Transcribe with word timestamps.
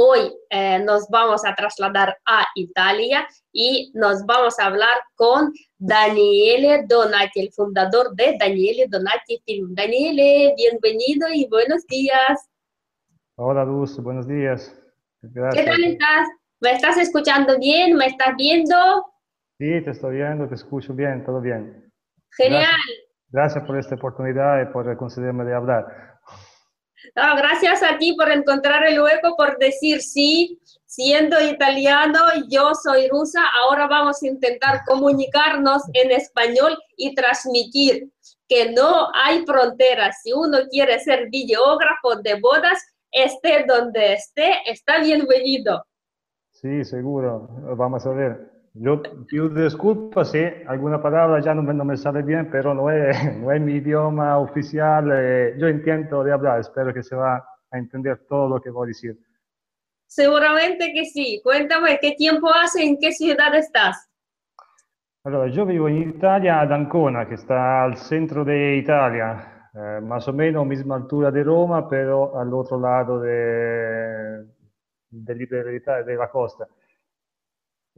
Hoy 0.00 0.32
eh, 0.50 0.78
nos 0.84 1.08
vamos 1.10 1.44
a 1.44 1.56
trasladar 1.56 2.16
a 2.24 2.46
Italia 2.54 3.26
y 3.52 3.90
nos 3.96 4.24
vamos 4.26 4.56
a 4.60 4.66
hablar 4.66 4.96
con 5.16 5.52
Daniele 5.76 6.84
Donati, 6.86 7.40
el 7.40 7.52
fundador 7.52 8.14
de 8.14 8.36
Daniele 8.38 8.86
Donati 8.88 9.42
Film. 9.44 9.74
Daniele, 9.74 10.54
bienvenido 10.56 11.26
y 11.34 11.48
buenos 11.48 11.84
días. 11.88 12.48
Hola 13.34 13.64
Luz, 13.64 14.00
buenos 14.00 14.28
días. 14.28 14.72
Gracias. 15.20 15.64
¿Qué 15.64 15.68
tal 15.68 15.82
estás? 15.82 16.28
¿Me 16.60 16.70
estás 16.70 16.96
escuchando 16.98 17.58
bien? 17.58 17.96
¿Me 17.96 18.06
estás 18.06 18.36
viendo? 18.36 18.76
Sí, 19.58 19.82
te 19.82 19.90
estoy 19.90 20.14
viendo, 20.14 20.46
te 20.46 20.54
escucho 20.54 20.94
bien, 20.94 21.24
todo 21.24 21.40
bien. 21.40 21.90
Genial. 22.36 22.62
Gracias, 22.62 23.08
Gracias 23.32 23.64
por 23.64 23.76
esta 23.76 23.96
oportunidad 23.96 24.62
y 24.62 24.72
por 24.72 24.96
concederme 24.96 25.44
de 25.44 25.54
hablar 25.56 26.17
gracias 27.14 27.82
a 27.82 27.98
ti 27.98 28.14
por 28.14 28.30
encontrar 28.30 28.86
el 28.86 29.00
hueco, 29.00 29.36
por 29.36 29.58
decir 29.58 30.00
sí, 30.00 30.58
siendo 30.86 31.40
italiano, 31.40 32.18
yo 32.48 32.72
soy 32.74 33.08
rusa, 33.08 33.42
ahora 33.62 33.86
vamos 33.86 34.22
a 34.22 34.26
intentar 34.26 34.82
comunicarnos 34.86 35.82
en 35.92 36.10
español 36.10 36.76
y 36.96 37.14
transmitir 37.14 38.10
que 38.48 38.72
no 38.72 39.08
hay 39.14 39.44
fronteras. 39.44 40.20
Si 40.22 40.32
uno 40.32 40.58
quiere 40.70 40.98
ser 40.98 41.28
videógrafo 41.30 42.16
de 42.22 42.40
bodas, 42.40 42.82
esté 43.10 43.64
donde 43.66 44.14
esté, 44.14 44.54
está 44.66 45.00
bienvenido. 45.00 45.84
Sí, 46.52 46.84
seguro. 46.84 47.48
Vamos 47.76 48.04
a 48.06 48.10
ver. 48.10 48.57
Yo 48.80 49.02
pido 49.26 49.48
disculpas 49.48 50.30
si 50.30 50.38
alguna 50.66 51.02
palabra 51.02 51.40
ya 51.40 51.52
no 51.52 51.62
me, 51.62 51.74
no 51.74 51.84
me, 51.84 51.96
sale 51.96 52.22
bien, 52.22 52.48
pero 52.48 52.74
no 52.74 52.90
es, 52.90 53.16
no 53.40 53.50
es 53.50 53.60
mi 53.60 53.74
idioma 53.74 54.38
oficial. 54.38 55.10
Eh, 55.12 55.54
yo 55.58 55.68
intento 55.68 56.22
de 56.22 56.32
hablar, 56.32 56.60
espero 56.60 56.94
que 56.94 57.02
se 57.02 57.16
va 57.16 57.44
a 57.70 57.78
entender 57.78 58.24
todo 58.28 58.48
lo 58.48 58.60
que 58.60 58.70
voy 58.70 58.86
a 58.86 58.88
decir. 58.88 59.18
Seguramente 60.06 60.92
que 60.92 61.04
sí. 61.06 61.40
Cuéntame, 61.42 61.98
¿qué 62.00 62.12
tiempo 62.12 62.48
hace? 62.54 62.84
¿En 62.84 62.98
qué 62.98 63.10
ciudad 63.10 63.52
estás? 63.54 64.08
Allora, 65.24 65.48
yo 65.48 65.66
vivo 65.66 65.88
en 65.88 66.10
Italia, 66.10 66.60
ad 66.60 66.72
Ancona, 66.72 67.28
que 67.28 67.34
está 67.34 67.82
al 67.82 67.96
centro 67.96 68.44
de 68.44 68.76
Italia, 68.76 69.70
eh, 69.74 70.00
más 70.00 70.26
o 70.28 70.32
menos 70.32 70.64
misma 70.64 70.96
altura 70.96 71.32
de 71.32 71.42
Roma, 71.42 71.88
pero 71.88 72.38
al 72.38 72.54
otro 72.54 72.80
lado 72.80 73.20
de, 73.20 74.46
de, 75.10 75.34
de, 75.34 76.04
de 76.06 76.16
la 76.16 76.30
costa. 76.30 76.66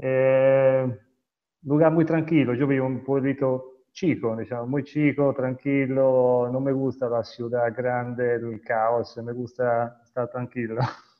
Eh, 0.02 0.98
lugar 1.62 1.92
muy 1.92 2.04
tranquilo, 2.06 2.54
yo 2.54 2.66
vivo 2.66 2.86
en 2.86 2.92
un 2.92 3.04
pueblito 3.04 3.84
chico, 3.92 4.34
diciamo, 4.36 4.66
muy 4.66 4.84
chico, 4.84 5.34
tranquilo, 5.34 6.48
no 6.50 6.60
me 6.60 6.72
gusta 6.72 7.08
la 7.08 7.22
ciudad 7.22 7.72
grande, 7.76 8.36
el 8.36 8.60
caos, 8.62 9.16
me 9.18 9.32
gusta 9.32 10.00
estar 10.04 10.28
tranquilo. 10.28 10.80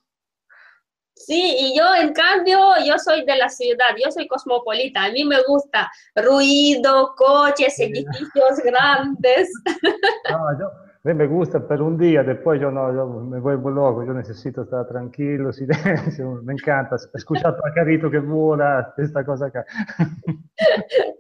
Sí, 1.23 1.55
y 1.59 1.77
yo 1.77 1.85
en 1.97 2.15
cambio, 2.15 2.59
yo 2.87 2.99
soy 2.99 3.27
de 3.27 3.37
la 3.37 3.51
ciudad, 3.51 3.95
yo 4.03 4.11
soy 4.11 4.27
cosmopolita, 4.27 5.05
a 5.05 5.13
mí 5.13 5.23
me 5.27 5.37
gusta 5.47 5.91
ruido, 6.15 7.15
coches, 7.15 7.79
edificios 7.79 8.59
grandes. 8.65 9.51
No, 10.31 10.59
yo, 10.59 10.71
me 11.03 11.27
gusta 11.27 11.67
per 11.67 11.81
un 11.81 11.97
día, 11.97 12.23
después 12.23 12.61
yo 12.61 12.71
no, 12.71 12.93
yo 12.93 13.07
me 13.07 13.41
vuelvo 13.41 13.71
loco, 13.71 14.05
yo 14.05 14.13
necesito 14.13 14.63
estar 14.63 14.87
tranquilo, 14.87 15.53
silencio, 15.53 16.43
me 16.43 16.53
encanta, 16.53 16.97
escuchar 17.15 17.57
pajarito 17.57 18.11
que 18.11 18.19
vuela, 18.19 18.93
esta 18.99 19.25
cosa 19.25 19.47
acá. 19.47 19.65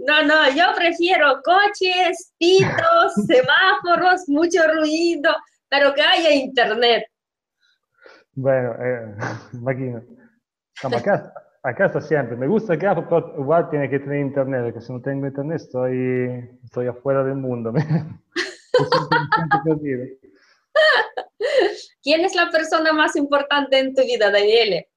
No, 0.06 0.23
no, 0.25 0.51
yo 0.51 0.64
prefiero 0.77 1.41
coches, 1.42 2.34
pitos, 2.39 3.14
semáforos, 3.27 4.28
mucho 4.28 4.61
ruido, 4.75 5.31
pero 5.69 5.95
que 5.95 6.03
haya 6.03 6.33
internet. 6.33 7.05
Bueno, 8.34 8.75
eh, 8.83 9.14
imagino. 9.53 10.03
acá, 10.83 11.33
acá 11.62 11.86
está 11.86 12.01
siempre, 12.01 12.36
me 12.36 12.48
gusta 12.48 12.75
acá, 12.75 12.95
pero 12.95 13.34
igual 13.39 13.70
tiene 13.70 13.89
que 13.89 14.01
tener 14.01 14.20
internet, 14.20 14.64
porque 14.64 14.81
si 14.81 14.92
no 14.92 15.01
tengo 15.01 15.27
internet 15.27 15.56
estoy, 15.56 16.51
estoy 16.64 16.89
afuera 16.89 17.23
del 17.23 17.36
mundo. 17.36 17.73
¿Quién 22.02 22.23
es 22.23 22.35
la 22.35 22.51
persona 22.51 22.92
más 22.92 23.17
importante 23.17 23.79
en 23.79 23.95
tu 23.95 24.02
vida, 24.02 24.30
Daniele? 24.30 24.89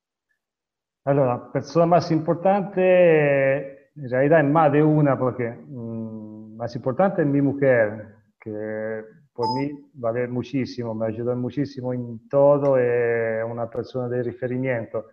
Allora, 1.06 1.38
la 1.38 1.52
persona 1.52 1.86
más 1.86 2.12
importante, 2.12 3.90
en 3.96 4.10
realidad 4.10 4.40
es 4.40 4.46
más 4.46 4.72
de 4.72 4.82
una, 4.82 5.18
porque 5.18 5.50
mmm, 5.50 6.56
más 6.56 6.76
importante 6.76 7.22
es 7.24 7.28
mi 7.28 7.42
mujer, 7.42 8.16
que 8.40 9.02
por 9.34 9.48
mí 9.58 9.72
vale 9.94 10.28
muchísimo, 10.28 10.94
me 10.94 11.08
ayuda 11.08 11.36
muchísimo 11.36 11.94
en 11.94 12.28
todo, 12.30 12.78
es 12.78 13.44
una 13.44 13.70
persona 13.70 14.08
de 14.08 14.24
referimiento. 14.24 15.08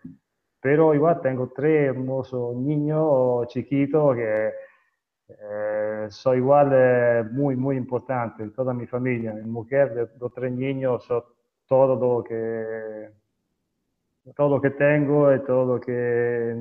Pero 0.61 0.95
igual 0.95 1.21
tengo 1.23 1.51
tres 1.55 1.89
hermosos 1.89 2.55
niños 2.55 3.49
chiquitos 3.49 4.15
que 4.15 4.53
eh, 5.39 6.07
soy 6.11 6.39
igual 6.39 7.31
muy, 7.33 7.57
muy 7.57 7.77
importante 7.77 8.43
en 8.43 8.53
toda 8.53 8.73
mi 8.73 8.87
familia. 8.87 9.33
Mi 9.33 9.43
mujer, 9.43 10.11
los 10.19 10.33
tres 10.33 10.53
niños, 10.53 11.07
todo 11.67 11.97
lo 11.97 12.25
que, 12.25 13.11
todo 14.35 14.57
lo 14.57 14.61
que 14.61 14.71
tengo 14.71 15.35
y 15.35 15.45
todo 15.45 15.75
lo 15.75 15.81
que 15.81 16.55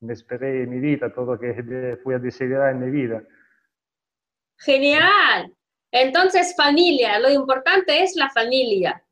me 0.00 0.12
esperé 0.12 0.62
en 0.64 0.70
mi 0.70 0.80
vida, 0.80 1.12
todo 1.12 1.34
lo 1.34 1.38
que 1.38 1.98
fui 2.02 2.14
a 2.14 2.18
decidir 2.18 2.58
en 2.58 2.80
mi 2.80 2.90
vida. 2.90 3.22
Genial. 4.58 5.54
Entonces, 5.90 6.54
familia, 6.56 7.20
lo 7.20 7.30
importante 7.30 8.02
es 8.02 8.16
la 8.16 8.28
familia. 8.30 9.03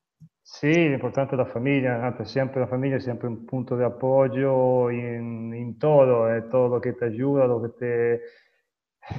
Sí, 0.44 0.68
importante 0.70 1.36
la 1.36 1.46
familia, 1.46 2.14
siempre 2.24 2.60
la 2.60 2.66
familia 2.66 2.96
es 2.96 3.04
siempre 3.04 3.28
un 3.28 3.46
punto 3.46 3.76
de 3.76 3.84
apoyo 3.84 4.90
en, 4.90 5.54
en 5.54 5.78
todo, 5.78 6.34
es 6.34 6.48
todo 6.48 6.68
lo 6.68 6.80
que 6.80 6.94
te 6.94 7.06
ayuda, 7.06 7.46
lo 7.46 7.62
que 7.62 7.68
te... 7.68 8.22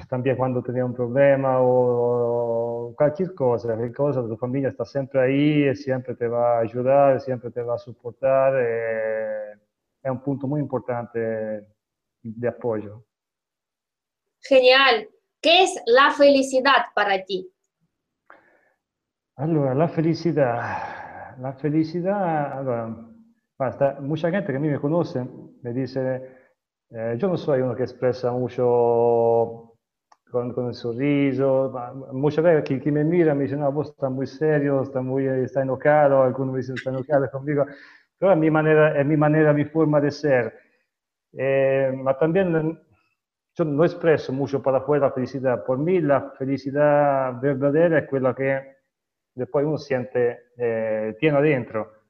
También 0.08 0.36
cuando 0.36 0.62
tenés 0.62 0.84
un 0.84 0.94
problema 0.94 1.58
o 1.60 2.94
cualquier 2.96 3.34
cosa, 3.34 3.68
cualquier 3.68 3.94
cosa, 3.94 4.22
tu 4.22 4.36
familia 4.36 4.68
está 4.68 4.84
siempre 4.84 5.20
ahí, 5.20 5.76
siempre 5.76 6.14
te 6.14 6.28
va 6.28 6.58
a 6.58 6.60
ayudar, 6.60 7.20
siempre 7.20 7.50
te 7.50 7.62
va 7.62 7.74
a 7.74 7.78
soportar, 7.78 8.54
es 8.58 10.10
un 10.10 10.22
punto 10.22 10.46
muy 10.46 10.60
importante 10.60 11.66
de 12.22 12.48
apoyo. 12.48 13.04
Genial. 14.40 15.08
¿Qué 15.40 15.64
es 15.64 15.82
la 15.86 16.10
felicidad 16.10 16.86
para 16.94 17.22
ti? 17.24 17.50
Allora, 19.36 19.74
la 19.74 19.88
felicidad 19.88 21.03
la 21.40 21.52
felicidad, 21.54 22.58
allora, 22.58 22.96
basta, 23.58 23.98
mucha 24.00 24.30
gente 24.30 24.52
que 24.52 24.56
a 24.56 24.60
mí 24.60 24.68
me 24.68 24.80
conoce 24.80 25.26
me 25.62 25.72
dice, 25.72 26.22
eh, 26.90 27.16
yo 27.18 27.28
no 27.28 27.36
soy 27.36 27.60
uno 27.60 27.74
que 27.74 27.82
expresa 27.82 28.30
mucho 28.32 29.76
con, 30.30 30.52
con 30.52 30.68
el 30.68 30.74
sorriso, 30.74 31.72
muchas 32.12 32.44
veces 32.44 32.64
que, 32.64 32.80
que, 32.80 32.92
me 32.92 33.04
mira 33.04 33.34
me 33.34 33.44
dice, 33.44 33.56
no, 33.56 33.70
vos 33.72 33.90
estás 33.90 34.10
muy 34.10 34.26
serio, 34.26 34.82
está, 34.82 35.00
muy, 35.00 35.26
está 35.26 35.62
enojado, 35.62 36.22
algunos 36.22 36.52
me 36.54 36.58
dicen, 36.58 36.74
está 36.76 36.90
enojado 36.90 37.30
conmigo, 37.30 37.66
pero 38.18 38.32
es 38.32 38.38
mi 38.38 38.50
manera, 38.50 38.98
es 38.98 39.06
mi, 39.06 39.16
manera, 39.16 39.52
mi 39.52 39.64
forma 39.64 40.00
de 40.00 40.10
ser. 40.10 40.54
Eh, 41.32 41.92
pero 41.92 42.16
también 42.16 42.78
yo 43.56 43.64
no 43.64 43.84
expreso 43.84 44.32
mucho 44.32 44.62
para 44.62 44.78
afuera 44.78 45.06
la 45.06 45.12
felicidad. 45.12 45.64
Por 45.64 45.78
mí 45.78 46.00
la 46.00 46.32
felicidad 46.38 47.40
verdadera 47.40 48.00
es 48.00 48.08
quella 48.08 48.34
que 48.34 48.73
e 49.36 49.46
poi 49.46 49.64
uno 49.64 49.76
si 49.76 49.86
sente 49.86 50.52
eh, 50.56 51.14
pieno 51.18 51.40
dentro, 51.40 52.02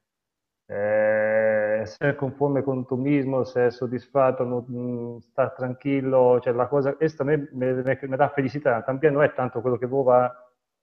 eh, 0.67 1.79
essere 1.81 2.15
conforme 2.15 2.63
con 2.63 2.85
tu 2.85 2.95
mismo, 2.95 3.41
essere 3.41 3.71
soddisfatto, 3.71 4.43
non, 4.43 4.65
mm, 4.69 5.17
star 5.17 5.53
tranquillo, 5.53 6.39
cioè 6.41 6.53
la 6.53 6.67
cosa, 6.67 6.95
questa 6.95 7.23
me, 7.23 7.49
me, 7.51 7.73
me, 7.83 8.15
dà 8.15 8.29
felicità, 8.29 8.81
también 8.83 9.13
non 9.13 9.23
è 9.23 9.33
tanto 9.33 9.61
quello 9.61 9.77
che 9.77 9.87
vuoi 9.87 10.29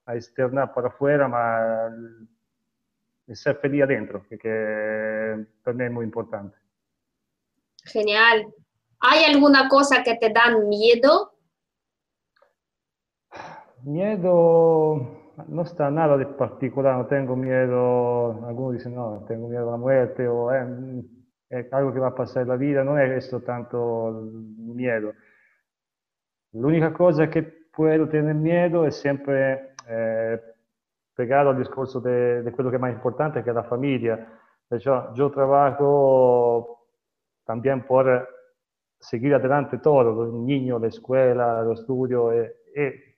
a 0.05 0.15
esternare 0.15 0.71
para 0.73 0.87
afuera, 0.87 1.27
ma 1.27 1.89
mm, 1.89 2.23
essere 3.25 3.57
felice 3.57 3.85
dentro, 3.85 4.25
che, 4.27 4.37
che 4.37 5.45
per 5.61 5.73
me 5.73 5.85
è 5.85 5.89
molto 5.89 6.03
importante. 6.03 6.61
Genial. 7.85 8.53
¿Hay 8.99 9.25
alguna 9.25 9.67
cosa 9.67 10.01
que 10.03 10.15
te 10.15 10.29
da 10.29 10.57
miedo? 10.57 11.33
Miedo 13.83 15.22
no 15.47 15.63
está 15.63 15.89
nada 15.89 16.17
de 16.17 16.25
particular, 16.25 16.97
no 16.97 17.07
tengo 17.07 17.35
miedo, 17.35 18.45
algunos 18.45 18.73
dicen 18.73 18.95
no, 18.95 19.23
tengo 19.27 19.47
miedo 19.49 19.67
a 19.67 19.71
la 19.71 19.77
muerte 19.77 20.27
o 20.27 20.53
eh, 20.53 21.03
es 21.49 21.71
algo 21.73 21.93
que 21.93 21.99
va 21.99 22.09
a 22.09 22.15
pasar 22.15 22.43
en 22.43 22.49
la 22.49 22.55
vida, 22.55 22.83
no 22.83 22.97
es 22.97 23.25
esto 23.25 23.41
tanto 23.41 24.29
miedo. 24.57 25.13
La 26.53 26.67
única 26.67 26.93
cosa 26.93 27.29
que 27.29 27.43
puedo 27.75 28.07
tener 28.09 28.35
miedo 28.35 28.85
es 28.85 28.95
siempre 28.95 29.73
eh, 29.87 30.39
pegado 31.15 31.49
al 31.49 31.57
discorso 31.57 31.99
de, 31.99 32.43
de, 32.43 32.51
quello 32.53 32.69
que 32.69 32.75
es 32.77 32.81
más 32.81 32.93
importante, 32.93 33.43
que 33.43 33.49
es 33.49 33.55
la 33.55 33.63
familia. 33.63 34.27
Perciò 34.67 35.13
yo 35.13 35.29
trabajo 35.29 36.87
también 37.45 37.85
por 37.85 38.27
seguir 38.99 39.35
adelante 39.35 39.77
todo, 39.77 40.03
los 40.03 40.33
niños, 40.33 40.81
la 40.81 40.87
escuela, 40.87 41.61
los 41.61 41.81
estudios, 41.81 42.33
eh, 42.33 42.55
eh, 42.75 43.12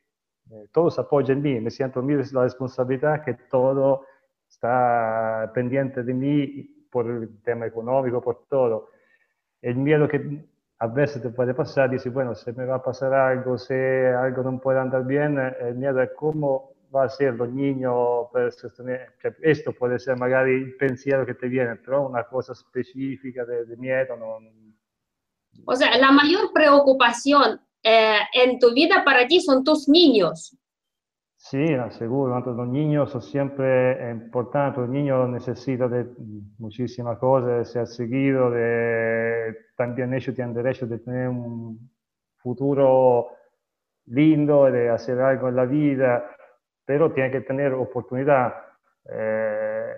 todo 0.71 0.89
se 0.91 1.01
apoya 1.01 1.33
en 1.33 1.41
mí, 1.41 1.59
me 1.59 1.71
siento 1.71 2.01
mi 2.01 2.13
la 2.13 2.43
responsabilidad 2.43 3.23
que 3.23 3.33
todo 3.49 4.05
está 4.47 5.51
pendiente 5.53 6.03
de 6.03 6.13
mí 6.13 6.87
por 6.91 7.07
el 7.09 7.41
tema 7.41 7.65
económico, 7.65 8.21
por 8.21 8.45
todo. 8.47 8.89
El 9.61 9.75
miedo 9.77 10.07
que 10.07 10.45
a 10.79 10.87
veces 10.87 11.21
te 11.21 11.29
puede 11.29 11.53
pasar, 11.53 11.89
dice, 11.89 12.09
bueno, 12.09 12.35
se 12.35 12.53
me 12.53 12.65
va 12.65 12.75
a 12.75 12.83
pasar 12.83 13.13
algo, 13.13 13.57
si 13.57 13.73
algo 13.73 14.43
no 14.43 14.59
puede 14.59 14.79
andar 14.79 15.05
bien, 15.05 15.37
el 15.37 15.75
miedo 15.75 16.01
es 16.01 16.11
cómo 16.15 16.75
va 16.93 17.03
a 17.05 17.09
ser 17.09 17.33
los 17.33 17.49
niños 17.49 18.27
cioè, 18.31 19.35
esto 19.41 19.73
puede 19.73 19.99
ser 19.99 20.17
magari 20.17 20.53
il 20.53 20.75
pensiero 20.75 21.25
che 21.25 21.35
ti 21.35 21.47
viene, 21.47 21.75
però 21.75 22.07
una 22.07 22.25
cosa 22.25 22.53
specifica 22.53 23.43
de, 23.43 23.65
de 23.65 23.75
miedo 23.75 24.15
no. 24.15 24.39
O 25.65 25.75
sea, 25.75 25.97
la 25.97 26.11
mayor 26.11 26.51
preocupación 26.53 27.59
eh, 27.87 28.17
en 28.33 28.57
tu 28.57 28.73
vida 28.73 29.03
para 29.05 29.27
ti 29.27 29.39
son 29.39 29.63
tus 29.63 29.87
niños. 29.87 30.57
Sí, 31.37 31.67
seguro, 31.91 32.39
los 32.39 32.67
niños 32.67 33.11
son 33.11 33.21
siempre 33.21 34.09
importantes, 34.09 34.79
los 34.79 34.89
niños 34.89 35.29
necesitan 35.29 35.91
de 35.91 36.07
muchísimas 36.57 37.19
cosas, 37.19 37.59
de 37.59 37.65
ser 37.65 37.85
seguidos, 37.85 38.51
de, 38.51 39.55
también 39.77 40.11
ellos 40.15 40.33
tienen 40.33 40.55
derecho 40.55 40.87
de 40.87 40.97
tener 40.97 41.29
un 41.29 41.91
futuro 42.37 43.27
lindo, 44.07 44.71
de 44.71 44.89
hacer 44.89 45.19
algo 45.21 45.49
en 45.49 45.55
la 45.55 45.65
vida, 45.65 46.35
pero 46.83 47.11
tienen 47.11 47.31
que 47.31 47.41
tener 47.41 47.73
oportunidad. 47.73 48.51
Eh, 49.07 49.93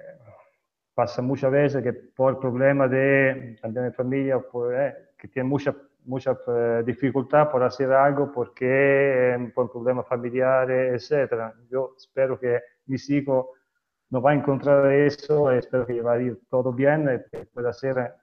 pasa 0.93 1.21
muchas 1.21 1.49
veces 1.49 1.81
que 1.81 1.93
por 1.93 2.41
problemas 2.41 2.91
de, 2.91 3.57
también 3.61 3.85
de 3.85 3.91
familia, 3.93 4.39
pues, 4.51 4.93
que 5.17 5.29
tienen 5.29 5.47
mucha 5.49 5.73
mucha 6.07 6.37
eh, 6.47 6.83
dificultad 6.85 7.51
por 7.51 7.63
hacer 7.63 7.91
algo 7.91 8.31
porque 8.31 9.35
eh, 9.35 9.51
por 9.53 9.71
problemas 9.71 10.07
familiares, 10.07 11.11
etc. 11.11 11.53
Yo 11.69 11.93
espero 11.97 12.39
que 12.39 12.61
mis 12.85 13.09
hijos 13.09 13.47
no 14.09 14.21
van 14.21 14.37
a 14.37 14.39
encontrar 14.41 14.91
eso, 14.91 15.51
espero 15.51 15.85
que 15.85 16.01
va 16.01 16.13
a 16.13 16.21
ir 16.21 16.39
todo 16.49 16.71
bien 16.71 17.03
y 17.03 17.29
que 17.29 17.45
pueda 17.45 17.69
hacer 17.69 18.13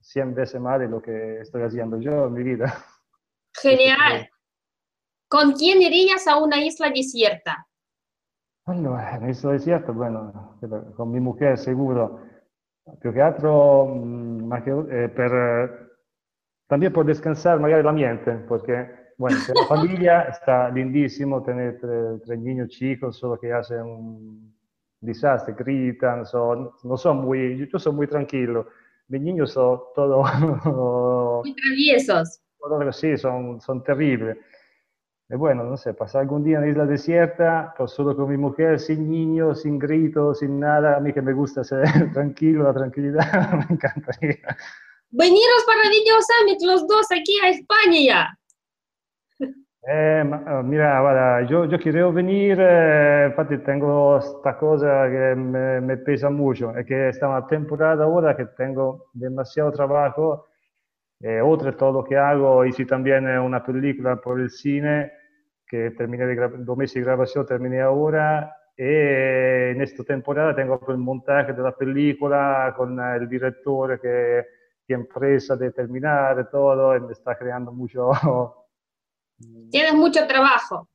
100 0.00 0.34
veces 0.34 0.60
más 0.60 0.80
de 0.80 0.88
lo 0.88 1.00
que 1.02 1.40
estoy 1.40 1.62
haciendo 1.62 2.00
yo 2.00 2.26
en 2.26 2.32
mi 2.32 2.42
vida. 2.42 2.74
Genial. 3.62 4.28
¿Con 5.28 5.52
quién 5.52 5.82
irías 5.82 6.26
a 6.26 6.38
una 6.38 6.64
isla 6.64 6.90
desierta? 6.90 7.66
Bueno, 8.64 8.98
en 8.98 9.28
isla 9.28 9.52
desierta, 9.52 9.92
bueno, 9.92 10.56
con 10.96 11.10
mi 11.10 11.20
mujer 11.20 11.58
seguro. 11.58 12.20
Più 13.00 13.12
che 13.12 13.20
altro, 13.20 13.86
mm, 13.86 14.46
ma 14.46 14.62
che, 14.62 14.70
eh, 14.70 15.08
per 15.08 15.85
también 16.66 16.92
por 16.92 17.06
descansar 17.06 17.60
magari 17.60 17.82
la 17.82 17.92
mente, 17.92 18.32
porque, 18.48 18.88
bueno, 19.18 19.36
la 19.54 19.66
familia 19.68 20.22
está 20.22 20.68
lindísimo 20.70 21.42
tener 21.42 21.78
tres, 21.80 22.38
niños 22.38 22.68
chicos, 22.68 23.16
solo 23.16 23.38
que 23.38 23.52
hacen 23.52 23.82
un 23.82 24.54
desastre, 25.00 25.54
gritan, 25.56 26.26
son, 26.26 26.70
no 26.82 26.96
son 26.96 27.18
muy, 27.18 27.68
yo 27.70 27.78
soy 27.78 27.92
muy 27.92 28.06
tranquilo, 28.06 28.66
mis 29.08 29.20
niños 29.20 29.52
son 29.52 29.80
todos... 29.94 30.28
muy 31.44 31.54
traviesos. 31.54 32.40
sí, 32.92 33.16
son, 33.16 33.60
son 33.60 33.84
terribles. 33.84 34.36
Y 35.28 35.34
bueno, 35.34 35.64
no 35.64 35.76
sé, 35.76 35.92
pasar 35.92 36.22
algún 36.22 36.44
día 36.44 36.58
en 36.58 36.62
la 36.62 36.68
isla 36.68 36.86
desierta, 36.86 37.74
pues 37.76 37.90
solo 37.90 38.14
con 38.14 38.28
mi 38.28 38.36
mujer, 38.36 38.78
sin 38.78 39.10
niños, 39.10 39.62
sin 39.62 39.76
gritos, 39.76 40.38
sin 40.38 40.60
nada, 40.60 40.96
a 40.96 41.00
mí 41.00 41.12
que 41.12 41.20
me 41.20 41.32
gusta 41.32 41.64
ser 41.64 41.82
tranquilo, 42.12 42.62
la 42.62 42.72
tranquilidad, 42.72 43.52
me 43.54 43.74
encantaría. 43.74 44.56
Veniros 45.18 45.64
para 45.64 45.88
Video 45.88 46.16
Summit 46.20 46.60
los 46.60 46.86
dos 46.86 47.06
aquí 47.10 47.38
a 47.42 47.48
España. 47.48 48.38
Eh, 49.88 50.22
oh, 50.48 50.62
mira, 50.62 51.42
yo, 51.48 51.64
yo 51.64 51.78
quiero 51.78 52.12
venir, 52.12 52.58
eh, 52.60 53.28
infatti 53.30 53.56
tengo 53.58 54.18
esta 54.18 54.58
cosa 54.58 55.08
que 55.08 55.34
me, 55.34 55.80
me, 55.80 55.96
pesa 55.96 56.28
mucho, 56.28 56.76
es 56.76 56.84
que 56.84 57.08
está 57.08 57.28
una 57.28 57.46
temporada 57.46 58.04
ahora 58.04 58.36
que 58.36 58.44
tengo 58.58 59.06
demasiado 59.14 59.72
trabajo, 59.72 60.48
eh, 61.20 61.40
otro 61.40 61.74
todo 61.74 61.92
lo 61.92 62.04
que 62.04 62.16
hago, 62.16 62.66
hice 62.66 62.84
también 62.84 63.26
una 63.26 63.64
película 63.64 64.16
por 64.16 64.38
el 64.38 64.50
cine, 64.50 65.12
que 65.66 65.92
terminé 65.92 66.26
de 66.26 66.48
dos 66.58 66.76
meses 66.76 66.96
de 66.96 67.02
grabación, 67.02 67.46
terminé 67.46 67.80
ahora, 67.80 68.52
y 68.76 68.82
en 68.82 69.80
esta 69.80 70.04
temporada 70.04 70.54
tengo 70.54 70.78
el 70.88 70.98
montaje 70.98 71.54
de 71.54 71.62
la 71.62 71.72
película 71.72 72.74
con 72.76 73.00
el 73.00 73.26
director 73.26 73.98
que 73.98 74.55
empresa 74.94 75.56
de 75.56 75.72
terminar 75.72 76.48
todo, 76.50 76.94
está 77.10 77.36
creando 77.36 77.72
mucho. 77.72 78.10
Tienes 79.70 79.94
mucho 79.94 80.26
trabajo. 80.26 80.88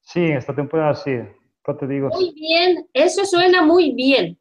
Sí, 0.00 0.24
esta 0.24 0.54
temporada 0.54 0.94
sí. 0.94 1.20
te 1.78 1.86
digo, 1.86 2.08
muy 2.08 2.32
bien, 2.34 2.86
eso 2.92 3.24
suena 3.24 3.62
muy 3.62 3.92
bien. 3.94 4.36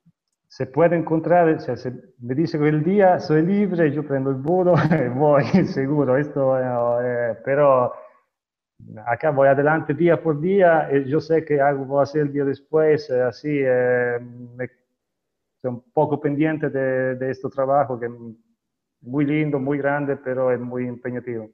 Se 0.47 0.65
puede 0.65 0.95
encontrar, 0.95 1.47
o 1.47 1.59
sea, 1.59 1.77
se 1.77 1.91
me 2.17 2.33
dice 2.33 2.57
que 2.57 2.69
el 2.69 2.83
día 2.83 3.19
soy 3.19 3.43
libre, 3.43 3.91
yo 3.91 4.03
prendo 4.03 4.31
el 4.31 4.37
vuelo 4.37 4.73
y 4.89 5.09
voy, 5.15 5.43
seguro, 5.43 6.17
esto, 6.17 6.57
eh, 6.59 7.37
pero 7.45 7.93
acá 9.05 9.29
voy 9.29 9.47
adelante 9.47 9.93
día 9.93 10.19
por 10.21 10.41
día, 10.41 10.89
y 10.91 11.07
yo 11.07 11.19
sé 11.19 11.45
que 11.45 11.61
algo 11.61 11.85
voy 11.85 11.99
a 11.99 12.03
hacer 12.03 12.21
el 12.21 12.33
día 12.33 12.45
después, 12.45 13.07
eh, 13.11 13.21
así, 13.21 13.59
eh, 13.61 14.17
me, 14.55 14.67
soy 15.61 15.71
un 15.71 15.83
poco 15.93 16.19
pendiente 16.19 16.69
de, 16.69 17.15
de 17.15 17.29
este 17.29 17.47
trabajo 17.49 17.99
que 17.99 18.09
muy 19.01 19.25
lindo, 19.25 19.59
muy 19.59 19.77
grande, 19.77 20.17
pero 20.17 20.51
es 20.51 20.59
muy 20.59 20.87
empeñativo. 20.87 21.49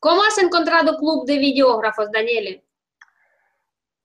¿Cómo 0.00 0.22
has 0.22 0.38
encontrado 0.38 0.96
Club 0.98 1.26
de 1.26 1.38
Videógrafos, 1.38 2.10
Daniele? 2.12 2.64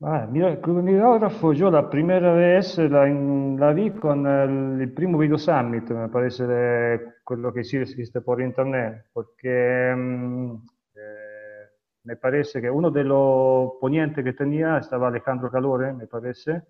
Ah, 0.02 0.28
mira, 0.28 0.50
el 0.50 0.60
Club 0.60 0.78
de 0.78 0.94
Videógrafos 0.94 1.56
yo 1.58 1.70
la 1.70 1.88
primera 1.88 2.34
vez 2.34 2.78
la, 2.80 3.06
la 3.06 3.72
vi 3.72 3.92
con 3.92 4.26
el, 4.26 4.82
el, 4.82 4.94
primo 4.94 5.20
Video 5.20 5.38
Summit, 5.38 5.92
me 5.92 6.10
parece 6.10 6.48
de 6.48 7.14
quello 7.24 7.54
che 7.54 7.62
esiste 7.62 8.22
por 8.22 8.42
internet, 8.42 9.06
porque 9.14 9.94
mm, 9.96 10.56
eh, 10.96 11.70
me 12.06 12.16
parece 12.16 12.62
que 12.62 12.70
uno 12.72 12.90
de 12.90 13.04
los 13.04 13.74
ponentes 13.80 14.24
que 14.24 14.34
tenía 14.34 14.80
estaba 14.80 15.10
Alejandro 15.10 15.52
Calore, 15.52 15.94
me 15.94 16.08
parece, 16.08 16.64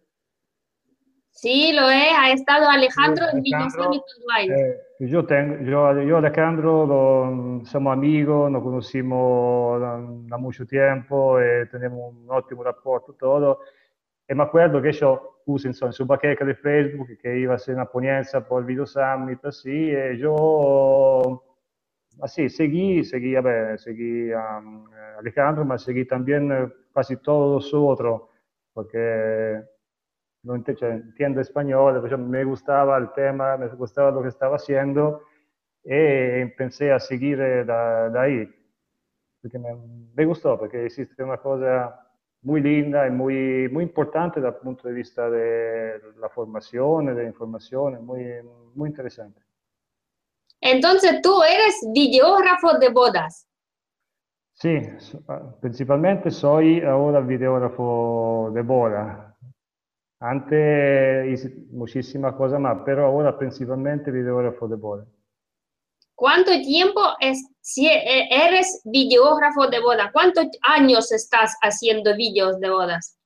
Sí, 1.32 1.72
lo 1.74 1.90
es, 1.90 2.14
ha 2.18 2.32
estado 2.32 2.70
Alejandro, 2.70 3.26
en 3.32 3.42
mi 3.42 3.52
eh, 3.52 4.78
yo, 5.00 5.26
tengo, 5.26 5.58
yo, 5.64 6.02
yo 6.04 6.18
Alejandro 6.18 7.62
somos 7.66 7.94
amigos, 7.94 8.52
nos 8.52 8.62
conocimos 8.62 9.82
da, 9.82 10.38
mucho 10.38 10.66
tiempo, 10.66 11.40
eh, 11.40 11.66
tenemos 11.72 12.14
un 12.14 12.30
ótimo 12.30 12.64
rapporto, 12.64 13.14
todo. 13.14 13.62
Y 14.28 14.36
me 14.36 14.44
acuerdo 14.44 14.82
que 14.82 14.92
yo 14.92 15.42
puse 15.46 15.70
en 15.70 15.74
su 15.74 16.06
baqueca 16.06 16.46
de 16.46 16.54
Facebook 16.54 17.18
que 17.20 17.40
iba 17.40 17.56
a 17.56 17.60
ser 17.60 17.76
una 17.76 17.86
ponencia 17.86 18.42
por 18.42 18.66
Video 18.66 18.86
Summit, 18.86 19.44
así, 19.46 19.90
y 19.92 20.18
yo 20.18 21.44
así 22.22 22.50
seguí, 22.50 23.04
seguí, 23.04 23.36
a 23.36 23.42
ver, 23.42 23.80
seguí 23.80 24.32
a 24.32 24.62
Alejandro, 25.18 25.66
pero 25.66 25.80
seguí 25.80 26.06
también 26.06 26.52
eh, 26.52 26.68
casi 26.94 27.18
todos 27.18 27.72
los 27.72 27.74
otros, 27.74 28.22
porque 28.74 29.64
no 30.44 30.56
entiendo 30.56 31.42
español, 31.42 32.02
me 32.20 32.44
gustaba 32.44 32.98
el 32.98 33.12
tema, 33.14 33.58
me 33.58 33.68
gustaba 33.68 34.12
lo 34.12 34.22
que 34.22 34.30
estaba 34.30 34.56
haciendo 34.56 35.22
y 35.84 35.94
empecé 35.94 36.92
a 36.92 37.00
seguir 37.00 37.38
de 37.38 38.20
ahí. 38.20 38.50
Porque 39.42 39.58
me, 39.58 39.76
me, 40.16 40.26
gustó, 40.26 40.58
porque 40.58 40.86
existe 40.86 41.24
una 41.24 41.38
cosa 41.38 42.00
muy 42.44 42.62
linda 42.62 43.08
y 43.08 43.12
muy, 43.12 43.70
muy 43.70 43.84
importante 43.84 44.40
el 44.40 44.54
punto 44.56 44.88
de 44.88 44.94
vista 44.94 45.30
de 45.30 46.00
la 46.20 46.30
formación, 46.30 47.08
de 47.08 47.14
la 47.16 47.24
información, 47.24 48.04
muy, 48.06 48.26
muy 48.76 48.90
interesante. 48.90 49.42
Entonces 50.60 51.22
tú 51.22 51.42
eres 51.44 51.76
videógrafo 51.92 52.78
de 52.78 52.90
bodas. 52.90 53.48
Sí, 54.54 54.80
principalmente 55.60 56.30
soy 56.30 56.82
ahora 56.82 57.20
videógrafo 57.20 58.52
de 58.54 58.62
boda. 58.62 59.31
Antes 60.24 61.28
hice 61.32 61.52
muchísimas 61.72 62.36
cosas 62.36 62.60
más, 62.60 62.78
pero 62.86 63.08
ahora 63.08 63.36
principalmente 63.36 64.12
videógrafo 64.12 64.68
de 64.68 64.76
boda. 64.76 65.04
¿Cuánto 66.14 66.52
tiempo 66.52 67.02
es, 67.20 67.44
si 67.60 67.88
e, 67.88 68.28
eres 68.30 68.84
videógrafo 68.86 69.68
de 69.68 69.80
boda? 69.80 70.12
¿Cuántos 70.14 70.46
años 70.62 71.12
estás 71.12 71.58
haciendo 71.64 72.16
vídeos 72.16 72.60
de 72.60 72.70
bodas? 72.70 73.18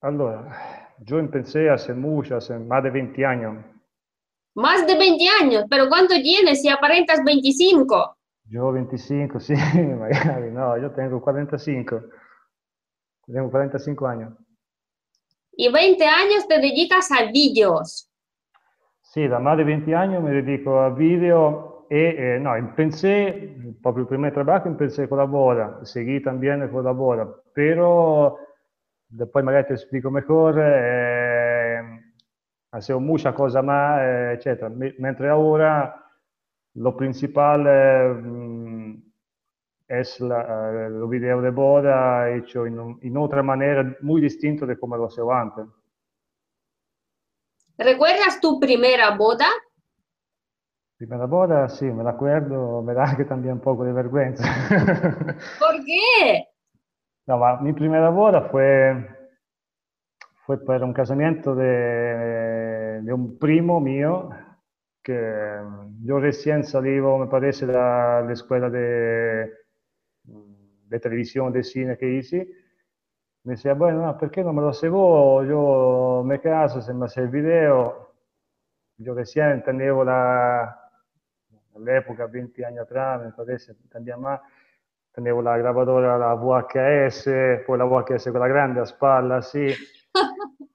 Allora, 0.00 0.94
yo 1.00 1.18
empecé 1.18 1.68
hace 1.68 1.92
mucho, 1.92 2.36
hace 2.36 2.56
más 2.56 2.84
de 2.84 2.90
20 2.90 3.26
años. 3.26 3.64
Más 4.54 4.86
de 4.86 4.96
20 4.96 5.24
años, 5.42 5.64
pero 5.68 5.88
¿cuánto 5.88 6.14
tienes 6.22 6.62
si 6.62 6.68
aparentas 6.68 7.18
25? 7.24 8.16
Yo 8.44 8.70
25, 8.70 9.40
sí, 9.40 9.54
no, 10.52 10.78
yo 10.78 10.92
tengo 10.92 11.20
45. 11.20 12.00
Tengo 13.26 13.50
45 13.50 14.06
años 14.06 14.45
y 15.56 15.70
20 15.70 16.04
años 16.04 16.46
te 16.46 16.58
dedicas 16.60 17.10
a 17.10 17.30
vídeos. 17.30 18.10
Sì, 19.00 19.26
da 19.28 19.38
más 19.38 19.56
de 19.56 19.64
20 19.64 19.94
anni 19.94 20.18
mi 20.18 20.30
dedico 20.30 20.80
a 20.80 20.90
video 20.90 21.86
e 21.88 22.14
eh, 22.18 22.38
no, 22.38 22.56
in 22.56 22.74
pensé, 22.74 23.74
proprio 23.80 24.02
il 24.02 24.08
primo 24.08 24.30
trabajo 24.30 24.68
in 24.68 24.76
pensé 24.76 25.08
collabora, 25.08 25.78
seguì 25.82 26.20
también 26.20 26.68
collabora, 26.70 27.26
però 27.52 28.36
poi 29.30 29.42
magari 29.42 29.66
ti 29.66 29.76
spiego 29.76 30.10
meglio, 30.10 30.50
eh, 30.58 31.80
hacemos 32.70 33.02
mucha 33.02 33.32
cosa 33.32 33.62
más, 33.62 34.00
eh, 34.00 34.32
eccetera. 34.32 34.70
Mentre 34.98 35.30
ora 35.30 35.94
lo 36.72 36.94
principale... 36.94 38.10
Eh, 38.10 38.65
es 39.88 40.20
la, 40.20 40.88
los 40.88 41.08
videos 41.08 41.42
de 41.42 41.50
boda 41.50 42.30
hecho 42.34 42.66
en, 42.66 42.98
en, 43.00 43.16
otra 43.16 43.42
manera 43.42 43.96
muy 44.00 44.20
distinto 44.20 44.66
de 44.66 44.78
como 44.78 44.96
lo 44.96 45.06
hacía 45.06 45.22
antes. 45.30 45.66
¿Recuerdas 47.78 48.40
tu 48.40 48.58
primera 48.58 49.16
boda? 49.16 49.46
Primera 50.96 51.26
boda, 51.26 51.68
sí, 51.68 51.84
me 51.84 52.02
la 52.02 52.10
acuerdo, 52.10 52.82
me 52.82 52.94
da 52.94 53.14
que 53.16 53.26
también 53.26 53.54
un 53.54 53.60
poco 53.60 53.84
de 53.84 53.92
vergüenza. 53.92 54.44
¿Por 55.58 55.84
qué? 55.84 56.48
No, 57.26 57.38
mi 57.60 57.72
primera 57.72 58.08
boda 58.08 58.48
fue, 58.48 59.06
fue 60.46 60.64
para 60.64 60.84
un 60.84 60.94
casamiento 60.94 61.54
de, 61.54 63.02
de 63.02 63.12
un 63.12 63.38
primo 63.38 63.78
mío 63.78 64.30
que 65.02 65.60
yo 66.02 66.18
recién 66.18 66.64
salivo, 66.64 67.18
me 67.18 67.26
parece, 67.26 67.66
de 67.66 67.72
la 67.74 68.32
escuela 68.32 68.70
de, 68.70 69.52
de 70.88 71.00
televisión, 71.00 71.52
de 71.52 71.62
cine 71.62 71.96
que 71.96 72.08
hice. 72.08 72.48
Me 73.44 73.52
decía, 73.52 73.74
bueno, 73.74 74.16
¿por 74.18 74.30
qué 74.30 74.42
no 74.42 74.52
me 74.52 74.62
lo 74.62 74.70
hago? 74.70 75.44
Yo 75.44 76.22
me 76.24 76.40
caso, 76.40 76.80
se 76.80 76.92
me 76.92 77.06
hace 77.06 77.20
el 77.20 77.28
video. 77.28 78.12
Yo 78.98 79.14
recién 79.14 79.62
tenía 79.62 79.92
la, 79.92 80.86
all'epoca, 81.76 82.26
20 82.26 82.64
anni 82.64 82.78
atrás, 82.78 83.22
me 83.22 83.32
parece, 83.32 83.74
también 83.90 84.20
más, 84.20 84.40
tenevo 85.12 85.42
la 85.42 85.56
grabadora, 85.58 86.18
la 86.18 86.34
VHS, 86.34 87.64
poi 87.66 87.78
la 87.78 87.84
VHS 87.84 88.30
quella 88.30 88.48
grande 88.48 88.80
a 88.80 88.86
spalla, 88.86 89.36
así. 89.36 89.68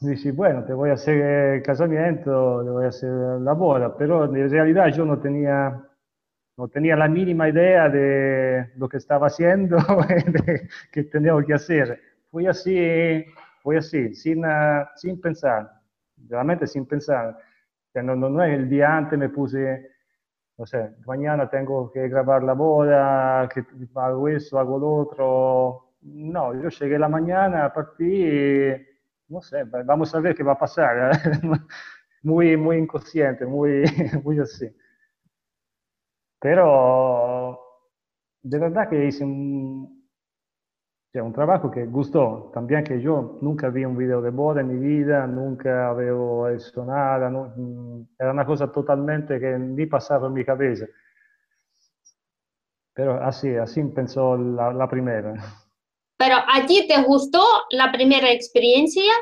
Dici, 0.00 0.30
bueno, 0.30 0.64
te 0.64 0.72
voy 0.72 0.90
a 0.90 0.94
hacer 0.94 1.16
el 1.20 1.62
casamiento, 1.62 2.62
te 2.64 2.70
voy 2.70 2.84
a 2.86 2.88
hacer 2.88 3.10
la 3.10 3.52
boda, 3.52 3.94
pero 3.94 4.24
en 4.24 4.50
realidad 4.50 4.86
yo 4.88 5.04
no 5.04 5.18
tenía, 5.18 5.78
no 6.60 6.68
tenía 6.68 6.94
la 6.94 7.08
mínima 7.08 7.48
idea 7.48 7.88
de 7.88 8.70
lo 8.76 8.88
que 8.88 8.98
estaba 8.98 9.28
haciendo, 9.28 9.78
de 10.26 10.68
que 10.92 11.04
tenía 11.04 11.32
que 11.46 11.54
hacer. 11.54 12.00
Fui 12.30 12.46
así, 12.46 13.24
fui 13.62 13.76
así, 13.76 14.14
sin, 14.14 14.42
sin 14.96 15.20
pensar, 15.20 15.70
realmente 16.28 16.66
sin 16.66 16.84
pensar. 16.86 17.36
No, 17.94 18.14
no, 18.14 18.28
no 18.28 18.42
el 18.44 18.68
día 18.68 18.96
antes 18.96 19.18
me 19.18 19.30
puse 19.30 19.90
no 20.58 20.66
sé, 20.66 20.90
mañana 21.06 21.48
tengo 21.48 21.90
que 21.90 22.06
grabar 22.06 22.42
la 22.42 22.52
boda, 22.52 23.48
que 23.48 23.64
hago 23.94 24.28
eso, 24.28 24.58
hago 24.58 24.78
lo 24.78 24.92
otro. 24.92 25.94
No, 26.02 26.52
yo 26.52 26.68
llegué 26.68 26.98
la 26.98 27.08
mañana, 27.08 27.72
partí, 27.72 28.26
no 29.28 29.40
sé, 29.40 29.64
vamos 29.64 30.14
a 30.14 30.20
ver 30.20 30.34
qué 30.36 30.42
va 30.42 30.52
a 30.52 30.58
pasar. 30.58 31.12
muy, 32.22 32.58
muy 32.58 32.76
inconsciente, 32.76 33.46
muy, 33.46 33.84
muy 34.22 34.38
así. 34.38 34.70
Pero 36.40 37.60
de 38.42 38.58
verdad 38.58 38.88
que 38.88 39.06
hice 39.06 39.24
un, 39.24 40.08
cioè, 41.12 41.22
un 41.22 41.32
trabajo 41.32 41.70
que 41.70 41.86
gustó. 41.86 42.50
También 42.54 42.84
que 42.84 43.00
yo 43.00 43.38
nunca 43.42 43.68
vi 43.68 43.84
un 43.84 43.96
video 43.96 44.22
de 44.22 44.30
boda 44.30 44.60
en 44.60 44.68
mi 44.68 44.76
vida, 44.76 45.26
nunca 45.26 45.90
avevo 45.90 46.48
hecho 46.48 46.84
nada, 46.84 47.28
no, 47.28 48.06
era 48.18 48.30
una 48.30 48.46
cosa 48.46 48.70
totalmente 48.72 49.38
que 49.38 49.58
ni 49.58 49.86
pasaba 49.86 50.28
en 50.28 50.34
mi 50.34 50.44
cabeza. 50.44 50.86
Pero 52.94 53.22
así, 53.22 53.54
así 53.56 53.82
pensó 53.84 54.36
la, 54.36 54.72
la 54.72 54.88
primera. 54.88 55.34
Pero 56.16 56.36
a 56.36 56.66
ti 56.66 56.86
te 56.86 57.02
gustó 57.02 57.42
la 57.70 57.90
primera 57.92 58.30
experiencia? 58.30 59.12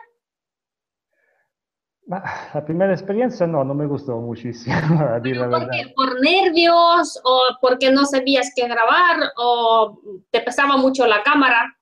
La 2.09 2.65
primera 2.65 2.93
experiencia 2.93 3.47
no, 3.47 3.63
no 3.65 3.75
me 3.75 3.87
gustó 3.87 4.19
muchísimo, 4.19 4.75
a 4.99 5.21
decir 5.21 5.37
la 5.37 5.47
verdad. 5.47 5.69
¿Por 5.95 6.19
nervios 6.23 7.21
o 7.23 7.43
porque 7.61 7.93
no 7.93 8.07
sabías 8.07 8.51
qué 8.57 8.67
grabar 8.67 9.31
o 9.37 10.01
te 10.31 10.41
pesaba 10.41 10.79
mucho 10.79 11.07
la 11.07 11.23
cámara? 11.23 11.77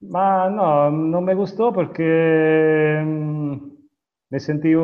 Ma 0.00 0.48
no, 0.50 0.92
no 0.92 1.20
me 1.20 1.34
gustó 1.34 1.72
porque 1.72 3.02
mm, 3.04 3.56
me 4.30 4.38
sentí 4.40 4.74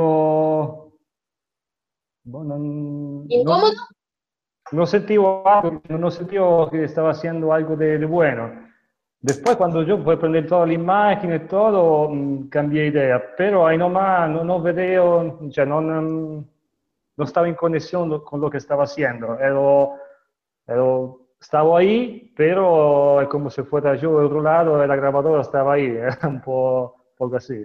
bueno, 2.25 3.25
¿Incómodo? 3.29 3.73
No, 4.73 4.81
no 4.81 4.87
sentí 4.87 5.15
no 5.17 6.11
sentí 6.11 6.37
que 6.73 6.83
estaba 6.83 7.13
haciendo 7.13 7.53
algo 7.53 7.77
de 7.77 8.05
bueno. 8.05 8.66
Después 9.27 9.57
cuando 9.57 9.83
yo 9.83 9.99
fui 9.99 10.15
a 10.15 10.19
prender 10.21 10.47
toda 10.47 10.65
la 10.67 10.73
imagen 10.75 11.35
y 11.35 11.41
todo, 11.49 12.09
mm, 12.09 12.49
cambié 12.49 12.87
idea, 12.87 13.21
pero 13.37 13.67
ahí 13.67 13.77
nomás 13.77 14.31
no, 14.31 14.45
no 14.45 14.63
veo, 14.63 15.39
o 15.41 15.51
sea, 15.51 15.65
no, 15.67 15.81
no, 15.81 16.45
estaba 17.25 17.49
en 17.49 17.57
conexión 17.57 18.21
con 18.23 18.41
lo 18.41 18.49
que 18.49 18.59
estaba 18.59 18.85
haciendo. 18.85 19.37
Ero, 19.41 19.95
ero, 20.65 21.27
estaba 21.41 21.77
ahí, 21.77 22.33
pero 22.37 23.21
es 23.21 23.27
como 23.27 23.51
si 23.51 23.63
fuera 23.65 23.97
yo 23.97 24.13
otro 24.13 24.41
lado 24.41 24.85
y 24.85 24.87
la 24.87 24.95
grabadora 24.95 25.43
estaba 25.43 25.73
ahí, 25.75 25.87
era 25.97 26.29
un 26.29 26.41
po', 26.41 26.95
poco 27.17 27.35
así. 27.35 27.65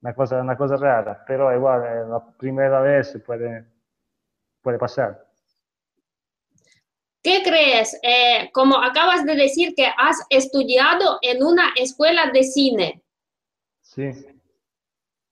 Una 0.00 0.14
cosa, 0.14 0.40
una 0.40 0.56
cosa 0.56 0.76
rara, 0.76 1.24
pero 1.26 1.52
igual, 1.52 2.08
la 2.08 2.24
primera 2.38 2.80
vez 2.82 3.20
puede, 3.26 3.66
puede 4.62 4.78
pasar. 4.78 5.23
¿Qué 7.24 7.42
crees? 7.42 7.98
Eh, 8.02 8.50
como 8.52 8.76
acabas 8.76 9.24
de 9.24 9.34
decir 9.34 9.74
que 9.74 9.86
has 9.86 10.18
estudiado 10.28 11.18
en 11.22 11.42
una 11.42 11.72
escuela 11.74 12.30
de 12.30 12.44
cine. 12.44 13.02
Sí. 13.80 14.10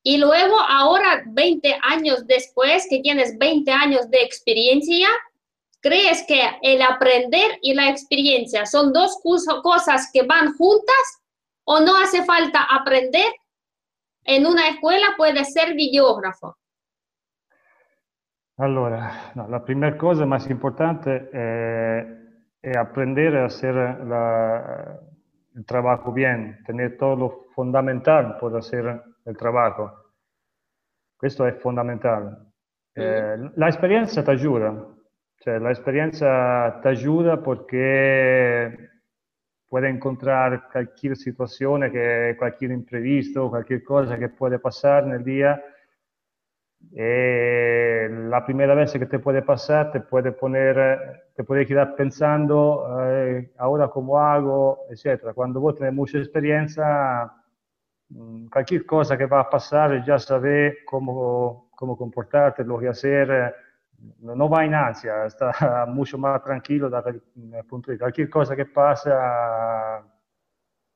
Y 0.03 0.17
luego, 0.17 0.59
ahora, 0.59 1.23
20 1.27 1.79
años 1.83 2.27
después, 2.27 2.87
que 2.89 3.01
tienes 3.01 3.37
20 3.37 3.71
años 3.71 4.09
de 4.11 4.23
experiencia, 4.23 5.07
¿crees 5.81 6.25
que 6.27 6.41
el 6.63 6.81
aprender 6.81 7.59
y 7.61 7.75
la 7.75 7.91
experiencia 7.91 8.65
son 8.65 8.95
dos 8.95 9.19
cosas 9.63 10.09
que 10.15 10.23
van 10.23 10.57
juntas 10.57 11.21
o 11.65 11.79
no 11.81 11.95
hace 11.99 12.25
falta 12.25 12.63
aprender? 12.71 13.31
En 14.25 14.47
una 14.47 14.67
escuela 14.69 15.13
puede 15.19 15.45
ser 15.45 15.75
videógrafo. 15.75 16.57
Allora, 18.63 19.33
no, 19.35 19.49
la 19.49 19.59
prima 19.59 19.93
cosa, 19.97 20.25
ma 20.25 20.39
importante, 20.53 21.29
è, 21.31 22.07
è 22.61 22.71
aprender 22.71 23.35
a 23.35 23.45
hacer 23.47 23.75
la, 23.75 25.01
el 25.57 25.65
trabajo 25.65 26.13
bien, 26.13 26.63
tener 26.65 26.97
todo 26.97 27.17
lo 27.17 27.47
fundamental 27.55 28.37
por 28.37 28.55
hacer 28.55 29.03
el 29.25 29.37
trabajo. 29.37 30.13
Questo 31.17 31.45
è 31.45 31.55
fondamentale. 31.55 32.53
Eh, 32.93 33.51
la 33.55 33.69
ti 34.23 34.31
aiuta, 34.31 34.95
cioè 35.39 35.59
l'esperienza 35.59 36.79
ti 36.81 36.87
aiuta 36.87 37.39
perché 37.39 39.03
puoi 39.67 39.91
incontrare 39.91 40.69
qualche 40.71 41.17
situazione, 41.17 42.37
qualche 42.37 42.67
imprevisto, 42.67 43.49
qualche 43.49 43.83
cosa 43.83 44.17
che 44.17 44.29
può 44.29 44.57
passare 44.61 45.07
nel 45.07 45.25
dia 45.25 45.61
día 46.91 47.05
e 47.05 48.09
la 48.11 48.45
primera 48.45 48.75
vez 48.75 48.93
que 48.93 49.07
te 49.07 49.19
puede 49.19 49.43
pasar 49.43 49.91
te 49.91 50.01
puede 50.01 50.33
poner, 50.33 51.25
te 51.35 51.45
puede 51.45 51.67
quedar 51.67 51.95
pensando 51.95 52.87
eh, 53.03 53.53
ahora 53.59 53.89
cómo 53.89 54.19
hago, 54.19 54.87
etc. 54.91 55.33
Cuando 55.35 55.61
vos 55.61 55.77
tenés 55.77 55.93
mucha 55.95 56.19
experiencia, 56.19 57.31
mm, 58.09 58.47
cualquier 58.49 58.85
cosa 58.87 59.17
que 59.17 59.27
va 59.27 59.41
a 59.41 59.51
pasar 59.51 60.05
ya 60.05 60.19
sabes 60.19 60.79
cómo, 60.85 61.71
cómo 61.75 61.97
comportarte, 61.97 62.65
lo 62.65 62.79
que 62.79 62.89
hacer, 62.89 63.55
no 64.21 64.49
va 64.49 64.65
en 64.65 64.75
ansia, 64.75 65.25
está 65.27 65.87
mucho 65.89 66.19
más 66.19 66.43
tranquilo 66.43 66.91
desde 66.91 67.11
el 67.11 67.65
punto 67.65 67.91
de 67.91 67.95
vista. 67.95 68.05
Cualquier 68.05 68.31
cosa 68.31 68.57
que 68.57 68.67
pasa 68.67 70.03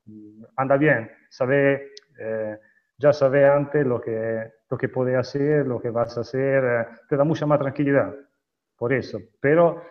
mm, 0.06 0.44
anda 0.56 0.76
bien, 0.76 1.10
sabe, 1.28 1.92
eh, 2.18 2.58
ya 2.98 3.12
sabes 3.12 3.44
antes 3.44 3.86
lo 3.86 4.00
que 4.00 4.56
lo 4.68 4.76
que 4.76 4.88
puedes 4.88 5.16
hacer, 5.16 5.66
lo 5.66 5.80
que 5.80 5.90
vas 5.90 6.16
a 6.16 6.22
hacer, 6.22 6.64
eh, 6.64 6.86
te 7.08 7.16
da 7.16 7.24
mucha 7.24 7.46
más 7.46 7.58
tranquilidad, 7.58 8.12
por 8.76 8.92
eso. 8.92 9.18
Pero 9.40 9.82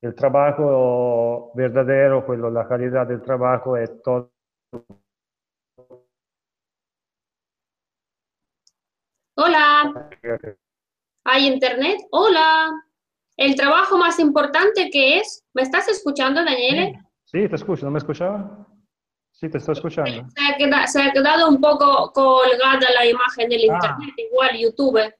el 0.00 0.14
trabajo 0.14 1.50
verdadero, 1.54 2.24
quello, 2.24 2.50
la 2.50 2.68
calidad 2.68 3.06
del 3.06 3.22
trabajo 3.22 3.76
es 3.76 3.90
todo. 4.02 4.32
Hola. 9.36 10.10
¿Hay 11.24 11.46
internet? 11.46 11.98
Hola. 12.12 12.70
El 13.36 13.56
trabajo 13.56 13.98
más 13.98 14.20
importante 14.20 14.90
que 14.92 15.18
es, 15.18 15.44
¿me 15.54 15.62
estás 15.62 15.88
escuchando, 15.88 16.44
Daniele? 16.44 17.00
Sí, 17.24 17.48
te 17.48 17.56
escucho, 17.56 17.84
¿no 17.84 17.90
me 17.90 17.98
escuchaba? 17.98 18.68
Sí, 19.34 19.48
te 19.48 19.58
estoy 19.58 19.74
escuchando. 19.74 20.26
Se 20.30 20.46
ha, 20.46 20.56
quedado, 20.56 20.86
se 20.86 21.02
ha 21.02 21.12
quedado 21.12 21.48
un 21.48 21.60
poco 21.60 22.12
colgada 22.12 22.90
la 22.94 23.06
imagen 23.06 23.48
del 23.48 23.70
ah. 23.70 23.74
internet, 23.74 24.14
igual 24.16 24.56
YouTube. 24.56 25.14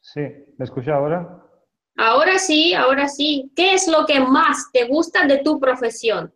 Sí, 0.00 0.20
¿me 0.56 0.64
escucha 0.64 0.94
ahora? 0.94 1.42
Ahora 1.96 2.38
sí, 2.38 2.72
ahora 2.74 3.08
sí. 3.08 3.50
¿Qué 3.56 3.74
es 3.74 3.88
lo 3.88 4.06
que 4.06 4.20
más 4.20 4.70
te 4.72 4.86
gusta 4.86 5.26
de 5.26 5.38
tu 5.38 5.58
profesión? 5.58 6.32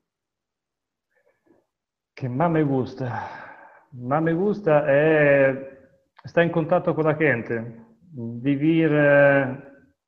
que 2.14 2.28
más 2.28 2.50
me 2.50 2.62
gusta, 2.62 3.28
más 3.92 4.22
me 4.22 4.32
gusta 4.32 4.84
es 4.88 5.58
estar 6.24 6.44
en 6.44 6.50
contacto 6.50 6.94
con 6.94 7.06
la 7.06 7.16
gente, 7.16 7.76
vivir 8.12 8.90
eh, 8.92 9.58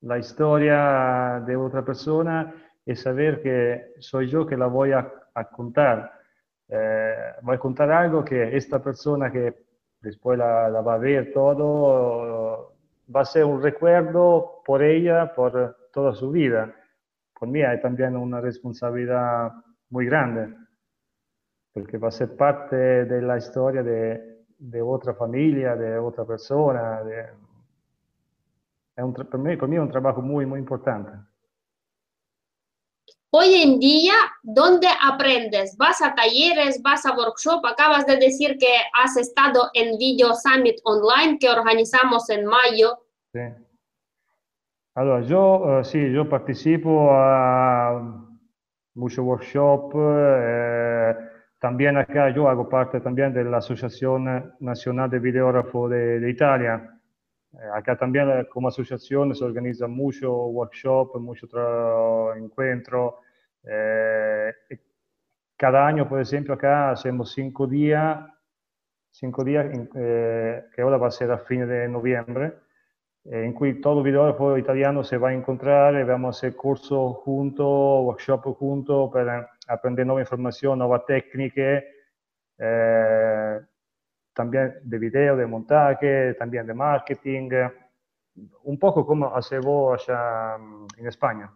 la 0.02 0.18
historia 0.18 1.42
de 1.45 1.56
otra 1.56 1.85
persona 1.85 2.54
y 2.85 2.95
saber 2.95 3.42
que 3.42 3.95
soy 3.99 4.28
yo 4.28 4.47
que 4.47 4.56
la 4.56 4.66
voy 4.66 4.92
a, 4.92 5.12
contar. 5.45 6.12
Eh, 6.69 7.14
voy 7.43 7.57
a 7.57 7.59
contar 7.59 7.90
algo 7.90 8.25
que 8.25 8.57
esta 8.57 8.83
persona 8.83 9.31
que 9.31 9.66
después 10.00 10.38
la, 10.38 10.69
va 10.81 10.95
a 10.95 10.99
ver 10.99 11.33
todo, 11.33 12.75
va 13.14 13.21
a 13.21 13.25
ser 13.25 13.45
un 13.45 13.62
recuerdo 13.62 14.62
por 14.64 14.83
ella, 14.83 15.33
por 15.35 15.76
toda 15.93 16.12
su 16.12 16.31
vida. 16.31 16.75
Por 17.38 17.49
mí 17.49 17.62
hay 17.62 17.81
también 17.81 18.16
una 18.16 18.40
responsabilidad 18.40 19.52
muy 19.90 20.07
grande, 20.07 20.55
porque 21.73 21.99
va 21.99 22.09
a 22.09 22.12
ser 22.12 22.37
parte 22.37 22.76
de 22.76 23.23
la 23.23 23.37
historia 23.37 23.83
de, 23.83 24.45
de 24.59 24.83
otra 24.83 25.14
familia, 25.14 25.76
de 25.76 25.99
otra 25.99 26.25
persona. 26.25 27.02
De, 27.02 27.21
es 28.97 29.05
un, 29.05 29.12
para, 29.12 29.38
mí, 29.38 29.57
para 29.57 29.69
mí 29.69 29.76
es 29.76 29.83
un 29.83 29.90
trabajo 29.90 30.23
muy, 30.23 30.47
muy 30.47 30.59
importante. 30.59 31.12
Hoy 33.38 33.52
en 33.52 33.78
día, 33.78 34.14
¿dónde 34.43 34.87
aprendes? 35.07 35.76
¿Vas 35.76 36.00
a 36.00 36.14
talleres? 36.14 36.81
¿Vas 36.83 37.05
a 37.05 37.14
workshop? 37.14 37.66
Acabas 37.66 38.07
de 38.07 38.16
decir 38.16 38.57
que 38.57 38.66
has 38.95 39.14
estado 39.19 39.69
en 39.75 39.99
Video 39.99 40.33
Summit 40.33 40.76
Online 40.85 41.37
que 41.38 41.50
organizamos 41.50 42.31
en 42.31 42.47
mayo. 42.47 42.97
Sí. 43.35 43.40
Allora, 44.95 45.21
yo, 45.26 45.81
uh, 45.81 45.85
sí, 45.85 46.11
yo 46.14 46.26
participo 46.26 47.11
a 47.12 48.25
muchos 48.95 49.19
workshops. 49.19 49.95
Eh, 49.99 51.14
también 51.59 51.99
acá 51.99 52.31
yo 52.31 52.49
hago 52.49 52.66
parte 52.71 53.02
también 53.02 53.35
de 53.35 53.45
la 53.45 53.59
Asociación 53.59 54.55
Nacional 54.61 55.11
de 55.11 55.19
Videógrafos 55.19 55.90
de, 55.90 56.31
Italia. 56.31 56.99
Eh, 57.52 57.59
acá 57.75 57.99
también 57.99 58.31
eh, 58.31 58.47
como 58.49 58.69
asociación 58.69 59.35
se 59.35 59.45
organizan 59.45 59.90
muchos 59.90 60.33
workshops, 60.33 61.21
muchos 61.21 61.50
encuentros. 62.38 63.25
Eh, 63.66 64.54
cada 65.56 65.87
año, 65.87 66.08
por 66.08 66.20
ejemplo, 66.20 66.54
acá 66.54 66.90
hacemos 66.90 67.32
cinco 67.32 67.66
días, 67.66 68.18
cinco 69.11 69.42
días 69.44 69.66
que 69.92 70.82
ahora 70.82 70.96
va 70.96 71.08
a 71.08 71.11
ser 71.11 71.30
a 71.30 71.38
fines 71.38 71.68
de 71.68 71.88
noviembre, 71.88 72.54
en 73.25 73.58
que 73.58 73.75
todo 73.75 74.02
videógrafo 74.02 74.56
italiano 74.56 75.02
se 75.02 75.18
va 75.18 75.30
a 75.30 75.35
encontrar 75.35 75.94
y 75.94 76.04
vamos 76.04 76.37
a 76.37 76.38
hacer 76.38 76.56
cursos 76.56 77.16
juntos, 77.25 77.66
workshops 77.66 78.56
juntos 78.56 79.11
para 79.12 79.50
aprender 79.66 80.06
nueva 80.06 80.20
información, 80.20 80.78
nuevas 80.78 81.04
técnicas 81.06 81.82
también 84.37 84.75
de 84.82 84.99
video, 84.99 85.35
de 85.35 85.46
montaje, 85.46 86.35
también 86.35 86.66
de 86.66 86.75
marketing, 86.75 87.49
un 88.64 88.78
poco 88.78 89.06
como 89.06 89.35
hace 89.35 89.58
vos 89.58 90.06
allá 90.08 90.58
España. 91.06 91.50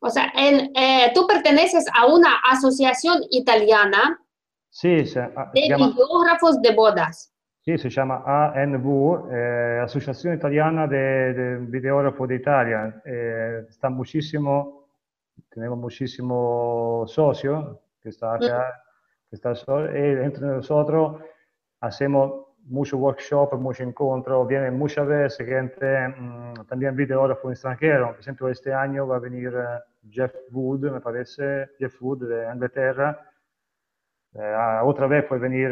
O 0.00 0.10
sea, 0.10 0.32
eh, 0.36 1.10
tú 1.14 1.26
perteneces 1.26 1.84
a 1.92 2.06
una 2.06 2.36
asociación 2.50 3.20
italiana 3.30 4.20
sí, 4.70 5.04
ah, 5.16 5.50
de 5.54 5.74
videógrafos 5.74 6.60
de 6.62 6.74
bodas. 6.74 7.32
Sí, 7.64 7.76
se 7.76 7.90
llama 7.90 8.22
ANV, 8.24 9.30
eh, 9.30 9.80
Asociación 9.84 10.34
Italiana 10.34 10.86
de, 10.86 11.58
Videógrafos 11.68 12.28
de 12.28 12.36
Italia. 12.36 13.02
Eh, 13.04 13.66
está 13.68 13.90
muchísimo, 13.90 14.88
tenemos 15.50 15.78
muchísimos 15.78 17.12
socios 17.12 17.76
que 18.00 18.08
están 18.08 18.36
acá, 18.36 18.82
que 19.28 19.36
está 19.36 19.50
entre 19.50 20.46
nosotros 20.46 21.20
hacemos 21.80 22.46
muchos 22.64 22.98
workshops, 23.00 23.58
muchos 23.58 23.86
encuentros, 23.86 24.46
vienen 24.46 24.76
muchas 24.76 25.06
veces 25.06 25.46
gente, 25.46 26.08
mmm, 26.08 26.66
también 26.68 26.94
videógrafos 26.94 27.52
extranjeros. 27.52 28.10
Por 28.10 28.20
ejemplo, 28.20 28.48
este 28.48 28.72
año 28.72 29.06
va 29.06 29.16
a 29.16 29.20
venir 29.20 29.48
uh, 29.48 29.80
Jeff 30.08 30.34
Wood, 30.50 30.90
me 30.90 31.00
parece, 31.00 31.70
Jeff 31.78 32.00
Wood 32.00 32.28
de 32.28 32.52
Inglaterra. 32.52 33.18
Eh, 34.34 34.80
otra 34.82 35.06
vez 35.06 35.24
puede 35.24 35.42
venir 35.42 35.70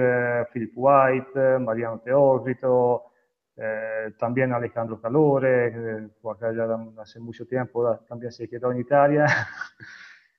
Philip 0.53 0.73
White, 0.75 1.59
Mariano 1.59 2.01
Teócrito, 2.01 3.13
eh, 3.59 4.13
también 4.19 4.53
Alejandro 4.53 5.01
Calore, 5.01 5.73
que 5.73 6.29
acá 6.29 6.53
ya 6.53 6.67
hace 7.01 7.19
mucho 7.21 7.47
tiempo 7.47 8.01
también 8.07 8.31
se 8.31 8.49
quedó 8.49 8.71
en 8.71 8.81
Italia. 8.81 9.27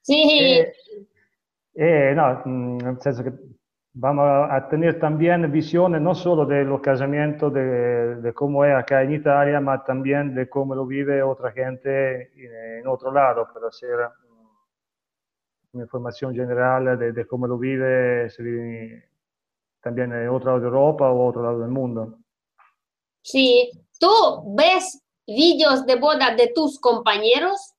Sí. 0.01 0.63
eh, 1.73 2.13
no, 2.15 2.43
nel 2.45 3.01
senso 3.01 3.23
che 3.23 3.33
vamos 3.99 4.25
a 4.51 4.67
tener 4.69 4.99
también 4.99 5.51
visiones 5.51 5.99
no 6.01 6.13
solo 6.13 6.45
de 6.45 6.63
los 6.63 6.81
casamientos, 6.81 7.51
de, 7.51 8.15
de, 8.17 8.33
cómo 8.33 8.63
es 8.63 8.75
acá 8.75 9.01
en 9.01 9.13
Italia, 9.13 9.59
pero 9.59 9.83
también 9.85 10.35
de 10.35 10.47
cómo 10.47 10.75
lo 10.75 10.85
vive 10.85 11.23
otra 11.23 11.51
gente 11.51 12.31
en, 12.35 12.79
en 12.79 12.87
otro 12.87 13.11
lado, 13.11 13.47
para 13.51 13.67
hacer 13.67 13.97
una 15.73 15.83
información 15.83 16.33
general 16.35 16.97
de, 16.97 17.11
de 17.11 17.25
cómo 17.25 17.47
lo 17.47 17.57
vive 17.57 18.29
también 19.81 20.11
en 20.13 20.29
otro 20.29 20.47
lado 20.47 20.59
de 20.59 20.67
Europa 20.67 21.09
o 21.09 21.27
otro 21.27 21.41
lado 21.41 21.59
del 21.59 21.71
mundo. 21.71 22.19
Sí, 23.23 23.71
¿tú 23.99 24.55
ves 24.55 25.03
vídeos 25.25 25.85
de 25.85 25.95
boda 25.95 26.35
de 26.35 26.51
tus 26.53 26.79
compañeros? 26.79 27.73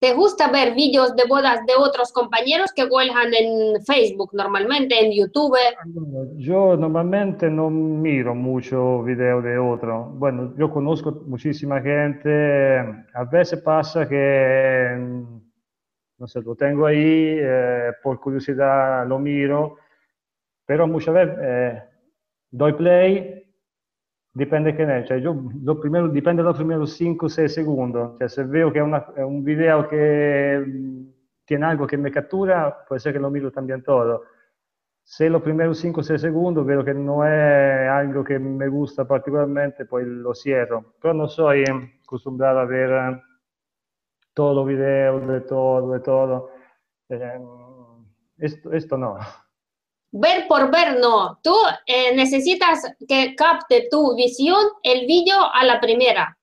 ¿Te 0.00 0.14
gusta 0.14 0.50
ver 0.50 0.74
vídeos 0.74 1.14
de 1.14 1.24
bodas 1.28 1.66
de 1.66 1.74
otros 1.76 2.10
compañeros 2.10 2.72
que 2.74 2.88
cuelgan 2.88 3.34
en 3.34 3.82
Facebook 3.84 4.30
normalmente, 4.32 4.98
en 4.98 5.12
YouTube? 5.12 5.58
Yo 6.38 6.74
normalmente 6.74 7.50
no 7.50 7.68
miro 7.68 8.34
mucho 8.34 9.02
video 9.02 9.42
de 9.42 9.58
otros. 9.58 10.06
Bueno, 10.18 10.54
yo 10.56 10.70
conozco 10.70 11.12
muchísima 11.26 11.82
gente. 11.82 12.78
A 13.12 13.24
veces 13.30 13.60
pasa 13.60 14.08
que, 14.08 14.96
no 16.16 16.26
sé, 16.26 16.40
lo 16.40 16.54
tengo 16.54 16.86
ahí, 16.86 17.36
eh, 17.38 17.92
por 18.02 18.18
curiosidad 18.20 19.06
lo 19.06 19.18
miro, 19.18 19.76
pero 20.64 20.86
muchas 20.86 21.12
veces 21.12 21.38
eh, 21.42 21.82
doy 22.50 22.72
play 22.72 23.39
Dipende 24.40 24.74
che 24.74 24.86
ne, 24.86 25.04
cioè 25.04 25.18
io 25.18 25.52
lo 25.62 25.76
primero, 25.76 26.08
dipende 26.08 26.40
dai 26.40 26.54
primi 26.54 26.74
5-6 26.74 27.44
secondi, 27.44 27.98
cioè 28.16 28.26
se 28.26 28.46
vedo 28.46 28.70
che 28.70 28.78
è, 28.78 29.22
un 29.22 29.42
video 29.42 29.84
che 29.86 30.64
tiene 31.44 31.64
algo 31.66 31.84
che 31.84 31.98
mi 31.98 32.08
cattura, 32.08 32.72
può 32.72 32.96
essere 32.96 33.12
che 33.12 33.18
lo 33.18 33.28
miro 33.28 33.50
también 33.50 33.82
todo. 33.82 34.22
Se 35.02 35.28
lo 35.28 35.40
primero 35.40 35.72
5-6 35.72 36.14
secondi 36.14 36.62
vedo 36.62 36.82
che 36.82 36.94
non 36.94 37.26
è 37.26 37.84
algo 37.84 38.22
che 38.22 38.38
mi 38.38 38.66
gusta 38.68 39.04
particolarmente, 39.04 39.84
poi 39.84 40.06
lo 40.06 40.32
cierro. 40.32 40.94
Però 40.98 41.12
non 41.12 41.28
soy 41.28 41.62
acostumbrado 42.02 42.60
a 42.60 42.64
ver 42.64 43.22
todo 44.32 44.64
video 44.64 45.18
de 45.18 45.40
todo, 45.44 45.92
de 45.92 46.00
todo. 46.00 46.50
Eh, 47.08 47.40
esto, 48.38 48.70
esto 48.70 48.96
no. 48.96 49.18
Ver 50.12 50.46
por 50.48 50.70
ver 50.70 50.98
no. 51.00 51.38
Tú 51.42 51.54
eh, 51.86 52.14
necesitas 52.14 52.82
que 53.08 53.34
capte 53.34 53.88
tu 53.90 54.14
visión 54.16 54.60
el 54.82 55.06
vídeo 55.06 55.36
a 55.52 55.64
la 55.64 55.80
primera. 55.80 56.36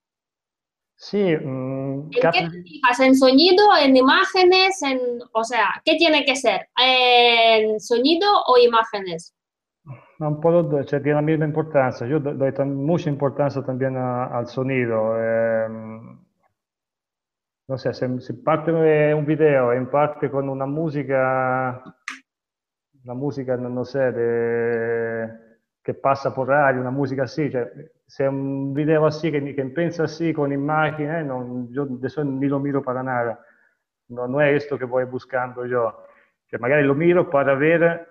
Sí. 0.96 1.22
Mm, 1.22 2.10
¿En 2.12 2.32
qué 2.32 2.50
te 2.50 2.64
fijas? 2.64 3.00
¿En 3.00 3.16
sonido, 3.16 3.64
en 3.80 3.96
imágenes? 3.96 4.82
En, 4.82 5.00
o 5.32 5.44
sea, 5.44 5.82
¿qué 5.86 5.96
tiene 5.96 6.26
que 6.26 6.36
ser? 6.36 6.70
¿En 6.76 7.80
sonido 7.80 8.28
o 8.48 8.58
imágenes? 8.58 9.34
Un 10.20 10.42
po' 10.42 10.52
dos, 10.52 10.86
cioè 10.88 11.00
tiene 11.00 11.18
la 11.18 11.22
misma 11.22 11.46
importancia. 11.46 12.08
Yo 12.08 12.20
doy 12.20 12.52
mucha 12.66 13.10
importancia 13.10 13.62
también 13.62 13.96
a, 13.96 14.26
al 14.26 14.48
sonido. 14.48 15.14
Eh, 15.16 15.68
no 17.68 17.78
sé, 17.78 17.94
se, 17.94 18.20
se 18.20 18.34
parte 18.34 18.72
un 18.72 19.26
video 19.26 19.74
e 19.74 19.86
parte 19.86 20.32
con 20.32 20.50
una 20.50 20.66
musica 20.66 21.84
una 23.08 23.14
musica 23.16 23.56
non 23.56 23.86
sede 23.86 25.46
che 25.82 25.94
passa 25.94 26.34
per 26.34 26.46
radio, 26.46 26.82
una 26.82 26.92
musica 26.92 27.26
sì, 27.26 27.50
cioè, 27.50 27.72
se 28.06 28.26
è 28.26 28.28
un 28.28 28.74
video 28.74 29.00
così 29.00 29.30
che, 29.30 29.54
che 29.54 29.66
pensa 29.68 30.06
sì 30.08 30.34
con 30.34 30.52
immagini, 30.52 31.16
eh, 31.16 31.24
non, 31.24 31.70
io 31.72 31.84
adesso 31.84 32.22
non 32.22 32.38
lo 32.46 32.60
miro 32.60 32.82
per 32.82 33.02
nada, 33.02 33.42
non, 34.08 34.30
non 34.30 34.42
è 34.42 34.50
questo 34.50 34.76
che 34.76 34.86
voglio 34.86 35.08
buscando 35.08 35.64
io, 35.64 36.06
cioè, 36.48 36.60
magari 36.60 36.84
lo 36.84 36.94
miro 36.94 37.28
per 37.30 37.48
avere 37.48 38.08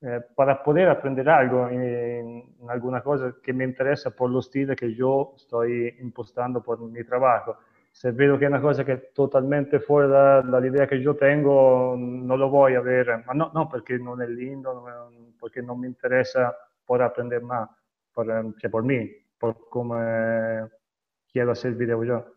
eh, 0.00 0.22
per 0.34 0.60
poter 0.62 0.88
apprendere 0.88 1.30
algo, 1.30 1.68
in, 1.68 1.82
in, 1.82 2.68
alguna 2.70 3.02
cosa 3.02 3.36
che 3.42 3.52
mi 3.52 3.64
interessa 3.64 4.12
por 4.12 4.30
lo 4.30 4.40
stile 4.40 4.74
che 4.74 4.86
io 4.86 5.36
sto 5.36 5.64
impostando 5.64 6.60
per 6.60 6.78
il 6.80 6.86
mio 6.86 7.04
lavoro. 7.08 7.58
Se 7.90 8.12
vedo 8.12 8.36
che 8.36 8.44
è 8.44 8.48
una 8.48 8.60
cosa 8.60 8.84
che 8.84 8.92
è 8.92 9.12
totalmente 9.12 9.80
fuori 9.80 10.08
da, 10.08 10.40
dall'idea 10.40 10.86
che 10.86 10.94
io 10.94 11.14
tengo, 11.14 11.94
non 11.96 12.38
lo 12.38 12.48
voglio 12.48 12.80
avere, 12.80 13.22
ma 13.26 13.32
no, 13.32 13.50
no 13.52 13.66
perché 13.66 13.96
non 13.96 14.22
è 14.22 14.26
lindo, 14.26 14.84
perché 15.38 15.60
non 15.62 15.78
mi 15.78 15.86
interessa 15.86 16.54
poter 16.84 17.06
apprendere 17.06 17.42
más, 17.42 17.68
por, 18.12 18.26
cioè 18.58 18.70
per 18.70 18.82
me, 18.82 19.26
per 19.36 19.56
come 19.68 20.70
quiero 21.30 21.50
hacer 21.50 21.74
video 21.74 22.04
yo. 22.04 22.34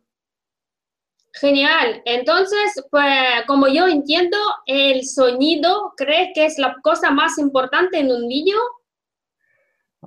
Genial. 1.34 2.02
Entonces, 2.06 2.86
pues 2.90 3.46
como 3.48 3.68
yo 3.68 3.88
entiendo, 3.88 4.38
el 4.66 5.04
sonido, 5.06 5.94
¿crees 5.96 6.32
que 6.34 6.46
es 6.46 6.58
la 6.58 6.76
cosa 6.82 7.12
más 7.12 7.38
importante 7.38 8.00
en 8.00 8.12
un 8.12 8.28
vídeo? 8.28 8.58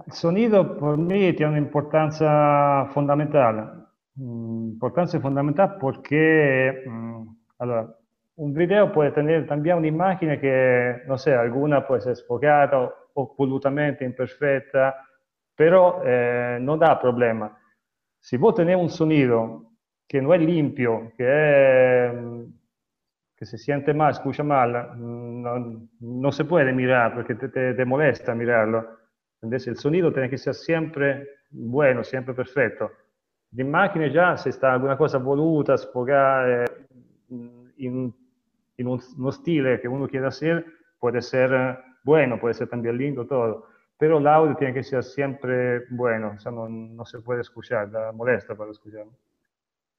El 0.07 0.13
sonido 0.13 0.77
por 0.77 0.99
mí 0.99 1.33
tiene 1.33 1.53
una 1.53 1.59
importancia 1.59 2.91
fundamental. 2.93 3.84
Mm, 4.21 4.69
importanza 4.73 5.19
fondamentale 5.19 5.77
perché 5.77 6.85
mm, 6.89 7.23
allora, 7.57 7.99
un 8.35 8.53
video 8.53 8.91
può 8.91 9.11
tenere 9.11 9.45
también 9.45 9.77
un'immagine 9.79 10.39
che, 10.39 11.03
non 11.07 11.19
so, 11.19 11.31
alcuna 11.31 11.83
può 11.83 11.97
essere 11.97 12.15
sfocata 12.15 13.09
o 13.13 13.35
volutamente 13.37 14.05
imperfetta, 14.05 15.05
però 15.53 16.03
eh, 16.03 16.59
non 16.61 16.79
dà 16.79 16.97
problema. 16.97 17.57
Se 18.19 18.39
vuoi 18.39 18.55
tenere 18.55 18.79
un 18.79 18.89
sonido 18.89 19.73
che 20.07 20.21
non 20.21 20.33
è 20.35 20.39
limpio, 20.39 21.13
che, 21.17 21.27
è, 21.27 22.13
mm, 22.13 22.45
che 23.35 23.45
si 23.45 23.57
sente 23.57 23.93
male, 23.93 24.15
scusa 24.15 24.43
male, 24.43 24.91
non, 24.95 25.89
non, 26.01 26.33
si 26.33 26.45
può 26.45 26.63
mirare 26.73 27.15
perché 27.15 27.37
te, 27.37 27.51
te, 27.51 27.75
te 27.75 27.85
molesta 27.85 28.35
mirarlo. 28.35 28.99
Invece 29.41 29.71
il 29.71 29.77
sonido 29.77 30.11
tiene 30.13 30.29
che 30.29 30.37
sia 30.37 30.53
sempre 30.53 31.45
buono, 31.49 32.03
sempre 32.03 32.33
perfetto. 32.33 33.04
La 33.55 33.63
imagen 33.63 34.13
ya, 34.13 34.37
si 34.37 34.49
está 34.49 34.73
alguna 34.73 34.97
cosa 34.97 35.19
voluta, 35.19 35.77
sfogare 35.77 36.87
in, 37.29 38.13
in 38.77 38.87
un, 38.87 39.01
uno 39.17 39.31
stile 39.31 39.81
que 39.81 39.89
uno 39.89 40.09
quiere 40.09 40.27
hacer, 40.27 40.65
puede 40.99 41.23
ser 41.23 41.79
bueno, 42.03 42.39
puede 42.39 42.55
ser 42.55 42.69
también 42.69 42.99
lindo, 42.99 43.27
todo. 43.27 43.67
Pero 43.97 44.19
el 44.19 44.27
audio 44.27 44.57
tiene 44.57 44.75
que 44.75 44.83
ser 44.83 45.05
siempre 45.05 45.85
bueno, 45.91 46.35
o 46.37 46.39
sea, 46.39 46.51
no, 46.51 46.69
no 46.69 47.05
se 47.05 47.21
puede 47.21 47.43
escuchar, 47.43 47.91
da 47.91 48.13
molesta 48.13 48.57
para 48.57 48.71
escuchar. 48.71 49.05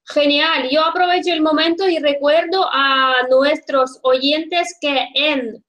Genial, 0.08 0.68
yo 0.70 0.84
aprovecho 0.84 1.32
el 1.32 1.42
momento 1.42 1.88
y 1.88 1.98
recuerdo 1.98 2.64
a 2.72 3.26
nuestros 3.28 3.98
oyentes 4.02 4.78
que 4.80 5.08
en, 5.14 5.64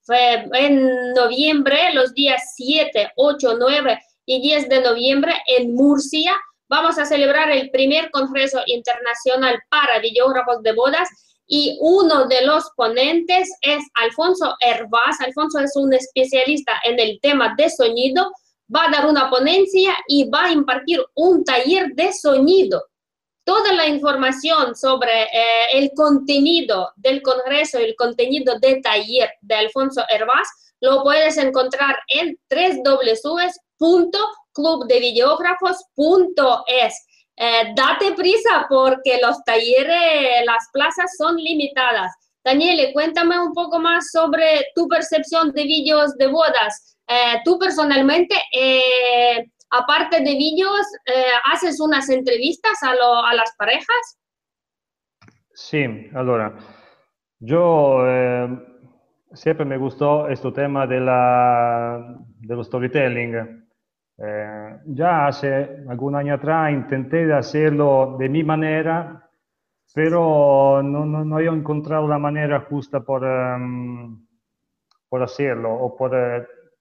en 0.52 1.12
noviembre, 1.14 1.92
los 1.92 2.14
días 2.14 2.52
7, 2.54 3.12
8, 3.16 3.56
9 3.58 3.98
y 4.26 4.40
10 4.40 4.68
de 4.68 4.82
noviembre 4.82 5.32
en 5.58 5.74
Murcia, 5.74 6.36
vamos 6.68 6.98
a 6.98 7.04
celebrar 7.04 7.50
el 7.50 7.70
primer 7.70 8.10
Congreso 8.10 8.60
Internacional 8.66 9.58
para 9.68 9.98
Videógrafos 10.00 10.62
de 10.62 10.72
Bodas 10.72 11.08
y 11.46 11.78
uno 11.80 12.26
de 12.26 12.44
los 12.44 12.64
ponentes 12.76 13.48
es 13.62 13.82
Alfonso 13.94 14.54
Hervás. 14.60 15.20
Alfonso 15.20 15.58
es 15.60 15.74
un 15.76 15.94
especialista 15.94 16.72
en 16.84 17.00
el 17.00 17.18
tema 17.22 17.54
de 17.56 17.70
sonido, 17.70 18.30
va 18.74 18.84
a 18.84 18.90
dar 18.90 19.06
una 19.06 19.30
ponencia 19.30 19.96
y 20.08 20.28
va 20.28 20.44
a 20.44 20.52
impartir 20.52 21.02
un 21.14 21.44
taller 21.44 21.88
de 21.94 22.12
sonido 22.12 22.84
toda 23.48 23.72
la 23.72 23.86
información 23.86 24.76
sobre 24.76 25.22
eh, 25.22 25.64
el 25.72 25.92
contenido 25.96 26.92
del 26.96 27.22
Congreso 27.22 27.78
el 27.78 27.96
contenido 27.96 28.58
de 28.58 28.82
taller 28.82 29.30
de 29.40 29.54
Alfonso 29.54 30.02
Hervás 30.10 30.74
lo 30.80 31.02
puedes 31.02 31.38
encontrar 31.38 31.96
en 32.08 32.38
www.clubdevideógrafos.es. 34.58 37.06
Eh, 37.40 37.72
date 37.76 38.14
prisa 38.14 38.66
porque 38.68 39.20
los 39.22 39.44
talleres, 39.44 40.44
las 40.44 40.68
plazas 40.72 41.16
son 41.16 41.36
limitadas. 41.36 42.12
Daniele, 42.44 42.92
cuéntame 42.92 43.38
un 43.38 43.52
poco 43.52 43.78
más 43.78 44.10
sobre 44.10 44.66
tu 44.74 44.88
percepción 44.88 45.52
de 45.52 45.62
vídeos 45.64 46.16
de 46.16 46.26
bodas. 46.28 46.96
Eh, 47.08 47.40
tú 47.44 47.58
personalmente, 47.58 48.34
eh, 48.52 49.50
aparte 49.70 50.20
de 50.20 50.36
vídeos, 50.36 50.86
eh, 51.06 51.32
¿haces 51.52 51.80
unas 51.80 52.08
entrevistas 52.10 52.82
a, 52.82 52.94
lo, 52.94 53.22
las 53.34 53.54
parejas? 53.56 54.18
Sí, 55.54 55.84
allora, 56.14 56.56
yo 57.40 58.04
siempre 59.32 59.64
me 59.64 59.76
gustó 59.76 60.28
este 60.28 60.52
tema 60.52 60.86
de 60.86 61.00
la, 61.00 62.16
dello 62.40 62.62
storytelling. 62.62 63.57
Eh, 64.20 64.80
ya 64.86 65.28
hace 65.28 65.84
algún 65.88 66.16
año 66.16 66.34
atrás 66.34 66.72
intenté 66.72 67.24
de 67.24 67.34
hacerlo 67.34 68.16
de 68.18 68.28
mi 68.28 68.42
manera, 68.42 69.30
pero 69.94 70.82
no, 70.82 71.06
no, 71.06 71.24
no 71.24 71.38
he 71.38 71.46
encontrado 71.46 72.08
la 72.08 72.18
manera 72.18 72.60
justa 72.62 73.00
por, 73.00 73.22
um, 73.22 74.26
por 75.08 75.22
hacerlo 75.22 75.72
o 75.72 75.96
por 75.96 76.10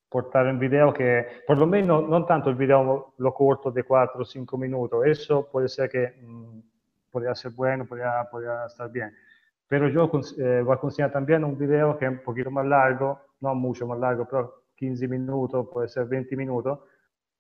portare 0.10 0.50
un 0.50 0.58
video 0.58 0.92
che, 0.92 1.44
por 1.46 1.58
lo 1.58 1.68
menos, 1.68 2.08
non 2.08 2.26
tanto 2.26 2.50
il 2.50 2.56
video 2.56 3.14
lo 3.18 3.32
corto 3.34 3.72
de 3.72 3.84
4 3.84 4.22
o 4.22 4.24
5 4.24 4.58
minutos, 4.58 5.06
eso 5.06 5.48
puede 5.52 5.68
ser 5.68 5.90
que 5.90 6.16
mmm, 6.22 6.60
podría 7.12 7.36
ser 7.36 7.52
bueno, 7.52 7.86
podría, 7.86 8.28
podría 8.30 8.66
estar 8.66 8.90
bien. 8.90 9.14
Pero 9.68 9.90
yo 9.90 10.10
eh, 10.38 10.62
voy 10.64 10.74
a 10.74 10.80
considerar 10.80 11.12
también 11.12 11.44
un 11.44 11.58
video 11.58 11.98
que 11.98 12.06
es 12.06 12.12
un 12.12 12.20
poquito 12.20 12.50
más 12.50 12.66
largo, 12.66 13.20
no 13.42 13.54
mucho 13.54 13.86
más 13.86 14.00
largo, 14.00 14.26
pero 14.26 14.64
15 14.76 15.08
minutos, 15.08 15.68
puede 15.72 15.90
ser 15.90 16.06
20 16.06 16.36
minutos. 16.38 16.80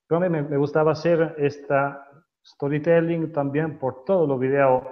Pero 0.08 0.17
a 0.17 0.24
mí 0.24 0.30
me, 0.30 0.43
me 0.43 0.58
gustaba 0.58 0.93
hacer 0.93 1.36
esta 1.38 2.08
storytelling 2.46 3.32
también 3.32 3.78
por 3.78 4.06
todos 4.06 4.28
los 4.28 4.39
videos 4.39 4.84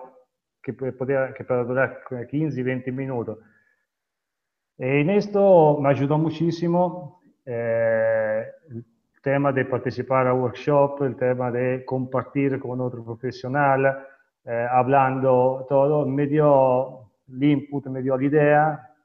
que, 0.62 0.74
podía, 0.74 1.34
que 1.34 1.44
puede 1.44 1.64
durar 1.64 2.02
15, 2.30 2.64
20 2.64 2.92
minutos. 2.92 3.38
En 4.78 5.10
esto 5.10 5.78
me 5.80 5.90
ayudó 5.90 6.18
muchísimo 6.18 7.22
eh, 7.46 8.44
el 8.70 8.86
tema 9.22 9.52
de 9.54 9.66
participar 9.66 10.28
a 10.28 10.34
workshop, 10.34 11.04
el 11.04 11.16
tema 11.16 11.52
de 11.52 11.86
compartir 11.86 12.60
con 12.60 12.82
otro 12.82 13.04
profesional, 13.06 14.06
eh, 14.44 14.68
hablando 14.70 15.66
todo, 15.70 16.06
me 16.06 16.28
dio 16.28 17.12
el 17.30 17.44
input, 17.44 17.86
me 17.88 18.02
dio 18.02 18.18
la 18.18 18.26
idea 18.26 18.96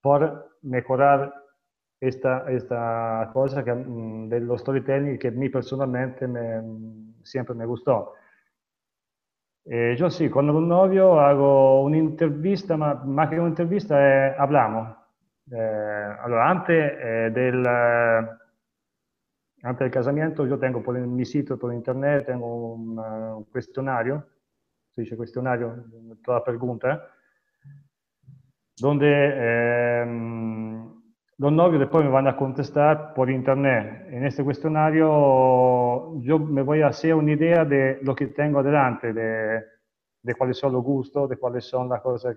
por 0.00 0.56
mejorar 0.62 1.39
questa, 2.00 2.48
esta 2.48 3.28
cosa 3.30 3.62
che, 3.62 3.74
mh, 3.74 4.28
dello 4.28 4.56
storytelling 4.56 5.18
che 5.18 5.30
mi 5.30 5.50
personalmente 5.50 6.26
me, 6.26 6.58
mh, 6.58 7.20
sempre 7.20 7.52
mi 7.54 7.66
gustò. 7.66 8.10
Eh, 9.62 9.92
io 9.92 10.08
sì, 10.08 10.30
quando 10.30 10.52
con 10.52 10.62
un 10.62 10.68
novio 10.68 11.20
hago 11.20 11.82
un'intervista, 11.82 12.76
ma, 12.76 12.94
ma 13.04 13.28
che 13.28 13.36
un'intervista 13.36 13.98
è 13.98 14.34
hablamo. 14.38 14.96
Eh, 15.50 15.58
allora, 15.58 16.46
antes 16.46 16.96
eh, 16.98 17.30
del... 17.32 17.64
Eh, 17.66 18.38
antes 19.62 19.82
del 19.82 19.90
casamiento 19.90 20.46
io 20.46 20.56
tengo 20.56 20.80
por 20.80 20.96
mio 20.96 21.24
sito 21.26 21.58
por 21.58 21.70
internet, 21.74 22.24
tengo 22.24 22.72
un, 22.72 22.96
eh, 22.96 23.32
un 23.32 23.48
questionario, 23.50 24.26
si 24.88 25.02
dice 25.02 25.16
questionario, 25.16 25.84
mm, 25.86 26.12
toda 26.22 26.40
pregunta, 26.40 27.10
donde 28.74 29.06
eh, 29.06 30.04
los 31.40 31.52
novios 31.52 31.80
después 31.80 32.04
me 32.04 32.10
van 32.10 32.28
a 32.28 32.36
contestar 32.36 33.14
por 33.14 33.30
internet. 33.30 34.06
En 34.10 34.24
este 34.24 34.44
cuestionario 34.44 36.20
yo 36.20 36.38
me 36.38 36.62
voy 36.62 36.82
a 36.82 36.88
hacer 36.88 37.14
una 37.14 37.32
idea 37.32 37.64
de 37.64 37.98
lo 38.02 38.14
tengo 38.26 38.60
adelante, 38.60 39.12
de 39.12 39.64
de 40.22 40.34
cuáles 40.34 40.58
son 40.58 40.72
los 40.72 40.84
gustos, 40.84 41.28
de 41.28 41.36
cuáles 41.36 41.64
son 41.64 41.88
las 41.88 42.00
cosas 42.02 42.36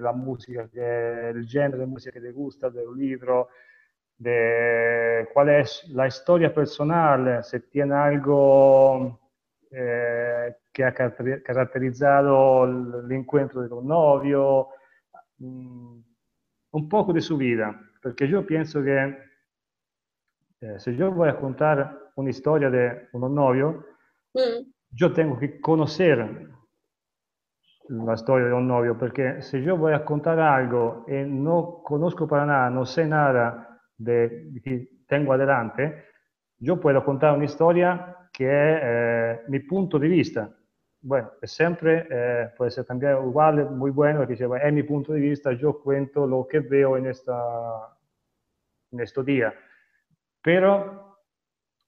la 0.00 0.12
música, 0.12 0.68
que, 0.68 1.30
el 1.30 1.46
género 1.48 1.78
de 1.78 1.86
música 1.86 2.12
que 2.12 2.20
te 2.20 2.32
gusta, 2.32 2.68
del 2.70 2.94
libro, 2.94 3.48
de 4.18 5.28
cuál 5.32 5.48
es 5.50 5.84
la 5.90 6.06
historia 6.06 6.52
personal, 6.52 7.42
si 7.42 7.60
tiene 7.60 7.94
algo 7.94 9.18
eh, 9.70 10.56
que 10.72 10.84
ha 10.84 10.92
caracterizado 10.92 12.64
el 12.64 13.12
encuentro 13.12 13.62
de 13.62 13.74
un 13.74 13.86
novio, 13.86 14.68
mm, 15.38 15.98
un 16.72 16.88
poco 16.88 17.12
de 17.12 17.20
su 17.22 17.36
vida, 17.38 17.80
perché 18.06 18.24
io 18.24 18.44
penso 18.44 18.82
che 18.82 19.16
eh, 20.58 20.78
se 20.78 20.90
io 20.90 21.12
voglio 21.12 21.32
raccontare 21.32 22.12
una 22.14 22.30
storia 22.30 22.70
di 22.70 23.08
un 23.10 23.32
novio, 23.32 23.96
mm. 24.38 24.62
io 24.94 25.10
tengo 25.10 25.34
che 25.34 25.58
conoscere 25.58 26.54
la 27.88 28.14
storia 28.14 28.46
di 28.46 28.52
un 28.52 28.64
novio, 28.64 28.94
perché 28.94 29.40
se 29.40 29.58
io 29.58 29.76
voglio 29.76 29.96
raccontare 29.96 30.40
algo 30.40 31.04
e 31.06 31.24
non 31.24 31.82
conosco 31.82 32.26
Paraná, 32.26 32.68
non 32.68 32.86
sé 32.86 33.04
nada 33.04 33.80
di 33.92 34.60
chi 34.62 35.04
tengo 35.04 35.32
adelante, 35.32 36.04
io 36.58 36.78
puedo 36.78 36.98
raccontare 36.98 37.36
una 37.36 37.46
storia 37.48 38.28
che 38.30 38.48
è 38.48 39.42
eh, 39.42 39.44
mio 39.48 39.64
punto 39.66 39.98
di 39.98 40.06
vista. 40.06 40.48
Bueno, 40.98 41.36
è 41.38 41.46
sempre, 41.46 42.06
eh, 42.08 42.52
può 42.56 42.64
essere 42.64 42.86
cambiato 42.86 43.22
uguale, 43.22 43.62
molto 43.62 43.94
buono, 43.94 44.26
perché 44.26 44.44
è 44.44 44.66
il 44.66 44.72
mio 44.72 44.84
punto 44.84 45.12
di 45.12 45.20
vista, 45.20 45.52
io 45.52 45.78
cuento 45.78 46.24
lo 46.26 46.46
che 46.46 46.62
vedo 46.62 46.96
in 46.96 47.04
questa 47.04 47.95
en 48.96 49.02
este 49.02 49.22
día. 49.22 49.54
Pero 50.42 51.18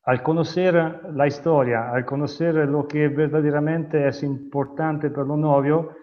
al 0.05 0.23
conocer 0.23 0.75
la 1.13 1.27
historia, 1.27 1.91
al 1.91 2.05
conocer 2.05 2.55
lo 2.55 2.87
que 2.87 3.09
verdaderamente 3.09 4.09
es 4.09 4.23
importante 4.23 5.11
para 5.11 5.25
un 5.25 5.41
novio, 5.41 5.97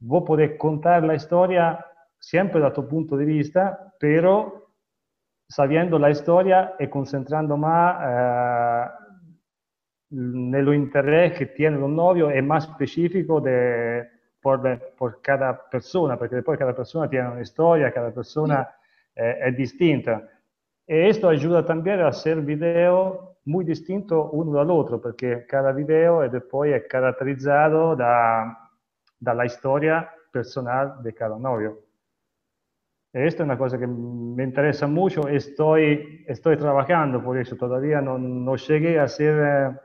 vos 0.00 0.24
podés 0.26 0.56
contar 0.58 1.04
la 1.04 1.14
historia 1.14 1.84
siempre 2.18 2.60
da 2.60 2.72
tu 2.72 2.88
punto 2.88 3.16
de 3.16 3.24
vista, 3.24 3.92
pero 3.98 4.68
sabiendo 5.48 5.98
la 5.98 6.10
historia 6.10 6.74
y 6.78 6.86
concentrando 6.88 7.56
más 7.56 7.98
eh, 8.00 8.90
en 10.12 10.54
el 10.54 10.74
interés 10.74 11.36
que 11.36 11.46
tiene 11.46 11.78
un 11.78 11.96
novio 11.96 12.34
y 12.34 12.40
más 12.42 12.68
específico 12.68 13.40
de, 13.40 14.08
por, 14.40 14.60
por, 14.96 15.20
cada 15.20 15.68
persona, 15.68 16.16
porque 16.16 16.36
después 16.36 16.58
cada 16.58 16.74
persona 16.74 17.08
tiene 17.08 17.28
una 17.28 17.42
historia, 17.42 17.92
cada 17.92 18.12
persona 18.12 18.68
eh, 19.14 19.38
es 19.46 19.56
distinta. 19.56 20.22
Y 20.86 20.94
esto 20.94 21.28
ayuda 21.28 21.64
también 21.64 22.00
a 22.00 22.08
hacer 22.08 22.40
video 22.40 23.36
muy 23.44 23.64
distintos 23.64 24.28
uno 24.32 24.58
del 24.58 24.70
otro, 24.70 25.00
porque 25.00 25.46
cada 25.48 25.72
video 25.72 26.28
después 26.28 26.74
es 26.74 26.88
caracterizado 26.88 27.96
da, 27.96 28.70
da 29.18 29.34
la 29.34 29.46
historia 29.46 30.10
personal 30.32 31.02
de 31.02 31.12
cada 31.14 31.38
novio. 31.38 31.78
Esto 33.12 33.42
es 33.42 33.46
una 33.46 33.58
cosa 33.58 33.78
que 33.78 33.86
me 33.86 34.42
interesa 34.42 34.86
mucho, 34.86 35.28
estoy, 35.28 36.24
estoy 36.26 36.56
trabajando 36.56 37.22
por 37.22 37.36
eso, 37.36 37.56
todavía 37.56 38.00
no, 38.00 38.18
no 38.18 38.56
llegué 38.56 38.98
a 38.98 39.04
hacer 39.04 39.38
eh, 39.38 39.78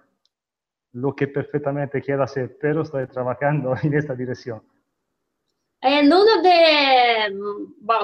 lo 0.93 1.13
que 1.13 1.27
perfectamente 1.27 2.01
quiero 2.01 2.23
hacer, 2.23 2.57
pero 2.59 2.83
estoy 2.83 3.05
trabajando 3.07 3.75
en 3.83 3.93
esta 3.93 4.15
dirección. 4.15 4.61
En 5.81 6.07
uno 6.07 6.41
de, 6.41 7.35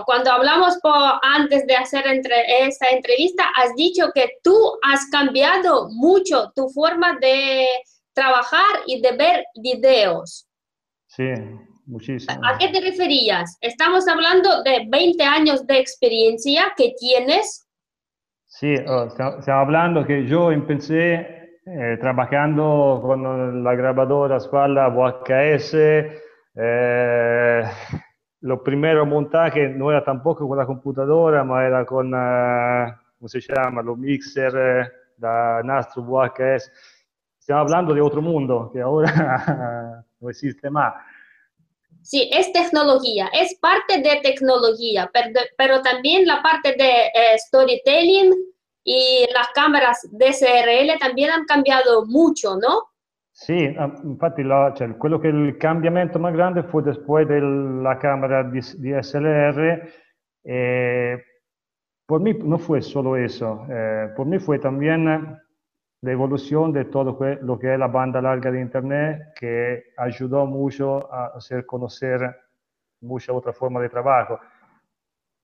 cuando 0.05 0.31
hablamos 0.31 0.77
por, 0.81 0.93
antes 1.23 1.65
de 1.65 1.75
hacer 1.75 2.05
entre, 2.05 2.67
esta 2.67 2.89
entrevista, 2.89 3.45
has 3.55 3.73
dicho 3.75 4.11
que 4.13 4.37
tú 4.43 4.55
has 4.83 5.09
cambiado 5.09 5.89
mucho 5.89 6.51
tu 6.55 6.69
forma 6.69 7.17
de 7.19 7.65
trabajar 8.13 8.81
y 8.85 9.01
de 9.01 9.11
ver 9.17 9.45
videos. 9.55 10.47
Sí, 11.07 11.33
muchísimo. 11.87 12.39
¿A 12.45 12.59
qué 12.59 12.67
te 12.69 12.79
referías? 12.79 13.57
Estamos 13.59 14.07
hablando 14.07 14.61
de 14.61 14.85
20 14.87 15.23
años 15.23 15.65
de 15.65 15.79
experiencia 15.79 16.73
que 16.77 16.93
tienes. 16.99 17.67
Sí, 18.45 18.75
oh, 18.87 19.05
estamos 19.05 19.47
hablando 19.47 20.05
que 20.05 20.27
yo 20.27 20.51
empecé 20.51 21.59
eh, 21.65 21.97
trabajando 21.99 22.99
con 23.01 23.63
la 23.63 23.73
grabadora 23.73 24.37
espalda 24.37 24.89
VHS. 24.89 25.73
Eh, 26.55 27.63
lo 28.41 28.61
primero 28.61 29.05
montaje 29.05 29.69
no 29.69 29.89
era 29.89 30.03
tampoco 30.03 30.47
con 30.47 30.57
la 30.57 30.65
computadora, 30.65 31.43
ma 31.43 31.65
era 31.65 31.85
con, 31.85 32.13
uh, 32.13 32.93
¿cómo 33.17 33.27
se 33.27 33.39
llama? 33.39 33.81
Los 33.81 33.97
mixer 33.97 34.91
da 35.15 35.61
nastro 35.63 36.03
VHS. 36.03 36.71
Stiamo 37.37 37.61
hablando 37.61 37.93
di 37.93 37.99
otro 37.99 38.21
mundo 38.21 38.69
che 38.71 38.83
ora 38.83 40.03
no 40.19 40.29
existe 40.29 40.69
más. 40.69 40.93
Sí, 42.01 42.29
es 42.33 42.51
tecnología, 42.51 43.29
es 43.31 43.55
parte 43.59 44.01
de 44.01 44.19
tecnología, 44.21 45.09
pero, 45.13 45.39
pero 45.57 45.81
también 45.81 46.27
la 46.27 46.41
parte 46.41 46.73
de 46.73 47.05
eh, 47.13 47.37
storytelling 47.37 48.33
y 48.83 49.25
las 49.33 49.47
cámaras 49.55 50.05
DSRL 50.11 50.99
también 50.99 51.31
han 51.31 51.45
cambiado 51.45 52.05
mucho, 52.05 52.57
¿no? 52.57 52.92
Sì, 53.35 53.73
ah, 53.77 53.91
infatti 54.03 54.43
la, 54.43 54.71
cioè, 54.75 54.95
quello 54.95 55.17
che 55.17 55.27
il 55.27 55.57
cambiamento 55.57 56.19
più 56.19 56.29
grande 56.31 56.61
fu 56.63 56.81
después 56.81 57.25
della 57.25 57.97
cámara 57.97 58.43
DSLR. 58.43 59.89
Eh, 60.43 61.25
por 62.05 62.21
mí 62.21 62.37
no 62.43 62.57
fue 62.59 62.81
solo 62.81 63.15
eso, 63.15 63.65
eh, 63.69 64.11
por 64.15 64.27
mí 64.27 64.37
fue 64.37 64.59
también 64.59 65.05
la 66.01 66.11
evolución 66.11 66.71
de 66.73 66.85
todo 66.85 67.17
lo 67.41 67.57
que 67.57 67.73
es 67.73 67.79
la 67.79 67.87
banda 67.87 68.21
larga 68.21 68.51
de 68.51 68.59
Internet, 68.59 69.33
que 69.39 69.93
ayudó 69.97 70.45
mucho 70.45 71.11
a 71.11 71.27
hacer 71.35 71.65
conocer 71.65 72.35
mucha 73.01 73.33
otra 73.33 73.51
forma 73.53 73.79
de 73.81 73.89
trabajo. 73.89 74.39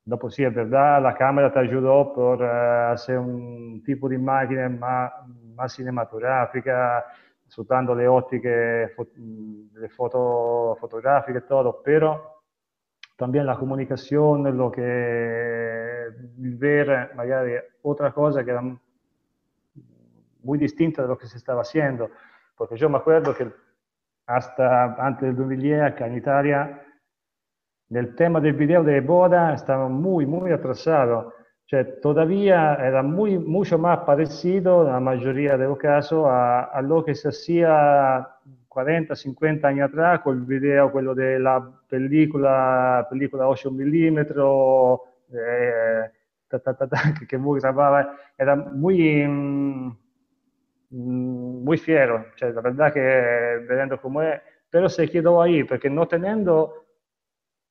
Dopo 0.04 0.30
sì, 0.30 0.44
è 0.44 0.52
verdad, 0.52 1.02
la 1.02 1.14
cámara 1.14 1.52
te 1.52 1.60
ayudó 1.60 2.12
por 2.14 2.42
uh, 2.42 3.20
un 3.20 3.82
tipo 3.84 4.08
de 4.10 4.16
imagen 4.16 4.78
más, 4.80 5.12
más 5.56 5.74
cinematográfica, 5.74 7.06
usando 7.58 7.96
le 7.96 8.08
ottiche 8.08 8.94
le 9.74 9.90
foto 9.90 10.78
fotografiche, 10.80 11.42
todo, 11.42 11.82
pero 11.84 12.42
también 13.16 13.46
la 13.46 13.58
comunicación, 13.58 14.56
lo 14.56 14.72
que 14.72 16.08
il 16.38 16.56
ver 16.56 17.12
magari 17.16 17.54
otra 17.82 18.12
cosa 18.12 18.44
que 18.44 18.52
era 18.52 18.62
muy 20.42 20.58
distinta 20.58 21.02
de 21.02 21.08
lo 21.08 21.18
que 21.18 21.28
se 21.28 21.38
estaba 21.38 21.62
haciendo, 21.62 22.10
porque 22.56 22.78
yo 22.78 22.90
me 22.90 22.98
acuerdo 22.98 23.36
que 23.36 23.52
hasta 24.26 24.96
antes 25.06 25.28
del 25.28 25.36
2010 25.36 25.82
acá 25.82 26.08
Italia 26.08 26.86
el 27.90 28.16
tema 28.16 28.40
del 28.40 28.54
video 28.54 28.84
de 28.84 29.02
boda 29.02 29.54
estaba 29.54 29.90
muy, 29.90 30.26
muy 30.26 30.52
atrasado. 30.52 31.34
Cioè, 31.70 32.00
todavía 32.02 32.74
era 32.82 33.04
muy, 33.04 33.38
mucho 33.38 33.78
más 33.78 34.00
parecido, 34.00 34.88
en 34.88 34.92
la 34.92 35.00
mayoría 35.00 35.56
de 35.56 35.66
los 35.66 35.78
casos, 35.78 36.26
a, 36.28 36.64
a, 36.64 36.82
lo 36.82 37.06
que 37.06 37.14
se 37.14 37.30
hacía 37.30 38.28
40, 38.68 39.16
50 39.16 39.68
años 39.68 39.90
atrás 39.90 40.22
con 40.22 40.40
el 40.40 40.46
video, 40.46 40.92
quello 40.92 41.14
de 41.14 41.38
la 41.38 41.64
película, 41.88 43.06
película 43.08 43.48
8 43.48 43.70
milímetros, 43.70 45.02
eh, 45.32 46.10
que 47.30 47.38
muy 47.38 47.60
grababa, 47.60 48.16
era 48.36 48.56
muy, 48.56 49.28
mm, 49.28 49.96
muy 50.90 51.78
fiero, 51.78 52.26
cioè, 52.36 52.52
la 52.52 52.62
verdad 52.62 52.92
que 52.92 53.00
vedendo 53.70 53.94
es, 54.24 54.42
pero 54.72 54.90
se 54.90 55.08
quedó 55.08 55.40
ahí, 55.40 55.64
porque 55.64 55.88
no 55.88 56.08
teniendo 56.08 56.84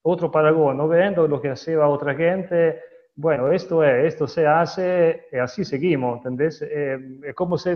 otro 0.02 0.30
paragón, 0.30 0.76
no 0.76 0.88
viendo 0.88 1.26
lo 1.26 1.40
que 1.40 1.50
hacía 1.50 1.84
otra 1.88 2.14
gente, 2.14 2.80
bueno, 3.20 3.50
esto 3.50 3.82
es, 3.82 4.14
esto 4.14 4.28
se 4.28 4.46
hace 4.46 5.26
y 5.32 5.38
así 5.38 5.64
seguimos, 5.64 6.18
¿entendés? 6.18 6.62
Eh, 6.62 7.18
es 7.24 7.34
como 7.34 7.58
si 7.58 7.70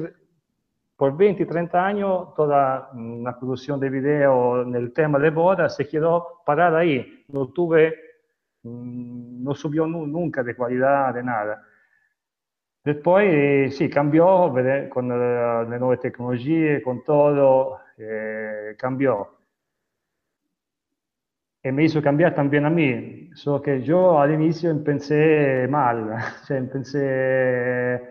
por 0.95 1.17
20, 1.17 1.45
30 1.45 1.85
años 1.85 2.33
toda 2.37 2.91
una 2.95 3.37
producción 3.37 3.81
de 3.81 3.91
video 3.91 4.63
en 4.63 4.77
el 4.77 4.93
tema 4.93 5.19
de 5.19 5.31
boda 5.31 5.69
se 5.69 5.89
quedó 5.89 6.43
parada 6.47 6.79
ahí, 6.79 7.25
no 7.31 7.49
tuve, 7.49 7.93
mm, 8.63 9.43
no 9.43 9.53
subió 9.57 9.85
nunca 9.85 10.45
de 10.45 10.55
calidad 10.55 11.13
de 11.13 11.25
nada. 11.25 11.65
Después 12.85 13.77
sí, 13.77 13.91
cambió 13.91 14.55
con 14.91 15.09
las 15.09 15.69
nuevas 15.69 15.99
tecnologías, 15.99 16.85
con 16.85 17.03
todo, 17.03 17.81
eh, 17.99 18.77
cambió 18.79 19.42
y 21.65 21.71
me 21.71 21.85
hizo 21.85 22.03
cambiar 22.03 22.35
también 22.35 22.65
a 22.67 22.71
mí, 22.71 23.31
solo 23.35 23.63
que 23.63 23.83
yo 23.83 24.19
al 24.21 24.33
inicio 24.33 24.83
pensé 24.83 25.67
mal, 25.69 26.17
cioè, 26.47 26.63
pensé 26.63 28.03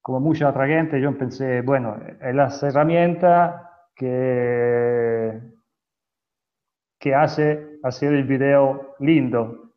como 0.00 0.20
mucha 0.20 0.48
otra 0.48 0.66
gente, 0.66 1.00
yo 1.00 1.16
pensé, 1.16 1.62
bueno, 1.62 2.00
es 2.20 2.34
la 2.34 2.48
herramienta 2.62 3.88
que, 3.94 5.40
que 6.98 7.14
hace 7.14 7.78
hacer 7.82 8.14
el 8.14 8.24
video 8.24 8.94
lindo, 9.00 9.74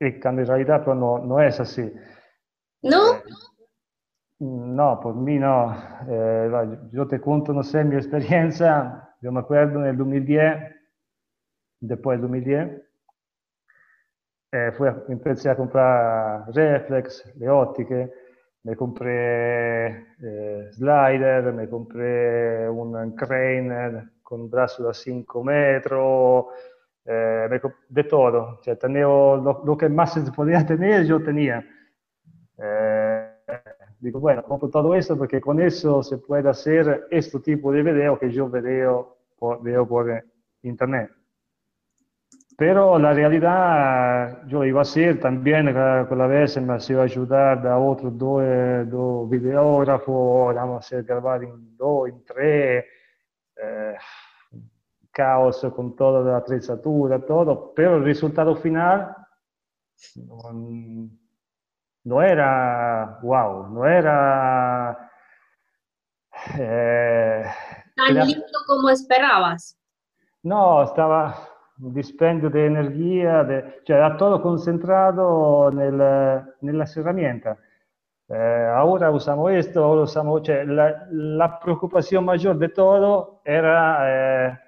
y 0.00 0.20
cuando 0.20 0.42
en 0.42 0.48
realidad 0.48 0.84
pues, 0.84 0.96
no, 0.96 1.18
no 1.18 1.40
es 1.40 1.58
así. 1.58 1.90
¿No? 2.82 3.14
Eh, 3.14 3.22
no, 4.40 5.00
por 5.00 5.14
mí 5.14 5.38
no. 5.38 5.74
Eh, 6.08 6.78
yo 6.92 7.06
te 7.06 7.20
cuento, 7.20 7.52
no 7.52 7.62
sé, 7.62 7.84
mi 7.84 7.94
experiencia. 7.96 9.08
Yo 9.22 9.32
me 9.32 9.40
acuerdo 9.40 9.80
en 9.80 9.86
el 9.86 9.96
2010 9.96 10.83
después 11.86 12.20
del 12.20 12.22
2010, 12.22 12.82
eh, 14.52 14.72
fui 14.76 14.88
a, 14.88 15.02
empecé 15.08 15.50
a 15.50 15.56
comprar 15.56 16.44
reflex, 16.52 17.24
le 17.36 17.48
ópticas, 17.48 18.10
me 18.62 18.76
compré 18.76 19.86
eh, 20.22 20.70
slider, 20.72 21.52
me 21.52 21.68
compré 21.68 22.68
un 22.68 23.14
crane 23.14 24.10
con 24.22 24.42
un 24.42 24.50
brazo 24.50 24.88
de 24.88 24.94
5 24.94 25.44
metros, 25.44 26.46
eh, 27.04 27.60
de 27.88 28.04
todo. 28.04 28.60
Cioè, 28.62 28.76
tenía 28.76 29.02
lo, 29.02 29.62
lo, 29.64 29.76
que 29.76 29.88
más 29.88 30.14
se 30.14 30.32
podía 30.32 30.64
tener, 30.64 31.04
yo 31.04 31.22
tenía. 31.22 31.62
Eh, 32.56 33.28
digo, 34.00 34.20
bueno, 34.20 34.42
compro 34.42 34.68
todo 34.70 34.94
esto 34.94 35.16
porque 35.16 35.40
con 35.40 35.60
eso 35.60 36.02
se 36.02 36.18
puede 36.18 36.48
hacer 36.48 37.06
este 37.10 37.40
tipo 37.40 37.70
de 37.72 37.82
video 37.82 38.18
que 38.18 38.30
yo 38.30 38.48
veo 38.48 39.16
por, 39.38 39.62
veo 39.62 39.86
por 39.86 40.24
internet. 40.62 41.10
Pero 42.56 42.98
la 42.98 43.12
realidad 43.12 44.46
yo 44.46 44.64
iba 44.64 44.80
a 44.80 44.82
hacer 44.82 45.18
también 45.18 45.72
con 46.08 46.18
la 46.18 46.26
vez 46.26 46.56
me 46.60 46.74
hacía 46.74 47.02
ayudar 47.02 47.66
a 47.66 47.78
otros 47.78 48.16
dos, 48.16 48.42
dos 48.88 49.28
videógrafos, 49.28 50.54
vamos 50.54 50.76
a 50.76 50.78
hacer 50.78 51.04
grabar 51.04 51.42
en 51.42 51.76
dos, 51.76 52.08
en 52.08 52.24
tres, 52.24 52.84
eh, 53.56 53.96
caos 55.10 55.66
con 55.74 55.96
toda 55.96 56.22
la 56.22 56.38
attrezzatura, 56.38 57.24
todo, 57.24 57.72
pero 57.74 57.96
el 57.96 58.04
resultado 58.04 58.54
final 58.56 59.16
no, 60.16 61.10
no 62.04 62.22
era 62.22 63.18
wow, 63.22 63.68
no 63.68 63.86
era... 63.86 65.10
Eh, 66.58 67.44
Tan 67.96 68.14
lindo 68.14 68.58
como 68.66 68.90
esperabas. 68.90 69.78
No, 70.42 70.82
estaba, 70.82 71.53
dispendio 71.76 72.50
de 72.50 72.66
energía, 72.66 73.42
de, 73.44 73.80
cioè 73.84 73.96
era 73.96 74.16
todo 74.16 74.40
concentrado 74.40 75.70
nel, 75.70 75.96
nella 76.60 76.84
herramientas. 76.84 77.58
Eh, 78.28 78.68
ahora 78.74 79.10
usamos 79.10 79.52
esto, 79.52 79.84
ahora 79.84 80.02
usamos, 80.02 80.42
cioè, 80.42 80.64
la, 80.64 81.06
la, 81.10 81.58
preocupación 81.60 82.24
mayor 82.24 82.56
de 82.56 82.70
todo 82.70 83.40
era 83.44 84.48
eh, 84.48 84.58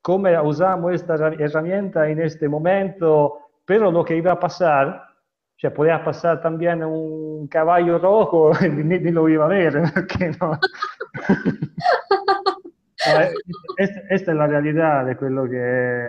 cómo 0.00 0.28
usamos 0.42 0.94
esta 0.94 1.14
herramienta 1.14 2.08
en 2.08 2.20
este 2.20 2.48
momento, 2.48 3.38
pero 3.66 3.90
lo 3.90 4.04
que 4.04 4.16
iba 4.16 4.32
a 4.32 4.40
pasar, 4.40 4.88
o 4.88 5.58
sea, 5.58 5.74
podía 5.74 6.02
pasar 6.02 6.40
también 6.40 6.82
un 6.84 7.48
caballo 7.48 7.98
rojo, 7.98 8.52
ni, 8.62 8.82
ni 8.98 9.10
lo 9.10 9.28
iba 9.28 9.44
a 9.44 9.48
ver, 9.48 9.74
que 10.18 10.30
no. 10.40 10.58
esta, 13.76 14.00
esta, 14.08 14.30
es 14.32 14.36
la 14.36 14.46
realidad 14.46 15.04
de 15.04 15.30
lo 15.30 15.44
que... 15.48 16.08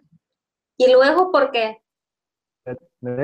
¿Y 0.84 0.92
luego 0.92 1.32
por 1.32 1.52
qué? 1.52 1.82
No 3.00 3.16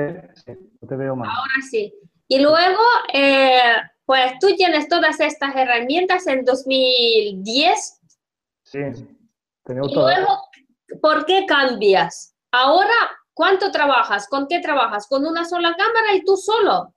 te 0.88 0.96
veo 0.96 1.16
mal. 1.16 1.28
Ahora 1.28 1.60
sí. 1.70 1.92
Y 2.26 2.40
luego, 2.40 2.82
eh, 3.12 3.74
pues 4.04 4.38
tú 4.40 4.54
tienes 4.56 4.88
todas 4.88 5.20
estas 5.20 5.54
herramientas 5.54 6.26
en 6.26 6.44
2010. 6.44 8.00
Sí, 8.62 8.78
tengo 9.64 9.88
y 9.88 9.94
luego, 9.94 10.28
¿por 11.02 11.26
qué 11.26 11.44
cambias? 11.46 12.34
Ahora, 12.52 12.94
¿cuánto 13.34 13.70
trabajas? 13.70 14.28
¿Con 14.28 14.46
qué 14.46 14.60
trabajas? 14.60 15.06
¿Con 15.08 15.26
una 15.26 15.44
sola 15.44 15.74
cámara 15.76 16.14
y 16.14 16.24
tú 16.24 16.36
solo? 16.36 16.94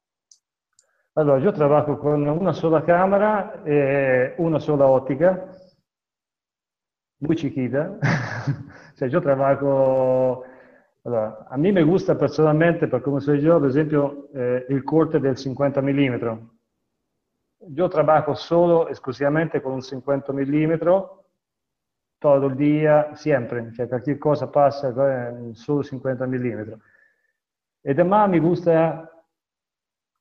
Allora, 1.16 1.44
yo 1.44 1.54
trabajo 1.54 2.00
con 2.00 2.28
una 2.28 2.54
sola 2.54 2.84
cámara, 2.86 3.62
eh, 3.66 4.36
una 4.38 4.60
sola 4.60 4.86
óptica, 4.86 5.46
muy 7.20 7.36
chiquita. 7.36 7.98
o 8.94 8.98
sea, 8.98 9.08
yo 9.08 9.22
trabajo 9.22 10.44
Allora, 11.06 11.48
a 11.50 11.58
me 11.58 11.84
gusta 11.84 12.16
personalmente, 12.16 12.88
per 12.88 13.02
come 13.02 13.20
soy 13.20 13.40
yo, 13.40 13.60
per 13.60 13.68
esempio, 13.68 14.30
eh, 14.32 14.66
il 14.70 14.84
corte 14.84 15.20
del 15.20 15.36
50 15.36 15.82
mm. 15.82 16.38
Yo 17.68 17.88
trabajo 17.90 18.34
solo, 18.36 18.88
esclusivamente 18.88 19.60
con 19.60 19.74
un 19.74 19.82
50 19.82 20.32
mm, 20.32 20.74
todo 22.18 22.46
el 22.46 22.56
día, 22.56 23.14
siempre, 23.16 23.74
cioè 23.74 23.90
qualche 23.90 24.18
cosa 24.18 24.48
passa 24.48 24.88
eh, 24.88 25.54
solo 25.54 25.84
50 25.84 26.26
mm. 26.26 26.74
E 27.82 27.92
además 27.92 28.30
mi 28.30 28.40
gusta 28.40 29.10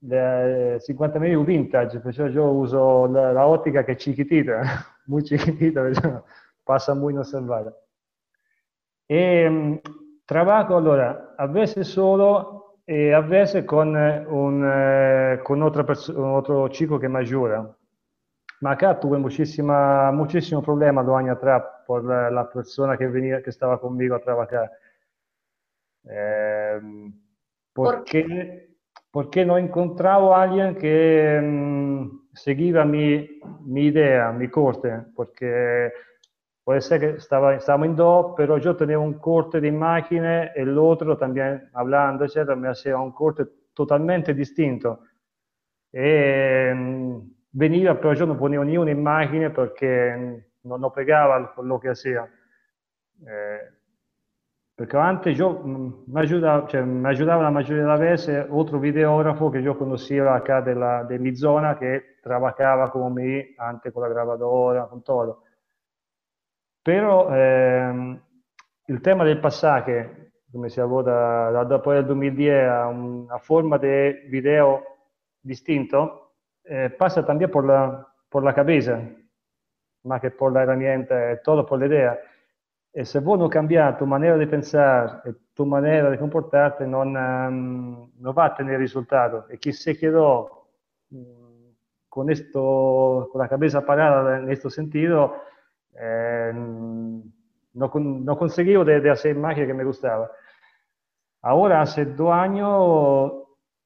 il 0.00 0.78
50 0.80 1.18
mm 1.20 1.44
vintage, 1.44 2.00
perciò 2.00 2.26
io 2.26 2.50
uso 2.50 3.06
la, 3.06 3.46
ottica 3.46 3.84
che 3.84 3.92
è 3.92 3.94
chiquitita, 3.94 4.62
muy 5.06 5.22
chiquitita, 5.22 6.24
passa 6.64 6.92
muy 6.94 7.12
inosservata. 7.12 7.72
E 9.06 9.80
Travaco, 10.32 10.76
allora, 10.76 11.34
avesse 11.36 11.84
solo 11.84 12.78
e 12.86 13.12
avesse 13.12 13.66
con, 13.66 13.88
un, 13.88 14.64
eh, 14.64 15.40
con 15.42 15.60
otra 15.60 15.84
un 16.14 16.34
altro 16.34 16.70
ciclo 16.70 16.96
che 16.96 17.06
maggiora. 17.06 17.62
Ma 18.60 18.74
qua 18.76 18.94
tuve 18.94 19.18
moltissimo 19.18 20.62
problema 20.62 21.02
due 21.02 21.16
anni 21.16 21.36
tra 21.38 21.60
per 21.60 22.02
la, 22.02 22.46
persona 22.46 22.96
che, 22.96 23.08
veniva, 23.08 23.40
che 23.40 23.50
stava 23.50 23.78
con 23.78 23.94
me 23.94 24.06
a 24.06 24.22
lavorare. 24.24 24.70
Eh, 26.02 26.80
perché, 27.70 28.76
perché 29.10 29.44
non 29.44 29.58
incontravo 29.58 30.32
alguien 30.32 30.74
che 30.76 31.40
mh, 31.40 32.28
seguiva 32.32 32.84
mi, 32.84 33.38
mi 33.66 33.82
idea, 33.82 34.30
mi 34.30 34.48
corte, 34.48 35.12
perché 35.14 35.92
può 36.62 36.74
essere 36.74 37.00
che 37.00 37.16
estaba, 37.16 37.54
estábamos 37.54 37.88
en 37.88 37.96
dos, 37.96 38.34
pero 38.36 38.58
yo 38.58 38.76
tenía 38.76 38.98
un 38.98 39.18
corte 39.18 39.60
de 39.60 39.68
imágenes, 39.68 40.52
el 40.54 40.76
otro 40.78 41.16
también 41.16 41.68
hablando, 41.72 42.24
etcétera, 42.24 42.54
me 42.56 42.68
hacía 42.68 42.96
un 42.96 43.12
corte 43.12 43.46
totalmente 43.72 44.32
distinto. 44.34 45.00
E 45.90 46.72
mm, 46.72 47.18
veniva, 47.50 47.94
però 47.96 48.12
io 48.12 48.24
non 48.26 48.36
ponevo 48.36 48.62
niente 48.62 48.90
in 48.90 49.02
macchina 49.02 49.50
perché 49.50 50.16
mm, 50.16 50.34
non 50.62 50.80
lo 50.80 50.90
pegava 50.90 51.52
quello 51.52 51.78
che 51.78 51.94
sia. 51.94 52.28
Eh, 53.24 53.72
perché 54.74 54.96
antes 54.96 55.36
io 55.36 55.62
mm, 55.64 55.92
mi 56.06 56.20
aiutavo, 56.20 56.66
cioè, 56.68 56.82
mi 56.82 57.06
aiutava 57.06 57.42
la 57.42 57.50
maggiore 57.50 57.80
della 57.80 57.96
vese 57.96 58.38
altro 58.48 58.78
videografo 58.78 59.50
che 59.50 59.58
io 59.58 59.76
conoscevo 59.76 60.30
acá 60.30 60.60
della, 60.60 61.02
della 61.04 61.34
zona 61.34 61.76
che 61.76 62.18
lavorava 62.22 62.88
con 62.90 63.12
me 63.12 63.54
anche 63.56 63.90
con 63.92 64.02
la 64.02 64.08
gravadora, 64.08 64.84
con 64.86 65.02
tutto. 65.02 65.42
Però 66.82 67.32
ehm, 67.32 68.20
il 68.86 69.00
tema 69.00 69.22
del 69.22 69.38
passaje, 69.38 70.32
come 70.50 70.68
si 70.68 70.80
da, 70.80 71.50
da 71.50 71.64
dopo 71.64 71.92
il 71.92 72.04
2010 72.04 72.66
a 72.66 72.86
una 72.88 73.38
forma 73.38 73.78
di 73.78 74.26
video 74.28 74.82
distinto, 75.40 76.32
eh, 76.62 76.90
passa 76.90 77.24
también 77.24 77.50
por 77.50 77.64
la, 77.64 78.04
la 78.32 78.52
cabeza, 78.52 79.00
más 80.02 80.20
que 80.20 80.30
por 80.32 80.52
la 80.52 80.62
herramienta, 80.62 81.40
todo 81.42 81.64
por 81.64 81.78
la 81.78 81.86
idea. 81.86 82.18
E 82.94 83.04
se 83.04 83.20
voi 83.20 83.38
non 83.38 83.48
cambiate 83.48 83.98
tu 83.98 84.04
manera 84.04 84.36
di 84.36 84.46
pensare 84.46 85.22
e 85.24 85.34
tu 85.54 85.64
manera 85.64 86.10
di 86.10 86.18
comportarti, 86.18 86.84
non, 86.86 87.14
um, 87.14 88.10
non 88.18 88.32
va 88.34 88.44
a 88.44 88.50
ottenere 88.50 88.76
risultato. 88.76 89.46
E 89.48 89.56
chi 89.56 89.72
se 89.72 89.96
quedó 89.96 90.66
um, 91.08 91.74
con, 92.08 92.26
con 92.50 93.40
la 93.40 93.48
cabeza 93.48 93.82
parada 93.82 94.36
in 94.36 94.44
questo 94.44 94.68
sentido, 94.68 95.51
Eh, 96.04 96.50
no, 96.54 97.90
no, 97.94 98.36
conseguivo 98.36 98.84
de, 98.84 99.00
de, 99.00 99.10
hacer 99.10 99.36
magia 99.36 99.66
que 99.66 99.74
me 99.74 99.84
gustaba. 99.84 100.30
Ahora, 101.42 101.80
hace 101.80 102.06
dos 102.06 102.32
años, 102.32 103.32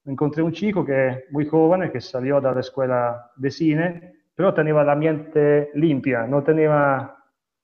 encontré 0.06 0.42
un 0.42 0.52
chico 0.52 0.82
que 0.84 1.24
muy 1.30 1.46
joven, 1.46 1.90
que 1.90 2.00
salió 2.00 2.40
de 2.40 2.54
la 2.54 2.60
escuela 2.60 3.32
de 3.36 3.50
cine, 3.50 4.12
pero 4.34 4.54
tenía 4.54 4.82
la 4.82 4.94
mente 4.94 5.70
limpia, 5.74 6.26
no 6.26 6.42
tenía 6.42 7.14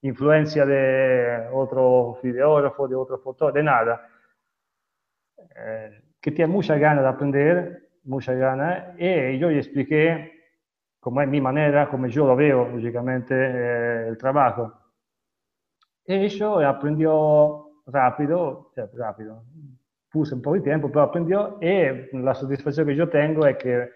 influencia 0.03 0.67
de 0.67 1.49
otro 1.53 2.19
videógrafo, 2.23 2.87
de 2.87 2.95
otro 2.95 3.19
fotógrafo, 3.19 3.57
de 3.57 3.63
nada. 3.63 4.09
Eh, 5.57 6.03
que 6.21 6.31
tiene 6.31 6.53
mucha 6.53 6.77
ganas 6.77 7.05
de 7.05 7.09
aprender, 7.09 7.89
mucha 8.05 8.35
ganas, 8.35 8.99
y 8.99 9.39
yo 9.39 9.49
le 9.49 9.59
expliqué 9.59 10.32
como 11.03 11.21
es 11.21 11.29
mi 11.29 11.41
manera, 11.41 11.89
como 11.89 12.07
yo 12.07 12.25
lo 12.25 12.37
veo, 12.37 12.69
lógicamente, 12.69 13.35
eh, 13.35 14.07
el 14.07 14.17
trabajo. 14.17 14.73
Ello 16.05 16.61
aprendió 16.61 17.83
rápido, 17.87 18.71
cioè, 18.73 18.89
rápido, 18.95 19.43
puse 20.09 20.35
un 20.35 20.41
po' 20.41 20.53
di 20.53 20.63
tempo, 20.63 20.91
però 20.91 21.07
aprendió 21.07 21.59
e 21.59 22.09
la 22.13 22.35
soddisfazione 22.35 22.93
che 22.93 22.97
io 22.97 23.09
tengo 23.09 23.45
è 23.45 23.57
che 23.57 23.91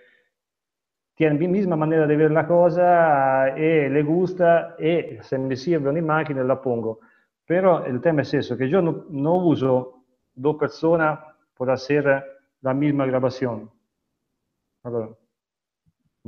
tiene 1.15 1.39
la 1.39 1.47
misma 1.47 1.77
manera 1.77 2.07
di 2.07 2.17
vedere 2.17 2.35
la 2.35 2.45
cosa 2.45 3.55
e 3.55 3.89
le 3.89 4.03
gusta 4.03 4.75
e 4.75 5.19
se 5.21 5.39
mi 5.39 5.55
serve 5.55 5.91
un'immagine 5.91 6.43
la 6.43 6.57
pongo. 6.57 6.99
Però 7.45 7.87
il 7.87 8.01
tema 8.01 8.23
è 8.23 8.29
questo, 8.29 8.57
che 8.57 8.65
io 8.65 8.81
non, 8.81 9.07
non 9.11 9.45
uso 9.45 10.03
due 10.33 10.57
persone 10.57 11.37
per 11.57 11.69
hacer 11.69 12.43
la 12.59 12.73
misma 12.73 13.07
grabazione. 13.07 13.65
Allora, 14.81 15.17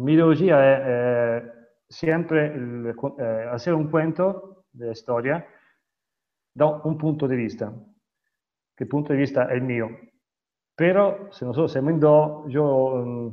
L'ideologia 0.04 0.62
è 0.62 0.86
eh, 0.86 1.52
sempre 1.86 2.46
il, 2.46 2.94
eh, 3.18 3.52
essere 3.52 3.74
un 3.74 3.90
cuento 3.90 4.66
della 4.70 4.94
storia 4.94 5.44
da 6.52 6.80
un 6.84 6.96
punto 6.96 7.26
di 7.26 7.34
vista, 7.34 7.72
che 8.74 8.86
punto 8.86 9.12
di 9.12 9.18
vista 9.18 9.48
è 9.48 9.54
il 9.54 9.62
mio. 9.62 9.98
Però, 10.74 11.26
se 11.30 11.44
non 11.44 11.52
so, 11.52 11.66
siamo 11.66 11.90
in 11.90 11.98
do, 11.98 12.44
io, 12.46 12.94
mm, 12.94 13.28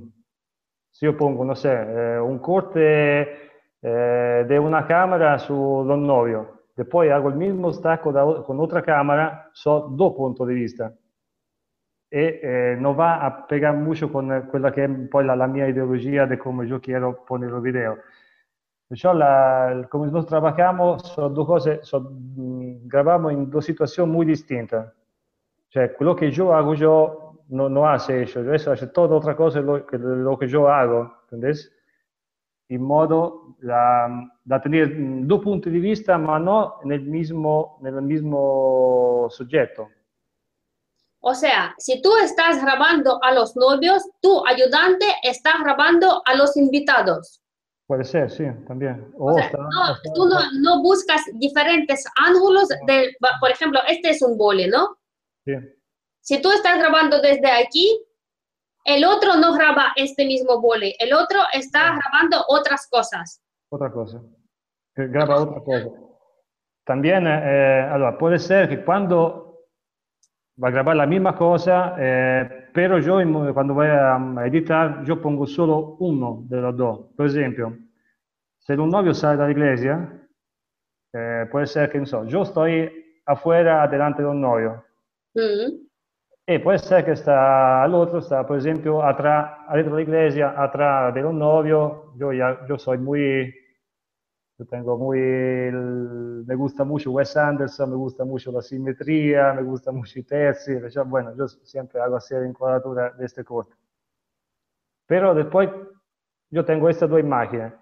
se 0.89 1.05
io 1.05 1.13
pongo, 1.13 1.43
non 1.43 1.55
so, 1.55 1.69
eh, 1.69 2.17
un 2.17 2.39
corte 2.39 3.67
eh, 3.79 4.45
di 4.47 4.57
una 4.57 4.85
camera 4.85 5.37
sull'onnorio, 5.37 6.69
e 6.73 6.85
poi 6.85 7.11
hago 7.11 7.29
il 7.29 7.35
mismo 7.35 7.71
stacco 7.71 8.11
da, 8.11 8.23
con 8.41 8.55
un'altra 8.55 8.81
camera, 8.81 9.49
so 9.53 9.87
do 9.91 10.13
punto 10.13 10.43
di 10.45 10.55
vista 10.55 10.91
e 12.07 12.39
eh, 12.41 12.75
non 12.79 12.95
va 12.95 13.19
a 13.19 13.31
pegare 13.31 13.75
molto 13.75 14.09
con 14.09 14.47
quella 14.49 14.71
che 14.71 14.83
è 14.83 14.89
poi 14.89 15.25
la, 15.25 15.35
la 15.35 15.47
mia 15.47 15.65
ideologia 15.67 16.25
di 16.25 16.37
come 16.37 16.65
io 16.65 16.79
quiero 16.79 17.23
poner 17.23 17.53
il 17.53 17.59
video. 17.61 17.97
Perciò 18.87 19.13
la, 19.13 19.85
come 19.89 20.09
noi 20.09 20.25
lavoriamo 20.29 20.99
sono 20.99 21.29
due 21.29 21.45
cose, 21.45 21.79
so, 21.81 22.07
grabamos 22.13 23.31
in 23.31 23.49
due 23.49 23.61
situazioni 23.61 24.11
molto 24.11 24.29
distinte. 24.29 24.95
Cioè, 25.69 25.91
quello 25.93 26.13
che 26.13 26.25
io 26.25 26.53
hago 26.53 26.73
io 26.75 27.43
non, 27.47 27.71
non 27.71 27.85
ha 27.85 27.97
senso, 27.97 28.39
adesso 28.39 28.71
c'è 28.71 28.91
tutta 28.91 29.13
altra 29.13 29.33
cosa 29.33 29.59
lo, 29.59 29.83
che, 29.85 29.97
lo 29.97 30.37
che 30.37 30.45
io 30.45 30.67
hago, 30.67 31.21
¿entendés? 31.23 31.71
In 32.67 32.81
modo 32.81 33.55
da, 33.59 34.07
da 34.41 34.59
tenere 34.59 35.25
due 35.25 35.39
punti 35.39 35.69
di 35.69 35.79
vista, 35.79 36.17
ma 36.17 36.37
non 36.37 36.77
nel 36.83 37.01
mismo, 37.01 37.77
nel 37.81 38.01
mismo 38.01 39.27
soggetto. 39.29 39.89
O 41.27 41.33
sea, 41.33 41.73
si 41.79 42.03
tú 42.03 42.15
estás 42.17 42.61
grabando 42.61 43.19
a 43.23 43.33
los 43.33 43.55
novios, 43.55 44.03
tu 44.21 44.45
ayudante 44.45 45.07
está 45.23 45.53
grabando 45.59 46.21
a 46.23 46.35
los 46.35 46.55
invitados. 46.55 47.41
Puede 47.87 48.03
ser, 48.03 48.29
sí, 48.29 48.43
también. 48.67 49.11
O 49.17 49.33
sea, 49.33 49.45
está, 49.45 49.57
no, 49.57 49.95
está, 49.95 50.13
tú 50.13 50.27
no, 50.27 50.37
no, 50.61 50.83
buscas 50.83 51.23
diferentes 51.33 52.05
ángulos, 52.23 52.67
de, 52.85 53.15
por 53.39 53.49
ejemplo, 53.49 53.79
este 53.87 54.11
es 54.11 54.21
un 54.21 54.37
bole, 54.37 54.67
¿no? 54.67 54.97
Sí. 55.45 55.53
Si 56.21 56.39
tú 56.43 56.51
estás 56.51 56.77
grabando 56.77 57.19
desde 57.19 57.49
aquí, 57.49 57.99
el 58.83 59.03
otro 59.03 59.35
no 59.35 59.53
graba 59.53 59.93
este 59.95 60.27
mismo 60.27 60.61
bole, 60.61 60.95
el 60.99 61.11
otro 61.11 61.39
está 61.53 61.97
grabando 61.97 62.45
otras 62.49 62.87
cosas. 62.87 63.41
Otra 63.69 63.91
cosa. 63.91 64.21
Graba 64.95 65.41
otra 65.41 65.63
cosa. 65.63 65.89
también, 66.85 67.25
eh, 67.25 67.89
allora, 67.91 68.15
puede 68.15 68.37
ser 68.37 68.69
que 68.69 68.85
cuando 68.85 69.44
va 70.57 70.67
a 70.67 70.71
gravare 70.71 70.97
la 70.97 71.05
misma 71.05 71.33
cosa, 71.33 71.95
eh, 71.97 72.69
però 72.71 72.97
io 72.97 73.53
quando 73.53 73.73
voy 73.73 73.87
a 73.87 74.17
editar, 74.45 75.01
yo 75.03 75.19
pongo 75.19 75.45
solo 75.45 75.97
uno 75.99 76.45
de 76.47 76.61
los 76.61 76.75
dos. 76.75 76.99
Por 77.15 77.25
ejemplo, 77.27 77.73
un 78.67 78.89
novio 78.89 79.13
sale 79.13 79.37
dalla 79.37 80.23
eh, 81.11 81.47
può 81.49 81.59
essere 81.59 81.89
che, 81.89 81.97
non 81.97 82.05
so, 82.05 82.23
io 82.23 82.43
sto 82.43 82.63
afuera 83.23 83.87
delante 83.87 84.21
di 84.21 84.27
un 84.27 84.39
novio. 84.39 84.85
Mm. 85.39 85.41
Mm-hmm. 85.41 85.83
E 86.47 86.59
può 86.59 86.71
essere 86.71 87.03
che 87.03 87.15
sta 87.15 87.85
l'altro, 87.87 88.19
sta 88.19 88.43
per 88.43 88.57
esempio, 88.57 89.01
atrás, 89.01 89.65
dentro 89.71 89.95
dell'iglesia, 89.95 90.53
atrás 90.53 91.11
di 91.13 91.19
un 91.21 91.37
novio, 91.37 92.13
io, 92.19 92.31
io 92.31 92.77
sono 92.77 93.01
molto 93.01 93.63
yo 94.57 94.65
tengo 94.65 94.97
muy, 94.97 95.19
me 95.19 96.55
gusta 96.55 96.85
mucho 96.85 97.11
Wes 97.11 97.35
Anderson, 97.35 97.89
me 97.89 97.95
gusta 97.97 98.23
mucho 98.23 98.51
la 98.51 98.61
simetría, 98.61 99.53
me 99.53 99.63
gusta 99.63 99.91
mucho 99.91 100.17
el 100.19 100.25
terzi, 100.25 100.77
bueno, 101.05 101.35
yo 101.35 101.47
siempre 101.47 101.99
hago 101.99 102.17
la 102.17 102.45
encuadratura 102.47 103.11
de 103.11 103.25
este 103.25 103.43
corte. 103.43 103.75
Pero 105.05 105.35
después 105.35 105.69
yo 106.49 106.63
tengo 106.63 106.89
estas 106.89 107.09
dos 107.09 107.19
imágenes. 107.19 107.73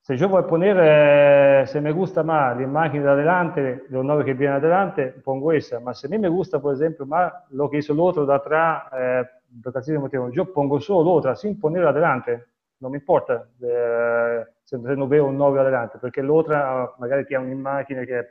Si 0.00 0.16
yo 0.16 0.28
voy 0.28 0.42
a 0.42 0.46
poner, 0.46 0.76
eh, 0.80 1.64
si 1.66 1.80
me 1.80 1.90
gusta 1.90 2.22
más 2.22 2.56
la 2.56 2.62
imagen 2.62 3.02
de 3.02 3.08
adelante, 3.08 3.84
de 3.88 3.98
un 3.98 4.06
novio 4.06 4.24
que 4.24 4.34
viene 4.34 4.54
adelante, 4.56 5.14
pongo 5.24 5.50
esa. 5.50 5.80
Pero 5.80 5.98
si 5.98 6.06
a 6.06 6.10
mí 6.10 6.18
me 6.18 6.28
gusta, 6.28 6.60
por 6.60 6.74
ejemplo, 6.74 7.06
más 7.06 7.32
lo 7.50 7.70
que 7.70 7.78
hizo 7.78 7.94
el 7.94 8.00
otro 8.00 8.26
de 8.26 8.34
atrás, 8.34 8.84
eh, 8.92 9.24
por 9.62 9.98
motivo, 9.98 10.30
yo 10.30 10.52
pongo 10.52 10.78
solo 10.78 11.10
otra 11.10 11.34
sin 11.34 11.58
poner 11.58 11.86
adelante. 11.86 12.44
No 12.84 12.90
me 12.90 12.98
importa. 12.98 13.48
Eh, 13.62 14.46
se 14.62 14.76
non 14.76 15.08
vedo 15.08 15.24
un 15.24 15.36
9 15.36 15.58
adelante, 15.58 15.96
perché 15.96 16.20
l'altra 16.20 16.94
magari 16.98 17.24
ti 17.24 17.34
ha 17.34 17.40
un'immagine 17.40 18.04
che 18.04 18.18
è 18.18 18.28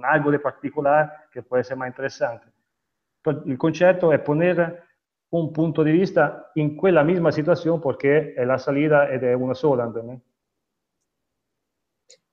algo 0.00 0.32
di 0.32 0.40
particolare 0.40 1.28
che 1.30 1.42
può 1.42 1.56
essere 1.56 1.76
más 1.76 1.86
interessante. 1.86 2.52
Il 3.44 3.56
concetto 3.56 4.10
è 4.10 4.18
ponere 4.18 4.88
un 5.28 5.52
punto 5.52 5.84
di 5.84 5.92
vista 5.92 6.50
in 6.54 6.74
quella 6.74 7.04
misma 7.04 7.30
situazione 7.30 7.80
perché 7.80 8.34
è 8.34 8.44
la 8.44 8.58
salida 8.58 9.08
ed 9.08 9.22
è 9.22 9.32
una 9.34 9.54
sola. 9.54 9.84
¿entendés? 9.84 10.20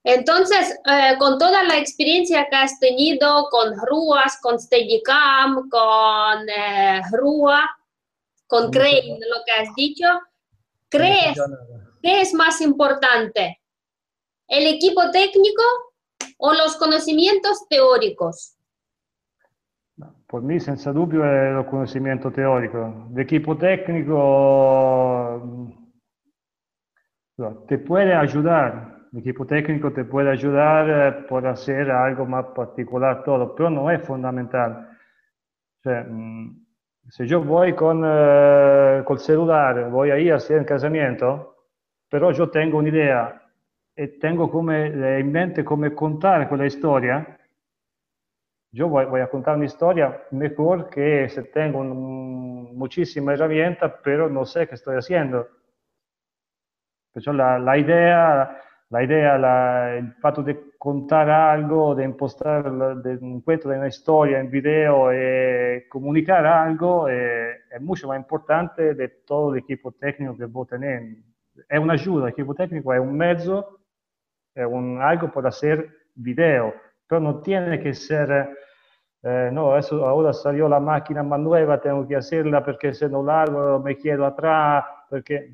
Entonces, 0.04 0.80
eh, 0.86 1.16
con 1.20 1.38
toda 1.38 1.62
la 1.62 1.78
experiencia 1.78 2.48
que 2.50 2.56
has 2.56 2.80
tenido 2.80 3.48
con 3.50 3.76
RUAS, 3.76 4.40
con 4.42 4.58
Steadicam, 4.58 5.70
con 5.70 6.50
eh, 6.50 7.02
RUA, 7.12 7.62
con 8.48 8.72
Crane, 8.72 9.20
lo 9.30 9.44
que 9.46 9.52
has 9.54 9.74
dicho, 9.76 10.08
¿crees 10.92 11.40
¿Qué 12.02 12.22
es 12.22 12.34
más 12.34 12.62
importante? 12.62 13.62
¿El 14.48 14.68
equipo 14.68 15.10
técnico 15.12 15.64
o 16.38 16.54
los 16.54 16.76
conocimientos 16.76 17.68
teóricos? 17.70 18.58
Por 20.26 20.42
mí, 20.42 20.60
senza 20.60 20.92
dubbio, 20.92 21.24
è 21.24 21.50
il 21.58 21.66
conoscimento 21.66 22.32
teorico. 22.32 23.10
L'equipo 23.14 23.56
tecnico 23.56 24.18
te 27.68 27.78
puede 27.78 28.16
ayudar, 28.16 29.08
el 29.12 29.20
equipo 29.20 29.46
técnico 29.46 29.92
te 29.92 30.06
puede 30.06 30.32
ayudar 30.32 30.90
eh, 30.90 31.12
por 31.28 31.46
hacer 31.46 31.92
algo 31.92 32.26
más 32.26 32.46
particular 32.56 33.24
todo, 33.24 33.54
pero 33.54 33.70
no 33.70 33.92
es 33.92 34.02
fundamental. 34.04 34.88
Cioè, 35.82 36.04
mm, 36.04 36.61
se 37.12 37.26
yo 37.26 37.44
voy 37.44 37.76
con 37.76 38.02
eh, 38.06 39.02
col 39.04 39.20
celular, 39.20 39.90
voy 39.90 40.12
a 40.12 40.18
ir 40.18 40.32
hacer 40.32 40.60
el 40.60 40.66
casamiento, 40.66 41.68
però 42.08 42.32
io 42.32 42.50
tengo 42.50 42.78
un'idea 42.78 43.52
e 43.94 44.18
tengo 44.18 44.48
come, 44.48 45.20
in 45.20 45.30
mente 45.30 45.62
come 45.62 45.94
contare 45.94 46.48
quella 46.48 46.70
storia, 46.70 47.38
io 48.74 48.88
voglio 48.88 49.18
raccontare 49.18 49.58
una 49.58 49.68
storia 49.68 50.26
mejor 50.30 50.88
che 50.88 51.28
se 51.28 51.50
tengo 51.50 51.80
un, 51.80 52.74
muchísima 52.78 53.34
herramienta, 53.34 53.90
però 53.90 54.30
non 54.30 54.46
so 54.46 54.66
che 54.66 54.78
sto 54.78 54.94
facendo. 54.94 55.50
Perciò 57.12 57.34
la, 57.34 57.58
la 57.58 57.76
idea, 57.76 58.56
la 58.92 59.02
idea 59.02 59.38
la, 59.38 59.96
il 59.96 60.16
fatto 60.20 60.42
di 60.42 60.56
contare 60.78 61.32
algo, 61.32 61.94
di 61.94 62.04
impostare 62.04 62.70
un 62.70 63.42
cuento 63.44 63.70
di 63.70 63.76
una 63.76 63.90
storia 63.90 64.38
in 64.40 64.50
video 64.50 65.10
e 65.10 65.86
comunicare 65.88 66.48
algo 66.48 67.08
è, 67.08 67.68
è 67.68 67.78
molto 67.80 68.08
più 68.08 68.18
importante 68.18 68.96
di 68.96 69.10
tutto 69.10 69.50
l'equipo 69.50 69.94
tecnico 69.98 70.36
che 70.36 70.46
voi 70.46 70.66
tenete 70.66 71.24
è 71.68 71.76
un'aiuto, 71.78 72.26
l'equipo 72.26 72.54
tecnico 72.54 72.94
è 72.94 72.98
un 72.98 73.16
mezzo, 73.16 73.80
è 74.52 74.64
un, 74.64 75.00
algo 75.02 75.30
per 75.30 75.46
hacer 75.46 76.08
video, 76.14 76.74
però 77.06 77.20
non 77.20 77.42
tiene 77.42 77.78
che 77.78 77.90
essere, 77.90 78.56
eh, 79.22 79.50
no, 79.52 79.72
adesso 79.72 80.04
ora 80.04 80.34
salió 80.34 80.68
la 80.68 80.80
macchina 80.80 81.24
más 81.24 81.40
nueva, 81.40 81.80
tengo 81.80 82.06
que 82.06 82.16
hacerla 82.16 82.62
perché 82.62 82.94
se 82.94 83.08
non 83.08 83.26
largo 83.26 83.80
me 83.80 83.96
quedo 83.96 84.26
atrás, 84.26 84.84
perché... 85.10 85.52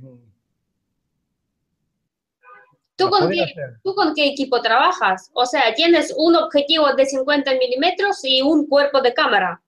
Mm. 2.98 3.04
¿Tú 3.04 3.10
con, 3.10 3.30
qué, 3.30 3.46
¿Tú 3.84 3.96
con, 3.96 4.14
qué, 4.16 4.28
equipo 4.28 4.62
trabajas? 4.62 5.30
O 5.34 5.46
sea, 5.46 5.74
tienes 5.76 6.14
un 6.18 6.36
objetivo 6.36 6.94
de 6.96 7.06
50 7.06 7.52
milímetros 7.54 8.20
y 8.24 8.42
un 8.42 8.68
cuerpo 8.68 9.02
de 9.02 9.14
cámara. 9.14 9.62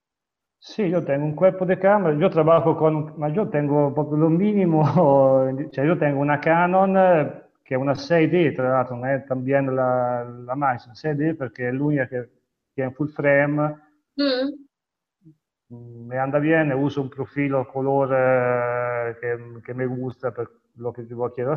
Sì, 0.62 0.84
io 0.88 1.04
tengo 1.04 1.26
un 1.26 1.36
cuerpo 1.36 1.64
di 1.64 1.78
camera, 1.78 2.14
io 2.14 2.30
lavoro 2.34 2.76
con, 2.76 3.14
ma 3.16 3.28
io 3.28 3.48
tengo 3.48 3.94
lo 4.12 4.28
minimo, 4.28 4.84
cioè 5.72 5.86
io 5.86 5.96
tengo 5.98 6.20
una 6.20 6.38
Canon 6.40 7.48
che 7.64 7.76
è 7.76 7.78
una 7.78 7.94
6D, 7.94 8.56
tra 8.56 8.70
l'altro 8.70 8.96
non 8.96 9.06
è 9.06 9.24
también 9.24 9.74
la, 9.74 10.24
la 10.24 10.56
Max, 10.56 10.90
6D 10.90 11.36
perché 11.38 11.70
è 11.70 11.72
l'unica 11.72 12.08
che, 12.08 12.30
che 12.74 12.82
è 12.82 12.86
in 12.86 12.94
full 12.94 13.08
frame, 13.08 14.02
mm. 14.22 14.48
mi 16.08 16.18
anda 16.18 16.40
bene, 16.40 16.74
uso 16.74 17.00
un 17.00 17.10
profilo 17.10 17.66
colore 17.66 19.18
che, 19.22 19.62
che 19.62 19.74
mi 19.74 19.86
gusta 19.86 20.32
per 20.32 20.52
lo 20.74 20.92
che 20.92 21.04
voglio 21.04 21.32
quiero 21.32 21.56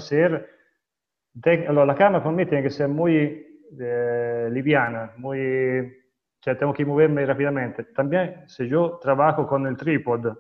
Allora, 1.66 1.86
la 1.86 1.94
camera 1.94 2.22
per 2.22 2.32
me 2.32 2.46
tiene 2.46 2.62
che 2.62 2.68
essere 2.68 2.88
molto 2.88 3.14
eh, 3.14 4.50
liviana, 4.50 5.12
molto 5.16 6.00
sea, 6.42 6.56
tengo 6.56 6.72
que 6.72 6.84
moverme 6.84 7.24
rápidamente. 7.24 7.84
También, 7.94 8.48
si 8.48 8.66
yo 8.66 8.98
trabajo 9.00 9.46
con 9.46 9.66
el 9.66 9.76
trípode, 9.76 10.32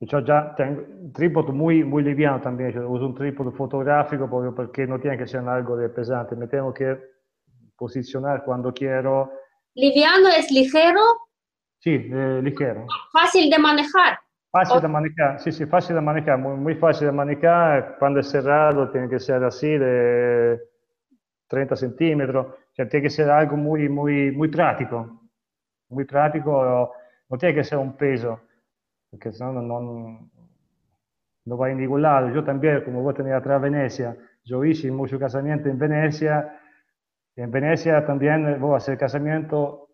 yo 0.00 0.20
ya 0.20 0.54
tengo 0.56 0.82
un 0.82 1.12
trípode 1.12 1.52
muy, 1.52 1.84
muy 1.84 2.02
liviano 2.02 2.40
también. 2.40 2.72
Yo 2.72 2.88
uso 2.88 3.06
un 3.06 3.14
trípode 3.14 3.52
fotográfico 3.52 4.28
porque 4.28 4.86
no 4.86 4.98
tiene 4.98 5.18
que 5.18 5.26
ser 5.26 5.46
algo 5.46 5.76
de 5.76 5.88
pesante. 5.88 6.34
Me 6.34 6.48
tengo 6.48 6.72
que 6.74 6.98
posicionar 7.76 8.42
cuando 8.44 8.72
quiero. 8.72 9.30
¿Liviano 9.74 10.28
es 10.28 10.50
ligero? 10.50 11.00
Sí, 11.78 12.10
eh, 12.12 12.40
ligero. 12.42 12.86
¿Fácil 13.12 13.48
de 13.50 13.58
manejar? 13.58 14.18
Fácil 14.50 14.80
de 14.80 14.88
manejar, 14.88 15.38
sí, 15.40 15.52
sí, 15.52 15.64
fácil 15.66 15.94
de 15.94 16.00
manejar, 16.00 16.36
muy, 16.38 16.56
muy 16.56 16.74
fácil 16.74 17.06
de 17.06 17.12
manejar. 17.12 17.96
Cuando 17.98 18.20
es 18.20 18.28
cerrado 18.28 18.90
tiene 18.90 19.08
que 19.08 19.20
ser 19.20 19.44
así 19.44 19.78
de 19.78 20.60
30 21.46 21.76
centímetros. 21.76 22.46
Cioè, 22.72 22.86
tiene 22.86 23.06
che 23.06 23.12
essere 23.12 23.30
algo 23.30 23.56
muy, 23.56 23.88
muy, 23.88 24.30
muy 24.30 24.48
prático, 24.48 25.28
muy 25.88 26.04
prático, 26.04 26.94
no 27.28 27.36
tiene 27.36 27.54
que 27.54 27.64
ser 27.64 27.78
un 27.78 27.96
peso, 27.96 28.40
porque 29.10 29.32
si 29.32 29.42
no, 29.42 29.52
no, 29.52 30.30
no 31.44 31.56
va 31.58 31.66
a 31.66 31.74
ningún 31.74 32.02
lado. 32.02 32.30
Yo 32.30 32.44
también, 32.44 32.82
como 32.84 33.02
vos 33.02 33.14
tenés 33.14 33.34
atrás 33.34 33.60
Venecia, 33.60 34.16
yo 34.44 34.64
hice 34.64 34.90
mucho 34.90 35.18
casamiento 35.18 35.68
en 35.68 35.78
Venecia, 35.78 36.58
en 37.36 37.50
Venecia 37.50 38.04
también 38.06 38.60
vos 38.60 38.76
hacer 38.76 38.96
casamiento, 38.96 39.88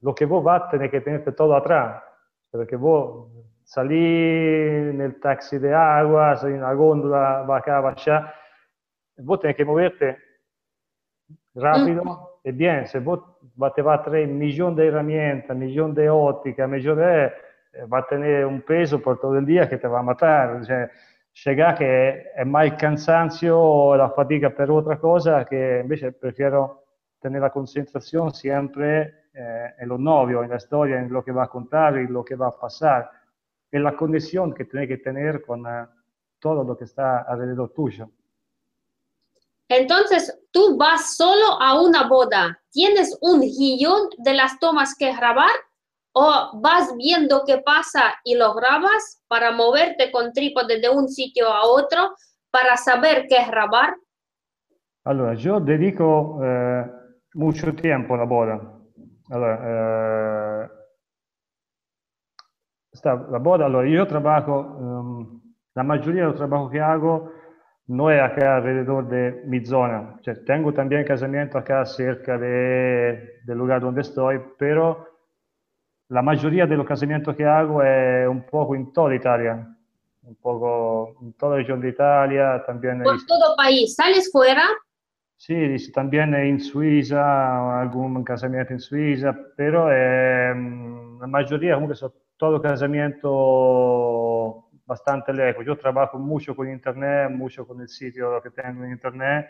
lo 0.00 0.14
que 0.14 0.26
vos 0.26 0.42
vas 0.44 0.70
tenés 0.70 0.90
que 0.90 1.00
tenerte 1.00 1.32
todo 1.32 1.56
atrás, 1.56 2.02
porque 2.54 2.76
vos 2.76 3.32
salí 3.64 3.98
en 3.98 5.00
el 5.00 5.18
taxi 5.18 5.58
de 5.58 5.74
agua, 5.74 6.38
en 6.44 6.60
la 6.60 6.72
góndola, 6.72 7.42
va 7.42 7.56
acá, 7.56 7.80
va 7.80 7.90
allá, 7.90 8.32
vos 9.16 9.40
tenés 9.40 9.56
que 9.56 9.64
moverte 9.64 10.16
rápido 11.52 12.38
y 12.44 12.52
bien. 12.52 12.86
Si 12.86 13.00
vos 13.00 13.20
te 13.74 13.82
va 13.82 13.94
a 13.94 14.02
traer 14.04 14.28
un 14.28 14.38
millón 14.38 14.76
de 14.76 14.86
herramientas, 14.86 15.50
un 15.50 15.58
millón 15.58 15.94
de 15.94 16.08
óptica, 16.08 16.68
millón 16.68 16.98
de, 16.98 17.24
eh, 17.24 17.86
va 17.92 17.98
a 17.98 18.06
tener 18.06 18.46
un 18.46 18.62
peso 18.62 19.02
por 19.02 19.18
todo 19.18 19.36
el 19.36 19.44
día 19.44 19.68
que 19.68 19.78
te 19.78 19.88
va 19.88 19.98
a 19.98 20.04
matar. 20.04 20.50
O 20.54 20.64
sea, 20.64 20.88
llega 21.44 21.74
que 21.74 22.30
es 22.36 22.46
más 22.46 22.66
el 22.66 22.76
cansancio 22.76 23.60
o 23.60 23.96
la 23.96 24.10
fatiga 24.10 24.50
per 24.50 24.70
otra 24.70 24.96
cosa 25.00 25.44
que 25.44 25.80
invece 25.82 26.12
prefiero 26.12 26.84
tener 27.18 27.42
la 27.42 27.50
concentración 27.50 28.32
siempre 28.32 29.23
eh, 29.34 29.74
en 29.78 29.88
lo 29.88 29.98
novio, 29.98 30.42
en 30.42 30.50
la 30.50 30.56
historia, 30.56 30.98
en 30.98 31.12
lo 31.12 31.24
que 31.24 31.32
va 31.32 31.44
a 31.44 31.48
contar 31.48 31.98
y 31.98 32.06
lo 32.06 32.24
que 32.24 32.36
va 32.36 32.48
a 32.48 32.58
pasar, 32.58 33.10
en 33.70 33.82
la 33.82 33.96
conexión 33.96 34.54
que 34.54 34.64
tiene 34.64 34.86
que 34.86 34.98
tener 34.98 35.42
con 35.44 35.66
eh, 35.66 35.86
todo 36.38 36.62
lo 36.62 36.76
que 36.76 36.84
está 36.84 37.22
alrededor 37.22 37.72
tuyo. 37.74 38.08
Entonces, 39.68 40.40
tú 40.52 40.76
vas 40.76 41.16
solo 41.16 41.60
a 41.60 41.82
una 41.82 42.06
boda, 42.06 42.60
tienes 42.70 43.18
un 43.20 43.40
guion 43.40 44.08
de 44.18 44.34
las 44.34 44.58
tomas 44.60 44.94
que 44.94 45.12
grabar 45.12 45.50
o 46.12 46.60
vas 46.60 46.94
viendo 46.96 47.42
qué 47.44 47.58
pasa 47.58 48.14
y 48.22 48.36
lo 48.36 48.54
grabas 48.54 49.24
para 49.26 49.50
moverte 49.50 50.12
con 50.12 50.32
trípode 50.32 50.80
de 50.80 50.88
un 50.88 51.08
sitio 51.08 51.48
a 51.48 51.66
otro 51.66 52.14
para 52.50 52.76
saber 52.76 53.26
qué 53.28 53.44
grabar. 53.46 53.96
Allora, 55.02 55.34
yo 55.34 55.58
dedico 55.58 56.38
eh, 56.42 56.84
mucho 57.34 57.74
tiempo 57.74 58.14
a 58.14 58.18
la 58.18 58.24
boda. 58.24 58.73
Allora, 59.30 60.64
eh, 60.64 60.68
sta, 62.92 63.14
la 63.30 63.38
boda, 63.38 63.66
allora 63.66 63.88
yo 63.88 64.06
trabajo, 64.06 64.60
um, 64.60 65.40
la 65.74 65.82
mayoría 65.82 66.26
del 66.26 66.34
trabajo 66.34 66.70
que 66.70 66.80
hago 66.80 67.32
no 67.86 68.10
es 68.10 68.20
acá 68.20 68.56
alrededor 68.56 69.08
de 69.08 69.42
mi 69.46 69.64
zona. 69.64 70.18
Cioè, 70.22 70.44
tengo 70.44 70.72
también 70.72 71.04
casamiento 71.04 71.58
acá 71.58 71.84
cerca 71.84 72.38
de, 72.38 73.40
del 73.44 73.58
lugar 73.58 73.80
donde 73.80 74.02
estoy, 74.02 74.40
pero 74.58 75.06
la 76.08 76.22
mayoría 76.22 76.66
de 76.66 76.76
los 76.76 76.86
casamientos 76.86 77.34
que 77.34 77.44
hago 77.44 77.82
es 77.82 78.28
un 78.28 78.44
poco 78.46 78.74
en 78.74 78.92
toda 78.92 79.14
Italia, 79.14 79.66
un 80.22 80.36
poco 80.36 81.16
en 81.20 81.32
toda 81.34 81.52
la 81.52 81.58
región 81.58 81.80
de 81.80 81.88
Italia, 81.88 82.62
también... 82.66 83.02
Por 83.02 83.24
todo 83.26 83.56
país, 83.56 83.94
¿sales 83.94 84.30
fuera? 84.30 84.62
Sí, 85.36 85.92
también 85.92 86.34
en 86.34 86.60
Suiza, 86.60 87.80
algún 87.80 88.22
casamiento 88.24 88.72
en 88.72 88.80
Suiza, 88.80 89.36
pero 89.56 89.90
eh, 89.92 90.54
la 91.20 91.26
mayoría 91.26 91.74
comunque 91.74 91.96
son 91.96 92.12
todos 92.36 92.62
casamientos 92.62 94.64
bastante 94.86 95.32
lejos. 95.32 95.64
Yo 95.66 95.76
trabajo 95.76 96.18
mucho 96.18 96.54
con 96.56 96.70
internet, 96.70 97.30
mucho 97.30 97.66
con 97.66 97.80
el 97.80 97.88
sitio 97.88 98.40
que 98.42 98.50
tengo 98.50 98.84
en 98.84 98.92
internet, 98.92 99.48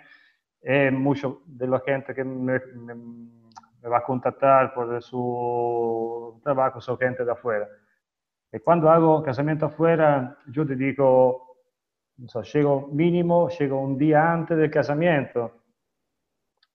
y 0.62 0.90
mucho 0.90 1.42
de 1.46 1.68
la 1.68 1.80
gente 1.80 2.14
que 2.14 2.24
me, 2.24 2.58
me, 2.74 2.94
me 2.94 3.88
va 3.88 3.98
a 3.98 4.02
contactar 4.02 4.72
por 4.72 5.02
su 5.02 6.40
trabajo 6.42 6.80
son 6.80 6.98
gente 6.98 7.24
de 7.24 7.32
afuera. 7.32 7.68
Y 8.52 8.58
cuando 8.60 8.88
hago 8.88 9.22
casamiento 9.22 9.66
afuera, 9.66 10.38
yo 10.46 10.66
te 10.66 10.74
digo, 10.74 11.58
no 12.16 12.28
sé, 12.28 12.58
llego 12.58 12.88
mínimo, 12.92 13.48
llego 13.50 13.80
un 13.80 13.98
día 13.98 14.32
antes 14.32 14.56
del 14.56 14.70
casamiento 14.70 15.63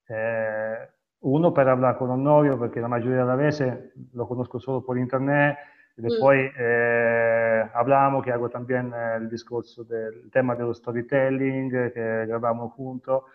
Eh, 0.10 0.90
uno 1.20 1.52
per 1.52 1.66
parlare 1.66 1.98
con 1.98 2.10
Onnorio, 2.10 2.58
perché 2.58 2.80
la 2.80 2.88
maggioria 2.88 3.18
dell'avese 3.18 3.94
lo 4.14 4.26
conosco 4.26 4.58
solo 4.58 4.82
per 4.82 4.98
internet, 4.98 5.58
e 5.96 6.02
mm. 6.02 6.20
poi 6.20 6.46
eh, 6.46 7.70
che 8.24 8.32
hago 8.32 8.48
también 8.48 8.92
eh, 8.92 9.18
il 9.18 9.28
discorso 9.28 9.84
del 9.84 10.30
tema 10.32 10.56
dello 10.56 10.74
storytelling, 10.74 11.92
che 11.92 12.26
grabamos 12.26 12.74
junto, 12.76 13.26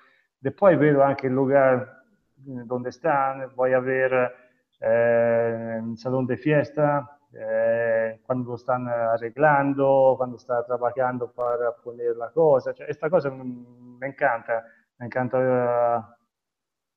e 0.43 0.51
poi 0.51 0.77
vedo 0.77 1.03
anche 1.03 1.27
il 1.27 1.33
lugar 1.33 2.05
mm, 2.49 2.63
dove 2.63 2.91
sta, 2.91 3.51
vuoi 3.55 3.73
avere 3.73 4.35
eh, 4.79 5.79
un 5.79 5.97
salone 5.97 6.27
di 6.27 6.37
fiesta, 6.37 7.19
eh, 7.33 8.21
quando 8.25 8.51
lo 8.51 8.57
stanno 8.57 8.91
arreglando, 8.91 10.15
quando 10.17 10.39
sta 10.39 10.65
lavorando 10.67 11.29
per 11.29 11.79
pulire 11.83 12.15
la 12.17 12.31
cosa, 12.31 12.73
cioè, 12.73 12.87
questa 12.87 13.09
cosa 13.09 13.31
mi 13.31 13.99
encanta, 14.01 14.65
mi 14.97 15.05
encanta 15.05 16.17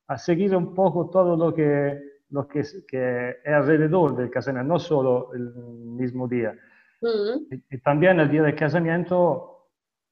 a 0.08 0.18
seguir 0.18 0.56
un 0.56 0.74
poco 0.74 1.08
todo 1.10 1.36
lo 1.36 1.54
que, 1.54 2.00
lo 2.30 2.48
que, 2.48 2.62
que 2.86 3.36
es 3.44 3.52
alrededor 3.52 4.16
del 4.16 4.30
casamiento, 4.30 4.72
no 4.72 4.78
solo 4.78 5.32
el 5.34 5.52
mismo 5.52 6.26
día. 6.26 6.54
Mm. 7.00 7.54
Y, 7.54 7.76
y, 7.76 7.78
también 7.78 8.18
el 8.18 8.28
día 8.28 8.42
del 8.42 8.56
casamiento 8.56 9.58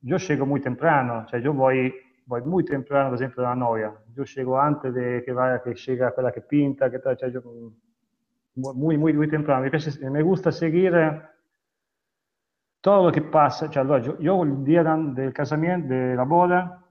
yo 0.01 0.19
llego 0.19 0.47
muy 0.47 0.61
temprano, 0.61 1.27
sea, 1.29 1.41
yo 1.41 1.53
voy, 1.53 1.93
voy 2.27 2.43
muy 2.43 2.65
temprano, 2.65 3.11
por 3.11 3.19
ejemplo, 3.19 3.47
a 3.47 3.51
la 3.51 3.57
novia. 3.57 3.93
Yo 4.15 4.25
llego 4.25 4.61
antes 4.61 4.95
de 4.95 5.23
que 5.25 5.33
vaya, 5.33 5.63
que 5.63 5.75
llega 5.75 6.15
quella 6.15 6.31
che 6.31 6.43
pinta, 6.43 6.91
que 6.91 6.99
tal, 6.99 7.19
sea, 7.19 7.29
yo, 7.29 7.43
muy, 8.55 8.97
muy, 8.97 9.13
muy 9.13 9.29
temprano. 9.29 9.63
Me, 9.63 9.71
piace, 9.71 10.09
me 10.11 10.23
gusta 10.23 10.53
seguir 10.53 10.93
todo 12.81 13.07
lo 13.07 13.13
que 13.13 13.23
pasa. 13.23 13.69
Cioè, 13.69 13.83
allora, 13.83 14.01
yo, 14.01 14.19
yo 14.19 14.43
el 14.43 14.63
día 14.63 14.85
del 14.85 15.33
casamiento, 15.33 15.89
de 15.89 16.15
la 16.15 16.25
boda, 16.25 16.86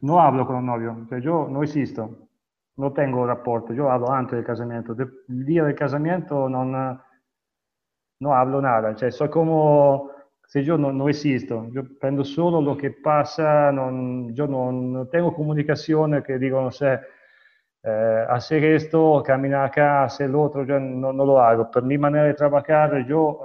no 0.00 0.20
hablo 0.20 0.46
con 0.46 0.56
un 0.56 0.66
novio, 0.66 1.04
cioè 1.08 1.20
yo 1.20 1.46
no 1.48 1.62
existo, 1.62 2.28
no 2.76 2.92
tengo 2.92 3.26
rapporto, 3.26 3.72
yo 3.72 3.90
hablo 3.90 4.10
antes 4.10 4.36
del 4.36 4.44
casamiento. 4.44 4.94
El 5.28 5.44
día 5.44 5.64
del 5.64 5.74
casamiento 5.74 6.48
non, 6.48 7.00
no 8.20 8.34
hablo 8.34 8.60
nada, 8.60 8.94
cioè 8.94 9.10
soy 9.10 9.28
como 9.28 10.10
se 10.46 10.62
yo 10.62 10.76
no, 10.76 10.92
no 10.92 11.08
existo, 11.08 11.68
yo 11.70 11.82
prendo 11.98 12.22
solo 12.22 12.60
lo 12.60 12.76
que 12.76 12.90
pasa, 12.90 13.70
non, 13.70 14.32
yo 14.34 14.46
no, 14.46 14.70
no 14.70 15.06
tengo 15.08 15.32
comunicazione 15.32 16.22
che 16.22 16.38
dicono 16.38 16.70
se 16.70 17.00
eh, 17.82 18.26
hacer 18.28 18.64
esto, 18.64 19.22
caminar 19.24 19.66
acá, 19.66 20.04
hacer 20.04 20.30
lo 20.30 20.42
otro, 20.42 20.64
yo 20.64 20.78
no, 20.78 21.12
no, 21.12 21.24
lo 21.24 21.40
hago. 21.40 21.70
Per 21.70 21.82
mi 21.82 21.98
manera 21.98 22.24
de 22.24 22.34
trabajar, 22.34 23.06
yo 23.06 23.40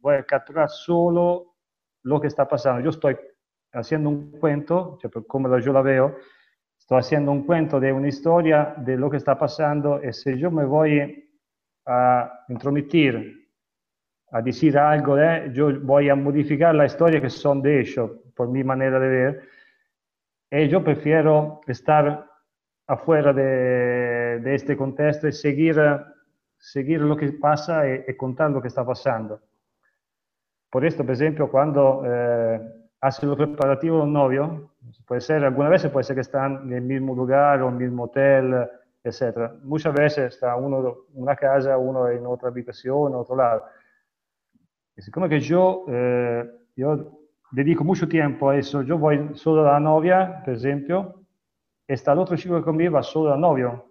voy 0.00 0.16
a 0.16 0.24
capturar 0.24 0.68
solo 0.68 1.54
lo 2.02 2.20
que 2.20 2.26
está 2.26 2.48
pasando. 2.48 2.80
Yo 2.82 2.90
estoy 2.90 3.16
haciendo 3.72 4.08
un 4.08 4.30
cuento, 4.32 4.98
cioè 5.00 5.10
come 5.26 5.60
yo 5.60 5.72
la 5.72 5.82
veo, 5.82 6.16
sto 6.76 6.96
haciendo 6.96 7.30
un 7.30 7.44
cuento 7.44 7.80
de 7.80 7.92
una 7.92 8.08
historia 8.08 8.74
de 8.76 8.96
lo 8.96 9.08
que 9.08 9.16
está 9.16 9.38
pasando 9.38 10.00
e 10.00 10.12
se 10.12 10.36
yo 10.36 10.50
me 10.50 10.64
voy 10.64 11.28
a 11.86 12.44
intromitir, 12.48 13.48
a 14.30 14.40
decir 14.40 14.78
algo, 14.78 15.18
eh, 15.18 15.50
yo 15.52 15.80
voy 15.80 16.08
a 16.08 16.14
la 16.14 16.86
historia 16.86 17.20
que 17.20 17.30
son 17.30 17.62
de 17.62 17.80
ellos, 17.80 18.10
por 18.34 18.48
mi 18.48 18.64
manera 18.64 18.98
de 18.98 19.08
ver, 19.08 19.42
y 20.50 20.68
yo 20.68 20.82
prefiero 20.82 21.60
estar 21.66 22.26
afuera 22.86 23.32
de, 23.32 24.40
de 24.40 24.54
este 24.54 24.76
contexto 24.76 25.28
y 25.28 25.32
seguir, 25.32 25.76
seguir 26.58 27.00
lo 27.00 27.16
que 27.16 27.32
pasa 27.32 27.88
y, 27.88 28.04
y, 28.08 28.16
contar 28.16 28.50
lo 28.50 28.60
que 28.60 28.68
está 28.68 28.84
pasando. 28.84 29.40
Por 30.70 30.84
esto, 30.84 31.04
por 31.04 31.14
ejemplo, 31.14 32.02
eh, 32.04 32.81
hace 33.02 33.26
los 33.26 33.36
preparativos 33.36 33.98
de 33.98 34.04
un 34.04 34.12
novio, 34.12 34.70
puede 35.06 35.20
ser, 35.20 35.44
algunas 35.44 35.72
veces 35.72 35.90
puede 35.90 36.04
ser 36.04 36.14
que 36.14 36.20
están 36.20 36.62
en 36.62 36.72
el 36.72 36.82
mismo 36.82 37.16
lugar 37.16 37.60
o 37.60 37.68
en 37.68 37.74
el 37.74 37.80
mismo 37.80 38.04
hotel, 38.04 38.68
etc. 39.02 39.54
Muchas 39.64 39.92
veces 39.92 40.34
está 40.34 40.54
uno 40.54 40.78
en 41.12 41.22
una 41.22 41.34
casa, 41.34 41.76
uno 41.76 42.08
en 42.08 42.24
otra 42.24 42.48
habitación, 42.48 43.08
en 43.08 43.18
otro 43.18 43.34
lado. 43.34 43.64
Y 44.96 45.10
como 45.10 45.28
que 45.28 45.40
yo, 45.40 45.84
eh, 45.88 46.48
yo 46.76 47.18
dedico 47.50 47.82
mucho 47.82 48.08
tiempo 48.08 48.50
a 48.50 48.56
eso, 48.56 48.82
yo 48.82 48.96
voy 48.96 49.30
solo 49.34 49.68
a 49.68 49.72
la 49.72 49.80
novia, 49.80 50.40
por 50.44 50.54
ejemplo, 50.54 51.24
está 51.88 52.12
el 52.12 52.20
otro 52.20 52.36
chico 52.36 52.62
conmigo 52.62 52.92
va 52.92 53.02
solo 53.02 53.32
al 53.32 53.40
novio. 53.40 53.84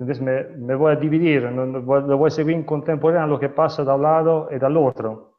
Entonces 0.00 0.20
me, 0.20 0.44
me 0.56 0.74
voy 0.74 0.92
a 0.94 0.96
dividir, 0.96 1.42
lo 1.42 2.18
voy 2.18 2.26
a 2.26 2.30
seguir 2.30 2.56
en 2.56 2.64
contemporáneo 2.64 3.28
lo 3.28 3.38
que 3.38 3.50
pasa 3.50 3.84
de 3.84 3.92
un 3.92 4.02
lado 4.02 4.48
y 4.50 4.58
del 4.58 4.76
otro. 4.76 5.29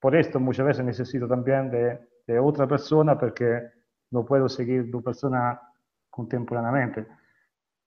Por 0.00 0.14
esto 0.16 0.38
muchas 0.38 0.66
veces 0.66 0.84
necesito 0.84 1.26
también 1.26 1.70
de, 1.70 1.98
de 2.26 2.38
otra 2.38 2.66
persona 2.66 3.18
porque 3.18 3.60
no 4.10 4.24
puedo 4.24 4.48
seguir 4.48 4.90
dos 4.90 5.02
personas 5.02 5.58
contemporáneamente, 6.10 7.06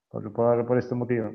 por, 0.09 0.31
por, 0.33 0.65
por 0.65 0.77
este 0.77 0.95
motivo. 0.95 1.31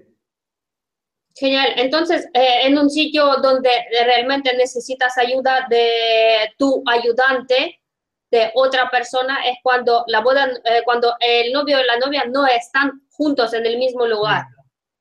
Genial. 1.35 1.73
Entonces, 1.77 2.27
eh, 2.33 2.67
en 2.67 2.79
un 2.79 2.89
sitio 2.89 3.37
donde 3.43 3.69
realmente 4.05 4.57
necesitas 4.57 5.19
ayuda 5.19 5.67
de 5.69 6.51
tu 6.57 6.83
ayudante, 6.87 7.81
de 8.31 8.51
otra 8.55 8.91
persona, 8.91 9.39
es 9.47 9.59
cuando 9.63 10.03
la 10.09 10.21
boda, 10.21 10.47
eh, 10.65 10.83
cuando 10.85 11.15
el 11.21 11.53
novio 11.53 11.79
y 11.79 11.87
la 11.87 11.99
novia 11.99 12.25
no 12.29 12.47
están 12.47 13.03
juntos 13.11 13.53
en 13.53 13.67
el 13.67 13.79
mismo 13.79 14.07
lugar. 14.07 14.47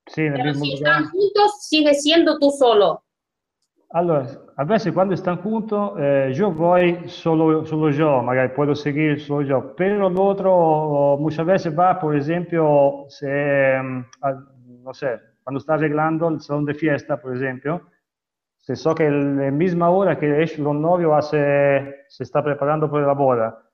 Sí, 0.07 0.21
en 0.21 0.27
el 0.27 0.33
Pero 0.33 0.45
mismo 0.45 0.65
si 0.65 0.77
lugar. 0.77 0.91
están 0.93 1.09
juntos, 1.11 1.65
sigue 1.67 1.93
siendo 1.93 2.37
tú 2.37 2.51
solo. 2.51 3.04
Allora, 3.95 4.23
a 4.55 4.61
adesso 4.63 4.91
quando 4.91 5.13
è 5.13 5.15
stancuto, 5.15 5.95
eh, 5.95 6.29
io 6.31 6.51
voglio 6.51 7.07
solo, 7.07 7.63
solo 7.63 7.89
io, 7.89 8.21
magari 8.21 8.51
posso 8.51 8.73
seguire 8.73 9.17
solo 9.17 9.41
io, 9.41 9.73
però 9.73 10.09
l'altro, 10.09 11.15
eh, 11.15 11.21
molte 11.21 11.43
volte 11.43 11.71
va, 11.71 11.95
per 11.95 12.13
esempio, 12.13 13.05
se, 13.07 13.79
mm, 13.81 14.01
non 14.83 14.91
so, 14.93 15.07
quando 15.41 15.61
sta 15.61 15.75
arreglando 15.75 16.27
il 16.27 16.41
salone 16.41 16.73
di 16.73 16.77
fiesta, 16.77 17.15
per 17.17 17.31
esempio, 17.31 17.91
se 18.57 18.75
so 18.75 18.91
che 18.91 19.07
la 19.07 19.49
misma 19.49 19.89
ora 19.89 20.17
che 20.17 20.41
esce 20.41 20.59
il 20.59 20.67
novio 20.67 21.13
a 21.15 21.21
se, 21.21 22.03
sta 22.07 22.41
preparando 22.41 22.89
per 22.89 23.01
la 23.05 23.15
boda, 23.15 23.71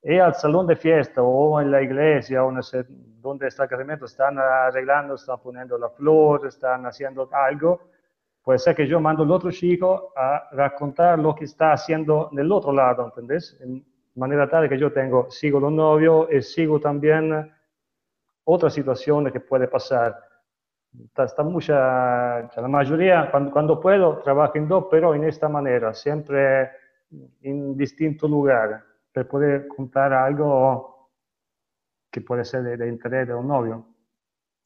e 0.00 0.20
al 0.20 0.36
salone 0.36 0.74
di 0.74 0.80
fiesta 0.80 1.22
o 1.22 1.56
alla 1.56 1.80
iglesia, 1.80 2.44
o 2.44 2.60
se, 2.60 2.84
dove 2.88 3.48
sta 3.48 3.62
il 3.62 3.70
casamento, 3.70 4.04
stanno 4.04 4.42
arreglando, 4.42 5.16
stanno 5.16 5.38
ponendo 5.38 5.78
la 5.78 5.88
flor, 5.88 6.52
stanno 6.52 6.82
facendo 6.82 7.26
algo, 7.30 7.91
puede 8.42 8.58
ser 8.58 8.74
que 8.74 8.86
yo 8.86 9.00
mando 9.00 9.22
al 9.22 9.30
otro 9.30 9.50
chico 9.50 10.12
a 10.16 10.48
raccontar 10.52 11.18
lo 11.18 11.34
que 11.34 11.44
está 11.44 11.72
haciendo 11.72 12.28
del 12.32 12.50
otro 12.50 12.72
lado, 12.72 13.04
¿entendés? 13.04 13.56
En 13.60 13.84
manera 14.16 14.48
tal 14.48 14.68
que 14.68 14.78
yo 14.78 14.92
tengo, 14.92 15.30
sigo 15.30 15.60
los 15.60 15.72
novios 15.72 16.28
y 16.30 16.42
sigo 16.42 16.80
también 16.80 17.52
otra 18.44 18.68
situación 18.68 19.30
que 19.30 19.40
puede 19.40 19.68
pasar. 19.68 20.18
Está, 21.04 21.24
está 21.24 21.42
mucha, 21.42 22.42
la 22.54 22.68
mayoría, 22.68 23.30
cuando, 23.30 23.50
cuando, 23.50 23.80
puedo, 23.80 24.18
trabajo 24.18 24.52
en 24.56 24.68
dos, 24.68 24.86
pero 24.90 25.14
en 25.14 25.24
esta 25.24 25.48
manera, 25.48 25.94
siempre 25.94 26.70
en 27.40 27.76
distintos 27.76 28.28
lugares, 28.28 28.78
para 29.12 29.26
poder 29.26 29.68
contar 29.68 30.12
algo 30.12 31.10
que 32.10 32.20
puede 32.20 32.44
ser 32.44 32.62
de, 32.62 32.76
de 32.76 32.88
interés 32.88 33.28
de 33.28 33.34
un 33.34 33.48
novio. 33.48 33.91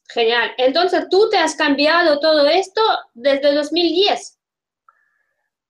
Genial. 0.08 0.50
Entonces, 0.58 1.08
tú 1.10 1.28
te 1.30 1.38
has 1.38 1.56
cambiado 1.56 2.20
todo 2.20 2.46
esto 2.46 2.80
desde 3.14 3.52
2010. 3.54 4.38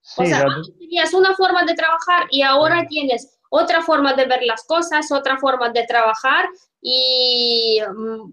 Sí, 0.01 0.23
o 0.23 0.27
sea, 0.27 0.47
la- 0.47 0.55
antes 0.55 0.79
tenías 0.79 1.13
una 1.15 1.35
forma 1.35 1.65
de 1.65 1.75
trabajar 1.75 2.27
y 2.31 2.43
ahora 2.43 2.87
tienes 2.87 3.39
otra 3.51 3.83
forma 3.83 4.15
de 4.15 4.27
ver 4.27 4.43
las 4.43 4.65
cosas, 4.65 5.11
otra 5.11 5.39
forma 5.39 5.71
de 5.71 5.85
trabajar 5.87 6.47
y 6.81 7.81
mm, 7.81 8.33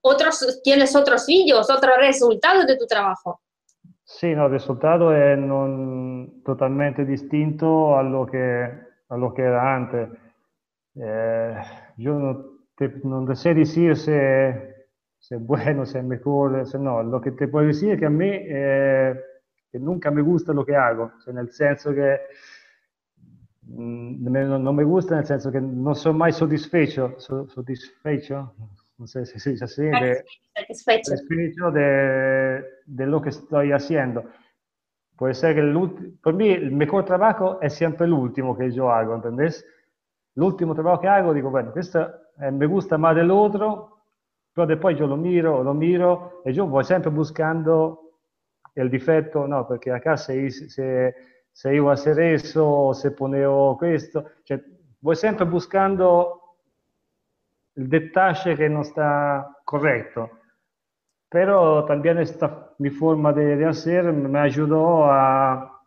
otros, 0.00 0.60
tienes 0.62 0.94
otros 0.96 1.26
vídeos, 1.26 1.70
otros 1.70 1.96
resultados 1.98 2.66
de 2.66 2.76
tu 2.76 2.86
trabajo. 2.86 3.40
Sí, 4.04 4.34
no, 4.34 4.46
el 4.46 4.52
resultado 4.52 5.14
es 5.16 5.38
totalmente 6.44 7.04
distinto 7.04 7.96
a 7.96 8.02
lo 8.02 8.26
que, 8.26 8.68
a 9.08 9.16
lo 9.16 9.32
que 9.32 9.42
era 9.42 9.76
antes. 9.76 10.08
Eh, 10.96 11.54
yo 11.96 12.12
no, 12.14 12.44
no 13.04 13.34
sé 13.34 13.54
decir 13.54 13.96
si, 13.96 14.12
si, 15.24 15.34
es 15.34 15.40
bueno, 15.46 15.86
si 15.86 15.96
es 15.96 16.04
mejor, 16.04 16.66
si 16.66 16.78
no. 16.78 17.02
Lo 17.02 17.18
que 17.18 17.32
te 17.32 17.48
puedo 17.48 17.66
decir 17.66 17.92
es 17.92 17.98
que 17.98 18.06
a 18.06 18.10
mí 18.10 18.28
eh, 18.30 19.14
que 19.70 19.78
nunca 19.78 20.10
me 20.10 20.20
gusta 20.20 20.52
lo 20.52 20.66
que 20.66 20.76
hago, 20.76 21.12
en 21.26 21.38
el 21.38 21.50
senso 21.50 21.94
que 21.94 22.20
mm, 23.62 24.62
no, 24.62 24.72
me 24.72 24.84
gusta 24.84 25.16
nel 25.16 25.24
senso 25.24 25.50
che 25.50 25.60
non 25.60 25.94
sono 25.94 26.18
mai 26.18 26.32
soddisfecho, 26.32 27.14
soddisfecho 27.18 28.54
non 28.96 29.08
so 29.08 29.24
se 29.24 29.38
si 29.38 29.50
dice 29.50 29.64
así, 29.64 29.82
de, 29.82 30.24
satisfecho 30.52 31.70
de, 31.70 32.62
de, 32.84 33.06
lo 33.06 33.20
que 33.20 33.30
estoy 33.30 33.72
haciendo. 33.72 34.24
Puede 35.16 35.34
ser 35.34 35.54
que 35.54 35.62
por 36.22 36.34
mí 36.34 36.50
el 36.50 36.70
mejor 36.70 37.04
trabajo 37.04 37.60
es 37.62 37.72
siempre 37.72 38.06
el 38.06 38.12
último 38.12 38.56
que 38.56 38.70
yo 38.70 38.92
hago, 38.92 39.14
¿entendés? 39.14 39.64
El 40.36 40.42
último 40.42 40.74
trabajo 40.74 41.00
que 41.00 41.08
hago, 41.08 41.32
digo, 41.32 41.50
bueno, 41.50 41.72
questo 41.72 42.08
eh, 42.40 42.50
me 42.50 42.66
gusta 42.66 42.98
más 42.98 43.16
del 43.16 43.30
otro, 43.30 43.93
però 44.54 44.78
poi 44.78 44.94
io 44.94 45.06
lo 45.06 45.16
miro, 45.16 45.62
lo 45.62 45.72
miro 45.72 46.40
e 46.44 46.52
io 46.52 46.66
vuoi 46.66 46.84
sempre 46.84 47.10
buscando 47.10 48.20
il 48.74 48.88
difetto, 48.88 49.46
no, 49.46 49.66
perché 49.66 49.90
a 49.90 49.98
casa 49.98 50.32
se, 50.32 50.48
se, 50.50 51.14
se 51.50 51.72
io 51.72 51.90
a 51.90 52.00
reso, 52.14 52.92
se 52.92 53.12
ponevo 53.12 53.74
questo, 53.74 54.30
cioè 54.44 54.62
vuoi 55.00 55.16
sempre 55.16 55.44
buscando 55.46 56.58
il 57.72 57.88
dettaglio 57.88 58.54
che 58.54 58.68
non 58.68 58.84
sta 58.84 59.60
corretto, 59.64 60.38
però 61.26 61.84
anche 61.84 62.14
questa 62.14 62.76
forma 62.96 63.32
di 63.32 63.64
hacer 63.64 64.12
mi 64.12 64.38
aiutò 64.38 65.10
a, 65.10 65.82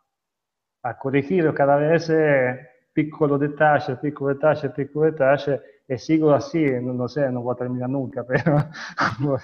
a 0.81 0.97
correggere 0.97 1.53
cada 1.53 1.77
vez 1.77 2.09
eh, 2.09 2.89
piccolo 2.91 3.37
dettaglio, 3.37 3.97
piccolo 3.97 4.33
dettaglio, 4.33 4.71
piccolo 4.71 5.09
dettaglio 5.09 5.61
sigo 5.95 6.31
así, 6.33 6.63
no, 6.81 6.93
no 6.93 7.07
sé, 7.07 7.31
no 7.31 7.41
voy 7.41 7.53
a 7.53 7.57
terminar 7.57 7.89
nunca, 7.89 8.23
pero... 8.25 8.57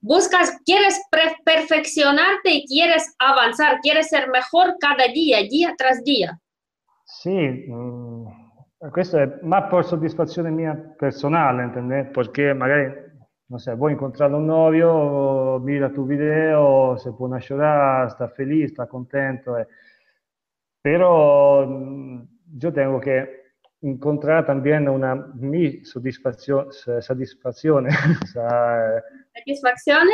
Buscas, 0.00 0.58
quieres 0.64 1.00
perfeccionarte 1.44 2.50
y 2.50 2.66
quieres 2.66 3.14
avanzar, 3.18 3.78
quieres 3.80 4.08
ser 4.08 4.28
mejor 4.30 4.76
cada 4.80 5.06
día, 5.12 5.38
día 5.48 5.74
tras 5.78 6.02
día. 6.02 6.38
Sí, 7.04 7.30
mm, 7.30 8.26
questo 8.90 9.18
è 9.18 9.38
ma 9.42 9.62
per 9.64 9.84
soddisfazione 9.84 10.50
mia 10.50 10.74
personale, 10.74 11.62
intende? 11.64 12.04
Perché 12.06 12.52
magari, 12.52 12.92
non 13.46 13.58
so, 13.60 13.76
vuoi 13.76 13.92
incontrare 13.92 14.34
un 14.34 14.44
novio, 14.44 15.60
mira 15.60 15.88
tu 15.90 16.04
video, 16.04 16.96
se 16.96 17.12
può 17.12 17.28
llorar, 17.28 18.10
sta 18.10 18.28
felice, 18.28 18.68
sta 18.68 18.86
contento, 18.86 19.56
eh. 19.56 19.68
però 20.80 21.64
io 21.64 22.72
tengo 22.72 22.98
che 22.98 23.41
incontrare 23.82 24.44
también 24.44 24.88
una 24.88 25.14
mi 25.34 25.84
soddisfazione, 25.84 26.70
soddisfazione, 27.00 27.90
satisfaczione 29.32 30.12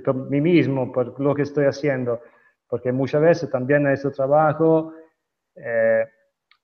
per 0.00 0.14
mí 0.14 0.40
mismo, 0.40 0.90
per 0.90 1.12
quello 1.12 1.32
che 1.32 1.44
sto 1.44 1.62
facendo, 1.62 2.22
perché 2.68 2.92
muchas 2.92 3.20
veces 3.20 3.50
también 3.50 3.84
questo 3.84 4.12
lavoro 4.16 4.92
eh, 5.54 6.06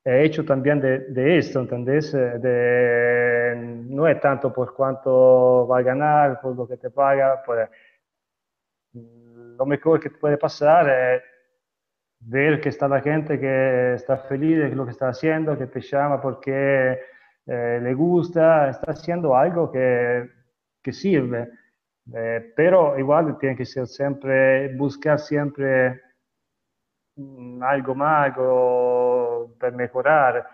he 0.05 0.25
hecho 0.25 0.45
también 0.45 0.81
de, 0.81 1.07
de 1.11 1.39
esto, 1.39 1.61
¿entendés? 1.61 2.13
Eh, 2.13 2.39
de, 2.39 3.55
no 3.89 4.07
es 4.07 4.21
tanto 4.21 4.53
por 4.53 4.75
cuánto 4.75 5.67
va 5.67 5.79
a 5.79 5.83
ganar, 5.83 6.41
por 6.41 6.57
lo 6.57 6.67
que 6.67 6.77
te 6.77 6.91
paga, 6.91 7.43
pues, 7.45 7.69
lo 8.93 9.65
mejor 9.65 10.01
que 10.01 10.11
te 10.11 10.19
puede 10.19 10.37
pasar 10.37 10.89
es 10.89 11.23
ver 12.25 12.61
que 12.61 12.68
está 12.68 12.89
la 12.89 13.01
gente 13.01 13.39
que 13.39 13.95
está 13.95 14.16
feliz 14.18 14.59
de 14.59 14.75
lo 14.75 14.85
que 14.85 14.93
está 14.93 15.09
haciendo, 15.09 15.59
que 15.59 15.66
te 15.66 15.81
llama 15.81 16.20
porque 16.20 17.01
eh, 17.47 17.81
le 17.83 17.95
gusta, 17.95 18.68
está 18.70 18.93
haciendo 18.93 19.35
algo 19.37 19.70
que, 19.70 20.29
que 20.83 20.93
sirve. 20.93 21.51
Eh, 22.14 22.53
pero 22.57 22.99
igual 22.99 23.39
tiene 23.39 23.57
que 23.57 23.64
ser 23.64 23.87
siempre, 23.87 24.75
buscar 24.77 25.18
siempre 25.18 26.01
mm, 27.16 27.62
algo 27.62 27.95
más, 27.95 28.27
algo 28.27 29.55
per 29.59 29.73
mejorar 29.73 30.47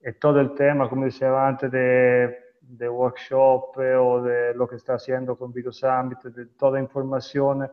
e 0.00 0.12
todo 0.12 0.40
el 0.40 0.54
tema, 0.54 0.88
como 0.88 1.04
decía 1.04 1.46
antes, 1.46 1.70
de 1.70 2.88
workshop 2.88 3.76
o 3.76 4.22
de 4.22 4.54
lo 4.54 4.68
que 4.68 4.76
está 4.76 4.94
haciendo 4.94 5.36
con 5.36 5.52
Video 5.52 5.72
Summit, 5.72 6.22
de 6.24 6.46
toda 6.56 6.80
información, 6.80 7.68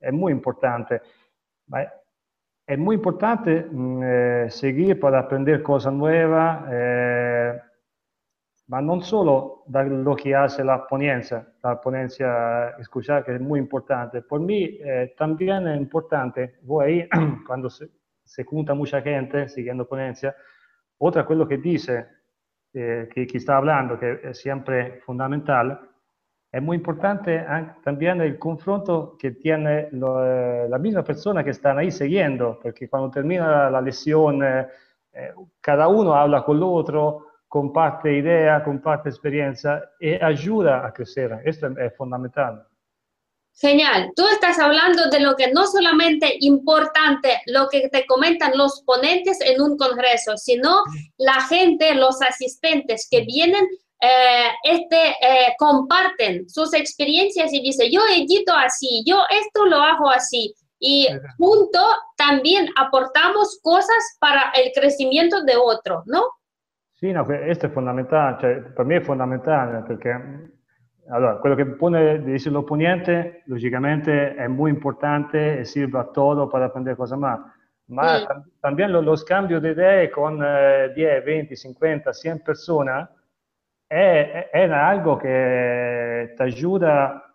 es 0.00 0.12
muy 0.12 0.32
importante. 0.32 1.00
Es 2.68 2.78
muy 2.78 2.96
importante 2.96 3.66
eh, 3.66 4.46
seguir 4.50 5.00
para 5.00 5.20
aprender 5.20 5.62
cosas 5.62 5.90
nuevas, 5.90 6.66
eh, 6.70 7.58
ma 8.66 8.80
non 8.80 9.00
solo 9.00 9.64
da 9.66 9.82
lo 9.84 10.14
que 10.14 10.34
hace 10.34 10.62
la 10.62 10.86
ponencia, 10.86 11.46
la 11.62 11.80
ponencia 11.80 12.76
escuchar, 12.78 13.24
que 13.24 13.36
es 13.36 13.40
muy 13.40 13.58
importante. 13.58 14.20
Por 14.20 14.40
mí 14.40 14.78
eh, 14.84 15.14
también 15.16 15.66
es 15.66 15.78
importante, 15.78 16.58
voi 16.60 17.08
cuando 17.46 17.70
se, 17.70 17.88
se 18.22 18.44
junta 18.44 18.74
mucha 18.74 19.00
gente 19.00 19.48
siguiendo 19.48 19.88
ponencia, 19.88 20.36
otra 20.98 21.24
quello 21.24 21.48
que 21.48 21.56
dice, 21.56 22.06
eh, 22.74 23.08
que, 23.10 23.26
que, 23.26 23.38
está 23.38 23.56
hablando, 23.56 23.98
que 23.98 24.20
es 24.24 24.38
siempre 24.38 25.00
fundamental, 25.06 25.88
es 26.50 26.62
muy 26.62 26.78
importante 26.78 27.44
también 27.84 28.22
el 28.22 28.38
confronto 28.38 29.16
que 29.18 29.32
tiene 29.32 29.88
lo, 29.92 30.24
eh, 30.24 30.66
la 30.68 30.78
misma 30.78 31.04
persona 31.04 31.44
que 31.44 31.50
están 31.50 31.78
ahí 31.78 31.90
siguiendo, 31.90 32.58
porque 32.62 32.88
cuando 32.88 33.10
termina 33.10 33.68
la, 33.68 33.80
lesión, 33.82 34.42
eh, 34.42 34.66
eh, 35.12 35.32
cada 35.60 35.88
uno 35.88 36.14
habla 36.14 36.42
con 36.44 36.56
el 36.56 36.62
otro, 36.62 37.26
comparte 37.46 38.16
idea, 38.16 38.64
comparte 38.64 39.10
experiencia 39.10 39.82
y 40.00 40.14
ayuda 40.14 40.86
a 40.86 40.92
crecer. 40.92 41.38
Esto 41.44 41.66
es, 41.66 41.76
es 41.76 41.96
fundamental. 41.96 42.66
Genial. 43.60 44.12
Tú 44.14 44.26
estás 44.28 44.58
hablando 44.58 45.10
de 45.10 45.20
lo 45.20 45.34
que 45.34 45.50
no 45.52 45.66
solamente 45.66 46.36
importante, 46.40 47.42
lo 47.46 47.68
que 47.68 47.88
te 47.88 48.06
comentan 48.06 48.52
los 48.56 48.82
ponentes 48.86 49.38
en 49.40 49.60
un 49.60 49.76
congreso, 49.76 50.36
sino 50.36 50.82
la 51.18 51.40
gente, 51.42 51.94
los 51.94 52.22
asistentes 52.22 53.08
que 53.10 53.22
vienen, 53.22 53.66
eh, 54.00 54.50
este, 54.62 54.96
eh, 54.96 55.54
comparten 55.58 56.48
sus 56.48 56.72
experiencias 56.74 57.52
y 57.52 57.60
dicen, 57.60 57.90
yo 57.90 58.00
edito 58.16 58.52
así, 58.54 59.02
yo 59.06 59.22
esto 59.30 59.66
lo 59.66 59.76
hago 59.76 60.10
así. 60.10 60.54
Y 60.80 61.08
junto 61.38 61.80
también 62.16 62.68
aportamos 62.76 63.58
cosas 63.62 64.16
para 64.20 64.52
el 64.54 64.70
crecimiento 64.72 65.42
de 65.42 65.56
otro, 65.56 66.04
¿no? 66.06 66.22
Sí, 66.94 67.12
no, 67.12 67.26
esto 67.32 67.66
es 67.66 67.72
fundamental, 67.72 68.38
para 68.76 68.88
mí 68.88 68.94
es 68.94 69.06
fundamental, 69.06 69.84
porque 69.86 70.10
Allora, 71.10 71.38
quello 71.38 71.56
che 71.56 71.64
pone, 71.64 72.22
dice 72.22 72.50
l'opponente, 72.50 73.42
logicamente 73.46 74.34
è 74.34 74.46
molto 74.46 74.74
importante 74.74 75.58
e 75.58 75.64
serve 75.64 75.98
a 75.98 76.04
todo 76.04 76.48
para 76.48 76.66
aprender 76.66 76.96
cosas 76.96 77.18
más. 77.18 77.40
Sí. 77.88 78.26
también 78.60 78.92
lo, 78.92 79.00
lo, 79.00 79.16
scambio 79.16 79.60
di 79.60 79.70
idee 79.70 80.10
con 80.10 80.42
eh, 80.44 80.92
10, 80.94 81.24
20, 81.24 81.56
50, 81.56 82.12
100 82.12 82.42
persone 82.42 83.08
è, 83.88 84.50
è, 84.52 84.70
algo 84.70 85.16
che 85.16 86.34
ti 86.36 86.42
aiuta 86.42 87.34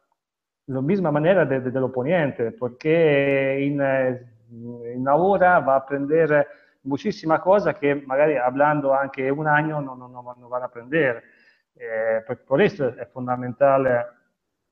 la 0.65 0.81
misma 0.81 1.11
manera 1.11 1.43
de, 1.43 1.61
de, 1.61 1.71
dell'opponente, 1.71 2.51
perché 2.51 3.57
in, 3.59 4.25
in 4.49 4.99
una 4.99 5.17
ora 5.17 5.59
va 5.59 5.73
a 5.73 5.77
aprender 5.77 6.47
muchísima 6.81 7.39
cosa 7.39 7.73
che 7.73 7.95
magari 8.05 8.37
hablando 8.37 8.91
anche 8.91 9.29
un 9.29 9.47
anno 9.47 9.79
non, 9.81 9.97
non, 9.97 10.11
non 10.11 10.49
van 10.49 10.61
a 10.61 10.65
aprender. 10.65 11.23
Eh, 11.75 12.23
por 12.45 12.61
eso 12.61 12.89
es 12.89 13.09
fundamental 13.11 14.05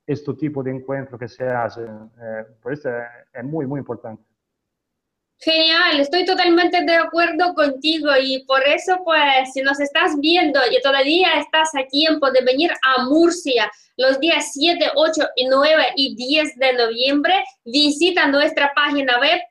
este 0.05 0.33
tipo 0.35 0.61
de 0.61 0.71
encuentro 0.71 1.17
que 1.17 1.27
se 1.27 1.45
hace. 1.47 1.81
Eh, 1.81 2.45
por 2.61 2.73
eso 2.73 2.89
es 3.33 3.43
muy, 3.43 3.65
muy 3.65 3.79
importante. 3.79 4.23
Genial, 5.43 5.99
estoy 5.99 6.23
totalmente 6.23 6.83
de 6.83 6.97
acuerdo 6.97 7.55
contigo 7.55 8.11
y 8.21 8.45
por 8.45 8.61
eso 8.67 8.99
pues 9.03 9.51
si 9.51 9.63
nos 9.63 9.79
estás 9.79 10.11
viendo 10.19 10.59
y 10.69 10.79
todavía 10.83 11.29
estás 11.39 11.69
a 11.73 11.87
tiempo 11.87 12.29
de 12.29 12.43
venir 12.43 12.71
a 12.83 13.05
Murcia 13.05 13.71
los 13.97 14.19
días 14.19 14.51
7, 14.53 14.91
8, 14.93 15.29
9 15.49 15.93
y 15.95 16.15
10 16.15 16.57
de 16.57 16.73
noviembre, 16.73 17.43
visita 17.65 18.27
nuestra 18.27 18.71
página 18.75 19.19
web 19.19 19.41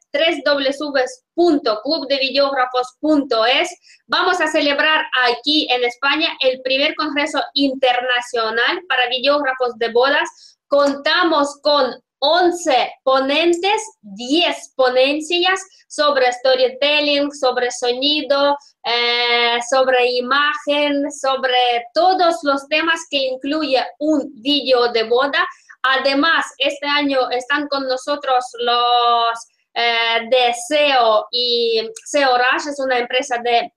www.clubdevideógrafos.es. 1.34 3.80
Vamos 4.06 4.40
a 4.40 4.46
celebrar 4.46 5.06
aquí 5.28 5.66
en 5.70 5.82
España 5.82 6.28
el 6.38 6.62
primer 6.62 6.94
Congreso 6.94 7.42
Internacional 7.54 8.80
para 8.88 9.08
Videógrafos 9.08 9.76
de 9.78 9.90
Bodas. 9.90 10.56
Contamos 10.68 11.58
con 11.62 12.00
11 12.20 12.92
ponentes, 13.02 13.82
10 14.02 14.74
ponencias 14.76 15.60
sobre 15.88 16.32
storytelling, 16.32 17.32
sobre 17.32 17.70
sonido, 17.70 18.56
eh, 18.84 19.58
sobre 19.68 20.12
imagen, 20.12 21.10
sobre 21.10 21.84
todos 21.92 22.36
los 22.42 22.68
temas 22.68 23.00
que 23.10 23.18
incluye 23.18 23.84
un 23.98 24.30
vídeo 24.42 24.92
de 24.92 25.04
boda. 25.04 25.46
Además, 25.82 26.46
este 26.58 26.86
año 26.86 27.30
están 27.30 27.66
con 27.68 27.88
nosotros 27.88 28.44
los 28.58 29.38
eh, 29.74 30.28
de 30.28 30.52
SEO 30.68 31.26
y 31.30 31.80
SEO 32.04 32.36
Rush 32.36 32.68
es 32.68 32.80
una 32.80 32.98
empresa 32.98 33.38
de 33.42 33.72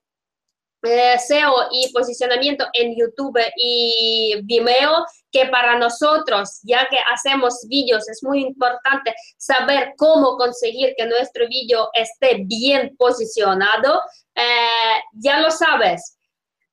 SEO 0.84 1.54
y 1.72 1.92
posicionamiento 1.94 2.66
en 2.74 2.96
YouTube 2.96 3.40
y 3.56 4.36
Vimeo, 4.44 5.06
que 5.32 5.46
para 5.48 5.78
nosotros, 5.78 6.60
ya 6.64 6.88
que 6.90 6.98
hacemos 7.14 7.66
vídeos, 7.68 8.08
es 8.10 8.24
muy 8.24 8.42
importante 8.42 9.16
saber 9.38 9.94
cómo 9.98 10.38
conseguir 10.38 10.94
que 10.98 11.06
nuestro 11.06 11.48
vídeo 11.48 11.90
esté 11.94 12.44
bien 12.46 12.96
posicionado. 12.98 14.02
Eh, 14.36 15.02
ya 15.14 15.40
lo 15.40 15.50
sabes. 15.50 16.18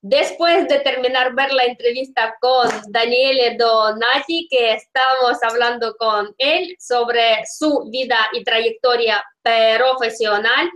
Después 0.03 0.67
de 0.67 0.81
terminar 0.81 1.35
ver 1.35 1.53
la 1.53 1.65
entrevista 1.65 2.35
con 2.41 2.71
Daniele 2.89 3.57
Donati, 3.59 4.49
que 4.51 4.73
estamos 4.73 5.43
hablando 5.43 5.95
con 5.99 6.35
él 6.39 6.75
sobre 6.79 7.45
su 7.45 7.87
vida 7.91 8.17
y 8.33 8.43
trayectoria 8.43 9.23
profesional, 9.43 10.71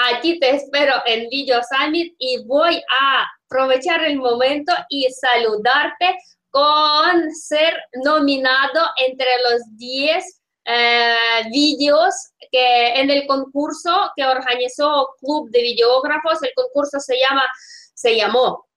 Aquí 0.00 0.38
te 0.38 0.50
espero 0.50 0.94
en 1.06 1.28
Video 1.28 1.60
Summit 1.64 2.14
y 2.18 2.44
voy 2.44 2.76
a 2.76 3.26
aprovechar 3.46 4.04
el 4.04 4.18
momento 4.18 4.72
y 4.88 5.08
saludarte 5.10 6.16
con 6.50 7.34
ser 7.34 7.74
nominado 8.04 8.90
entre 9.04 9.26
los 9.50 9.60
10 9.76 10.42
eh, 10.66 11.16
vídeos 11.50 12.14
que 12.52 13.00
en 13.00 13.10
el 13.10 13.26
concurso 13.26 14.12
que 14.14 14.24
organizó 14.24 15.08
Club 15.20 15.50
de 15.50 15.62
Videógrafos. 15.62 16.44
El 16.44 16.52
concurso 16.54 17.00
se 17.00 17.16
llama, 17.18 17.42
se 17.92 18.14
llamó 18.14 18.68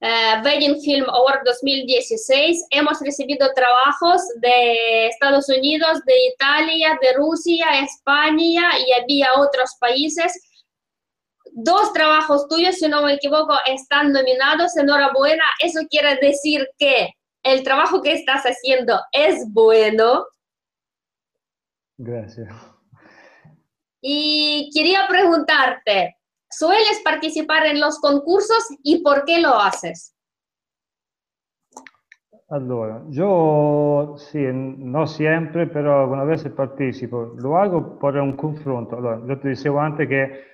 eh, 0.00 0.40
Wedding 0.44 0.80
Film 0.80 1.10
Award 1.10 1.40
2016. 1.44 2.66
Hemos 2.70 3.00
recibido 3.00 3.52
trabajos 3.52 4.22
de 4.36 5.08
Estados 5.08 5.48
Unidos, 5.48 5.98
de 6.06 6.26
Italia, 6.34 6.96
de 7.02 7.14
Rusia, 7.14 7.66
España 7.82 8.70
y 8.78 8.92
había 8.92 9.40
otros 9.40 9.74
países 9.80 10.40
dos 11.60 11.92
trabajos 11.92 12.46
tuyos, 12.48 12.76
si 12.76 12.88
no 12.88 13.02
me 13.02 13.14
equivoco, 13.14 13.54
están 13.66 14.12
nominados. 14.12 14.76
Enhorabuena. 14.76 15.44
Eso 15.62 15.80
quiere 15.90 16.16
decir 16.16 16.68
que 16.78 17.14
el 17.42 17.62
trabajo 17.62 18.00
que 18.02 18.12
estás 18.12 18.44
haciendo 18.44 19.00
es 19.12 19.44
bueno. 19.52 20.26
Gracias. 21.96 22.48
Y 24.00 24.70
quería 24.72 25.06
preguntarte, 25.08 26.16
¿sueles 26.48 27.00
participar 27.02 27.66
en 27.66 27.80
los 27.80 27.98
concursos 27.98 28.64
y 28.84 29.02
por 29.02 29.24
qué 29.24 29.40
lo 29.40 29.58
haces? 29.58 30.14
Allora, 32.50 33.02
yo 33.08 34.14
sí, 34.16 34.38
no 34.52 35.06
siempre, 35.06 35.66
pero 35.66 36.00
algunas 36.00 36.26
veces 36.26 36.52
participo. 36.52 37.34
Lo 37.36 37.58
hago 37.58 37.98
por 37.98 38.16
un 38.16 38.36
confronto. 38.36 38.96
Allora, 38.96 39.20
yo 39.26 39.38
te 39.38 39.48
decía 39.48 39.70
antes 39.78 40.08
que 40.08 40.47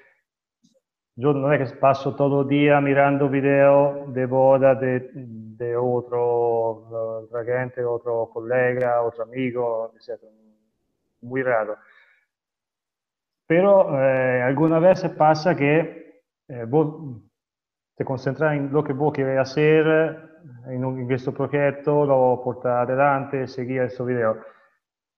Yo 1.17 1.31
non 1.31 1.53
è 1.53 1.59
che 1.59 1.77
passo 1.77 2.11
tutto 2.11 2.41
il 2.41 2.49
giorno 2.49 2.81
mirando 2.81 3.29
video 3.29 4.07
de 4.09 4.27
boda 4.27 4.75
de, 4.75 5.11
de 5.13 5.77
otro 5.77 7.29
gente, 7.45 7.85
otro 7.85 8.27
collega, 8.33 9.01
otro 9.01 9.23
amigo, 9.23 9.93
eccetera. 9.95 10.33
Muy 11.21 11.43
raro. 11.43 11.79
Pero 13.47 13.97
eh, 13.97 14.41
alguna 14.41 14.81
vez 14.81 15.09
pasa 15.11 15.55
que 15.55 16.25
eh, 16.49 16.65
vos 16.65 17.23
te 17.95 18.05
concentras 18.05 18.55
en 18.55 18.73
lo 18.73 18.83
que 18.83 18.93
vos 18.93 19.13
querés 19.13 19.39
hacer, 19.39 20.43
in, 20.69 20.85
un, 20.85 20.99
in, 20.99 21.07
questo 21.07 21.31
progetto, 21.31 22.05
lo 22.05 22.41
portare 22.43 22.83
adelante, 22.83 23.47
seguire 23.47 23.85
questo 23.85 24.03
video. 24.03 24.43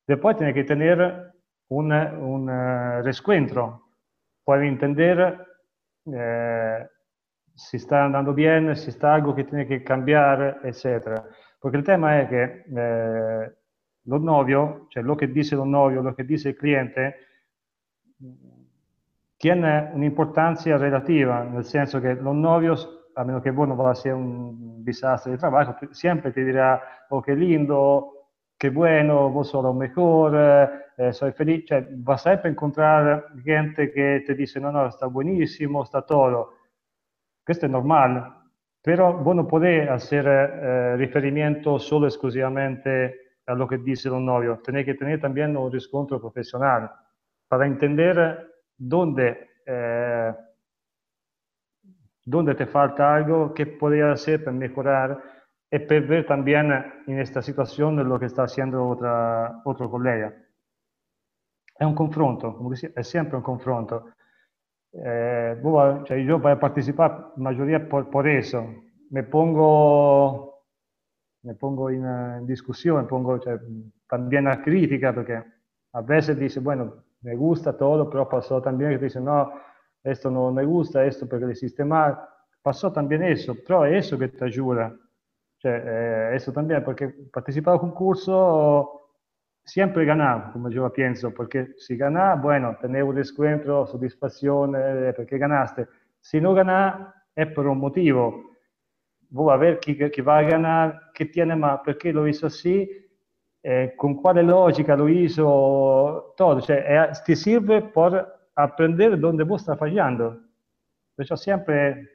E 0.05 0.19
poi 0.19 0.35
tiene 0.35 0.53
che 0.53 0.65
tenere 0.65 1.37
un, 1.69 1.91
un 1.91 2.51
eh, 2.51 2.99
uh, 2.99 3.03
resquentro, 3.03 3.93
puoi 4.43 4.67
intendere 4.67 5.56
eh, 6.13 6.91
si 7.55 7.79
sta 7.79 8.03
andando 8.03 8.33
bene, 8.33 8.75
si 8.77 8.91
sta 8.91 9.13
algo 9.13 9.33
che 9.33 9.45
tiene 9.45 9.65
che 9.65 9.83
cambiare, 9.83 10.61
eccetera. 10.63 11.25
Perché 11.59 11.77
il 11.79 11.85
tema 11.85 12.21
è 12.21 12.29
che 12.29 12.65
eh, 12.65 13.57
lo 14.03 14.19
novio, 14.19 14.87
cioè 14.89 15.03
lo 15.03 15.15
che 15.15 15.31
dice 15.31 15.57
lo 15.57 15.65
novio, 15.65 16.03
lo 16.03 16.15
che 16.15 16.25
dice 16.25 16.51
il 16.51 16.57
cliente, 16.57 17.15
tiene 19.37 19.91
un'importanza 19.93 20.77
relativa, 20.77 21.43
nel 21.43 21.65
senso 21.65 22.01
che 22.01 22.15
lo 22.15 22.33
novio, 22.33 22.75
a 23.15 23.25
meno 23.25 23.41
che 23.41 23.51
voi 23.51 23.67
non 23.67 23.77
vada 23.77 23.95
sia 23.95 24.15
un 24.15 24.83
disastro 24.83 25.33
di 25.33 25.39
lavoro, 25.41 25.77
sempre 25.91 26.33
ti 26.33 26.45
dirà, 26.45 26.81
oh 27.09 27.21
che 27.21 27.35
lindo, 27.35 28.29
che 28.57 28.71
bueno, 28.71 29.31
vos 29.31 29.53
un 29.53 29.77
mejor, 29.77 30.86
eh, 30.97 31.13
soy 31.13 31.33
feliz, 31.33 31.67
cioè, 31.67 31.87
vas 31.91 32.23
sempre 32.23 32.49
a 32.49 32.51
incontrare 32.51 33.27
gente 33.45 33.91
che 33.91 34.23
ti 34.25 34.35
dice 34.35 34.59
no, 34.59 34.71
no, 34.71 34.89
sta 34.91 35.09
buonissimo, 35.09 35.85
sta 35.85 36.03
todo. 36.03 36.55
Questo 37.43 37.67
è 37.67 37.69
normale, 37.69 38.33
però 38.81 39.15
voi 39.17 39.35
non 39.35 39.47
potete 39.47 39.89
hacer 39.89 40.27
eh, 40.27 40.97
riferimento 40.97 41.79
solo 41.79 42.07
esclusivamente 42.07 43.41
a 43.45 43.53
lo 43.53 43.67
che 43.67 43.81
dice 43.81 44.09
un 44.09 44.25
novio, 44.25 44.59
tenés 44.61 44.85
que 44.85 44.95
tener 44.95 45.21
también 45.21 45.57
un 45.57 45.71
riscontro 45.71 46.19
profesional 46.19 46.91
para 47.47 47.67
entender 47.67 48.65
dónde, 48.75 49.61
eh, 49.65 50.35
dónde 52.25 52.55
te 52.55 52.67
falta 52.67 53.15
algo, 53.15 53.55
qué 53.55 53.67
podría 53.67 54.11
hacer 54.11 54.43
para 54.43 54.57
mejorar 54.57 55.23
y 55.71 55.79
para 55.79 56.01
ver 56.01 56.27
también 56.27 56.73
en 57.07 57.19
esta 57.21 57.41
situación 57.41 57.97
lo 58.09 58.19
que 58.19 58.27
está 58.27 58.45
haciendo 58.45 58.89
otra, 58.89 59.61
otro 59.65 59.89
colega. 59.91 60.35
È 61.77 61.85
un 61.85 61.95
confronto, 61.95 62.59
è 62.95 63.03
sempre 63.03 63.37
un 63.37 63.43
confronto. 63.43 64.13
Eh, 64.91 65.61
cioè 66.05 66.17
yo 66.19 66.41
para 66.41 66.59
participar, 66.59 67.33
mayoría 67.37 67.87
por, 67.87 68.09
por 68.09 68.27
eso, 68.27 68.65
me 69.11 69.23
pongo, 69.25 70.63
me 71.43 71.55
pongo 71.55 71.91
in, 71.91 72.03
in 72.39 72.47
discussione, 72.47 73.05
pongo 73.05 73.39
cioè, 73.39 73.59
también 74.07 74.47
a 74.47 74.63
crítica, 74.63 75.13
perché 75.13 75.45
a 75.91 76.01
veces 76.01 76.39
dice, 76.39 76.61
bueno, 76.61 77.05
me 77.21 77.35
gusta 77.37 77.77
todo, 77.77 78.09
pero 78.09 78.27
pasó 78.27 78.63
también 78.63 78.93
que 78.93 79.05
dice, 79.05 79.21
no, 79.21 79.53
esto 80.03 80.31
no 80.31 80.51
me 80.53 80.65
gusta, 80.65 81.05
esto 81.05 81.27
porque 81.27 81.47
le 81.47 81.53
hiciste 81.53 81.85
mal. 81.85 82.19
Pasó 82.63 82.91
también 82.91 83.23
eso, 83.23 83.55
pero 83.67 83.85
es 83.85 84.07
eso 84.07 84.19
que 84.19 84.29
te 84.29 84.45
ayuda. 84.45 84.95
Cioè, 85.59 85.83
eh, 85.85 86.37
eso 86.37 86.53
también, 86.53 86.83
porque 86.85 87.09
participar 87.31 87.75
al 87.75 87.81
concurso 87.81 89.06
siempre 89.67 90.05
ganar, 90.05 90.53
como 90.53 90.71
yo 90.71 90.91
pienso, 90.93 91.35
porque 91.35 91.75
si 91.77 91.97
ganas, 91.97 92.41
bueno, 92.41 92.77
tener 92.81 93.03
un 93.03 93.17
descuento, 93.17 93.87
satisfacción, 93.87 94.75
eh, 94.77 95.13
porque 95.15 95.39
ganaste. 95.39 95.89
Si 96.21 96.41
no 96.41 96.55
ganas, 96.55 97.13
es 97.35 97.49
por 97.49 97.67
un 97.67 97.79
motivo. 97.79 98.53
Voy 99.29 99.53
a 99.53 99.57
ver 99.57 99.81
quién, 99.81 99.99
va 100.27 100.39
a 100.39 100.43
ganar, 100.43 101.11
qué 101.13 101.27
tiene 101.27 101.57
por 101.85 101.99
qué 101.99 102.13
lo 102.13 102.29
hizo 102.29 102.47
así, 102.47 102.89
eh, 103.61 103.93
con 103.97 104.15
cuál 104.15 104.47
lógica 104.47 104.97
lo 104.97 105.09
hizo, 105.09 106.35
todo. 106.37 106.61
Cioè, 106.61 107.11
te 107.25 107.35
sirve 107.35 107.83
por 107.83 108.25
aprender 108.55 109.19
dónde 109.19 109.43
vos 109.43 109.63
estás 109.63 109.79
fallando. 109.79 110.41
Eso 111.19 111.37
siempre, 111.37 112.09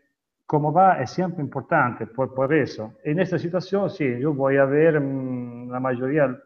cómo 0.45 0.71
va, 0.71 1.01
es 1.01 1.11
siempre 1.11 1.43
importante, 1.43 2.07
por, 2.07 2.33
por 2.33 2.53
eso. 2.53 2.93
En 3.03 3.19
esta 3.19 3.37
situación, 3.37 3.89
sí, 3.89 4.19
yo 4.21 4.33
voy 4.33 4.55
a 4.55 4.63
ver 4.63 5.01
mmm, 5.01 5.69
la 5.69 5.81
mayoría 5.81 6.41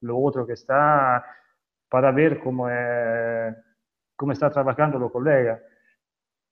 lo 0.00 0.18
otro 0.18 0.46
que 0.46 0.54
está 0.54 1.24
para 1.88 2.12
ver 2.12 2.40
cómo, 2.40 2.68
es, 2.68 3.54
cómo 4.16 4.32
está 4.32 4.50
trabajando 4.50 4.98
los 4.98 5.10
colegas. 5.10 5.60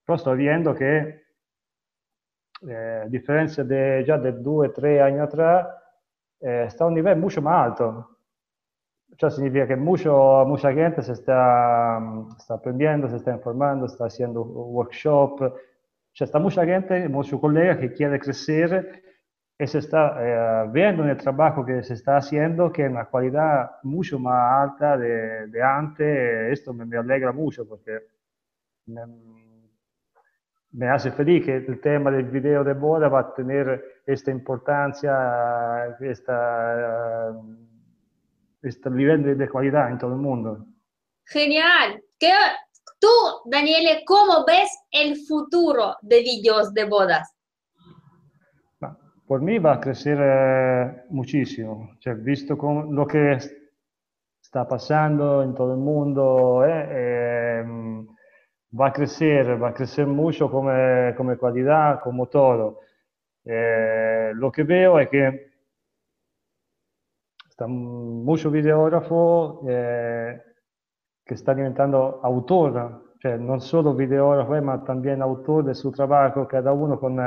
Pero 0.05 0.17
estoy 0.17 0.49
eh, 2.69 3.03
a 3.05 3.09
diferencia 3.09 3.65
de 3.65 4.05
ya 4.07 4.19
de 4.19 4.33
dos 4.33 4.73
tres 4.73 5.03
años 5.03 5.29
atrás, 5.29 5.69
eh, 6.41 6.65
está 6.67 6.85
a 6.85 6.87
un 6.87 6.95
nivel 6.95 7.19
mucho 7.19 7.43
más 7.43 7.67
alto. 7.67 8.19
Eso 9.11 9.31
significa 9.31 9.67
que 9.67 9.77
mucho, 9.77 10.45
mucha 10.47 10.73
gente 10.73 11.03
se 11.03 11.13
está, 11.13 12.01
está 12.37 12.55
aprendiendo, 12.55 13.09
se 13.09 13.17
está 13.17 13.33
informando, 13.33 13.87
está 13.87 14.07
haciendo 14.07 14.43
workshop. 14.43 15.43
O 15.43 15.55
sea, 16.13 16.25
está 16.25 16.39
mucha 16.39 16.65
gente, 16.65 17.09
muchos 17.09 17.41
colegas 17.41 17.79
que 17.79 17.93
quieren 17.93 18.19
crecer 18.19 19.03
y 19.05 19.16
se 19.65 19.79
está 19.79 20.17
eh, 20.19 20.69
viendo 20.71 21.03
en 21.03 21.11
el 21.11 21.17
trabajo 21.17 21.65
que 21.65 21.83
se 21.83 21.95
está 21.95 22.19
haciendo 22.19 22.71
que 22.71 22.85
es 22.85 22.91
una 22.91 23.09
calidad 23.09 23.71
mucho 23.85 24.19
más 24.19 24.71
alta 24.71 24.99
de, 24.99 25.47
de 25.47 25.63
antes. 25.63 26.53
Esto 26.53 26.75
me, 26.75 26.85
me, 26.85 26.99
alegra 26.99 27.33
mucho 27.33 27.67
porque 27.67 28.01
me, 28.87 29.01
me, 30.73 30.89
hace 30.91 31.11
feliz 31.11 31.47
que 31.47 31.57
el 31.57 31.81
tema 31.81 32.11
del 32.11 32.27
video 32.27 32.63
de 32.65 32.75
boda 32.75 33.09
va 33.09 33.21
a 33.21 33.35
tener 33.35 34.03
esta 34.05 34.31
importancia, 34.31 35.97
esta, 36.01 37.33
este 38.63 38.91
nivel 38.91 39.39
de, 39.39 39.49
calidad 39.49 39.91
en 39.91 39.99
todo 39.99 40.13
el 40.13 40.21
mundo. 40.21 40.67
Genial. 41.25 42.03
¿Qué, 42.19 42.31
tú, 43.01 43.09
Daniele, 43.47 44.03
¿cómo 44.07 44.45
ves 44.45 44.69
el 44.91 45.17
futuro 45.27 45.97
de 46.03 46.21
vídeos 46.21 46.75
de 46.75 46.85
bodas? 46.85 47.36
Por 49.27 49.43
mí 49.43 49.59
va 49.59 49.75
a 49.75 49.81
crecer 49.81 50.19
eh, 50.21 51.05
muchísimo. 51.11 51.91
visto 52.19 52.57
con 52.57 52.95
lo 52.95 53.07
que 53.07 53.39
está 54.41 54.69
pasando 54.69 55.43
en 55.43 55.53
todo 55.53 55.73
el 55.73 55.81
mundo, 55.81 56.65
eh, 56.65 57.59
em, 57.61 58.07
va 58.79 58.89
a 58.89 58.93
crecer, 58.93 59.61
va 59.61 59.71
a 59.71 59.75
crecer 59.75 60.07
mucho 60.07 60.49
como, 60.49 60.71
como 61.17 61.37
calidad, 61.37 62.01
como 62.01 62.27
todo. 62.27 62.81
Eh, 63.45 64.31
lo 64.35 64.53
que 64.53 64.63
veo 64.63 65.01
es 65.01 65.09
que 65.09 65.51
están 67.49 67.71
muchos 67.73 68.53
videógrafos 68.53 69.61
eh, 69.69 70.41
que 71.25 71.35
están 71.35 71.57
diventando 71.57 72.21
autor, 72.23 73.03
no 73.41 73.59
solo 73.59 73.93
videógrafo, 73.93 74.51
pero 74.51 74.85
también 74.85 75.21
autor 75.21 75.65
de 75.65 75.75
su 75.75 75.91
trabajo, 75.91 76.47
cada 76.47 76.73
uno 76.73 77.01
con 77.01 77.19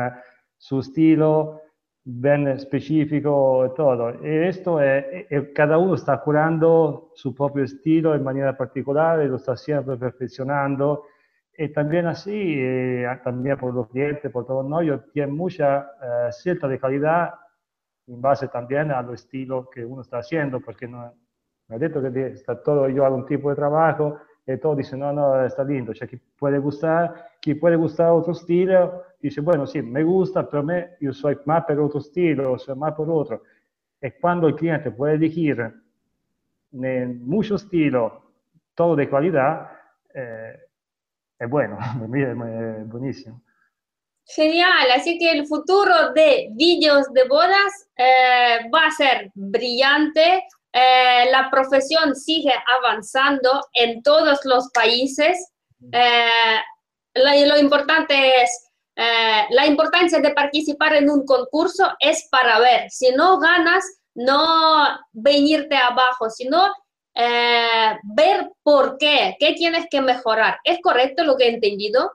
su 0.57 0.79
estilo, 0.79 1.61
bien 2.12 2.47
específico 2.47 3.72
todo. 3.76 4.12
Y 4.26 4.47
esto 4.47 4.82
es, 4.82 5.28
cada 5.53 5.78
uno 5.78 5.95
está 5.95 6.20
curando 6.22 7.12
su 7.14 7.36
propio 7.36 7.64
estilo 7.64 8.16
en 8.16 8.24
manera 8.24 8.57
particular 8.57 9.20
lo 9.20 9.36
está 9.36 9.55
siempre 9.55 9.95
perfeccionando. 9.97 11.05
Y 11.55 11.70
también 11.70 12.07
así, 12.07 12.55
eh, 12.57 13.05
también 13.24 13.57
por 13.57 13.74
los 13.74 13.89
clientes, 13.89 14.32
por 14.32 14.47
todos 14.47 14.66
nosotros, 14.66 15.12
tiene 15.12 15.32
mucha 15.32 15.82
eh, 16.01 16.32
cierta 16.32 16.68
de 16.68 16.80
calidad 16.80 17.34
en 18.07 18.22
base 18.22 18.47
también 18.47 18.91
al 18.91 19.14
estilo 19.14 19.70
que 19.70 19.86
uno 19.86 20.01
está 20.01 20.20
haciendo, 20.20 20.62
porque 20.62 20.88
no, 20.88 21.14
me 21.68 21.76
ha 21.76 21.80
dicho 21.80 22.01
que 22.01 22.28
está 22.28 22.64
todo, 22.64 22.89
yo 22.89 23.05
hago 23.05 23.18
un 23.18 23.26
tipo 23.26 23.49
de 23.49 23.55
trabajo, 23.55 24.18
y 24.53 24.57
todos 24.57 24.77
dicen, 24.77 24.99
no, 24.99 25.13
no, 25.13 25.45
está 25.45 25.63
lindo, 25.63 25.91
o 25.91 25.95
sea, 25.95 26.07
que 26.07 26.19
puede 26.37 26.57
gustar, 26.57 27.33
que 27.39 27.55
puede 27.55 27.75
gustar 27.75 28.11
otro 28.11 28.33
estilo, 28.33 29.03
dice, 29.21 29.41
bueno, 29.41 29.67
sí, 29.67 29.81
me 29.81 30.03
gusta, 30.03 30.49
pero 30.49 30.63
me, 30.63 30.91
yo 30.99 31.13
soy 31.13 31.37
más 31.45 31.65
por 31.65 31.79
otro 31.79 31.99
estilo, 31.99 32.57
soy 32.57 32.75
más 32.75 32.93
por 32.93 33.09
otro. 33.09 33.43
Y 34.01 34.09
cuando 34.11 34.47
el 34.47 34.55
cliente 34.55 34.91
puede 34.91 35.15
elegir 35.15 35.71
en 36.73 37.27
muchos 37.27 37.63
estilos, 37.63 38.13
todo 38.73 38.95
de 38.95 39.07
calidad, 39.07 39.69
eh, 40.13 40.57
es 41.37 41.49
bueno, 41.49 41.77
es 42.15 42.89
buenísimo. 42.89 43.41
Genial, 44.25 44.91
así 44.95 45.17
que 45.17 45.31
el 45.31 45.47
futuro 45.47 46.13
de 46.13 46.49
vídeos 46.53 47.11
de 47.13 47.27
bodas 47.27 47.89
eh, 47.97 48.69
va 48.73 48.85
a 48.85 48.91
ser 48.91 49.31
brillante. 49.33 50.43
Eh, 50.74 51.26
la 51.32 51.49
profesión 51.49 52.15
sigue 52.15 52.53
avanzando 52.78 53.61
en 53.74 54.03
todos 54.03 54.39
los 54.45 54.70
países. 54.74 55.51
lo, 57.13 57.57
importante 57.57 58.41
es 58.41 58.70
eh, 58.95 59.45
la 59.51 59.65
importancia 59.65 60.20
de 60.20 60.32
participar 60.32 60.93
en 60.95 61.09
un 61.09 61.26
concurso 61.26 61.89
es 61.99 62.28
para 62.30 62.59
ver, 62.59 62.89
si 62.89 63.11
no 63.11 63.39
ganas, 63.39 63.84
no 64.13 64.84
venirte 65.13 65.78
abajo, 65.78 66.30
sino 66.30 66.67
eh, 67.15 67.97
ver 68.15 68.51
por 68.61 68.97
qué, 68.97 69.38
qué 69.39 69.53
tienes 69.53 69.88
que 69.89 70.01
mejorar. 70.01 70.59
¿Es 70.65 70.80
correcto 70.82 71.24
lo 71.24 71.38
que 71.38 71.45
he 71.45 71.53
entendido? 71.53 72.11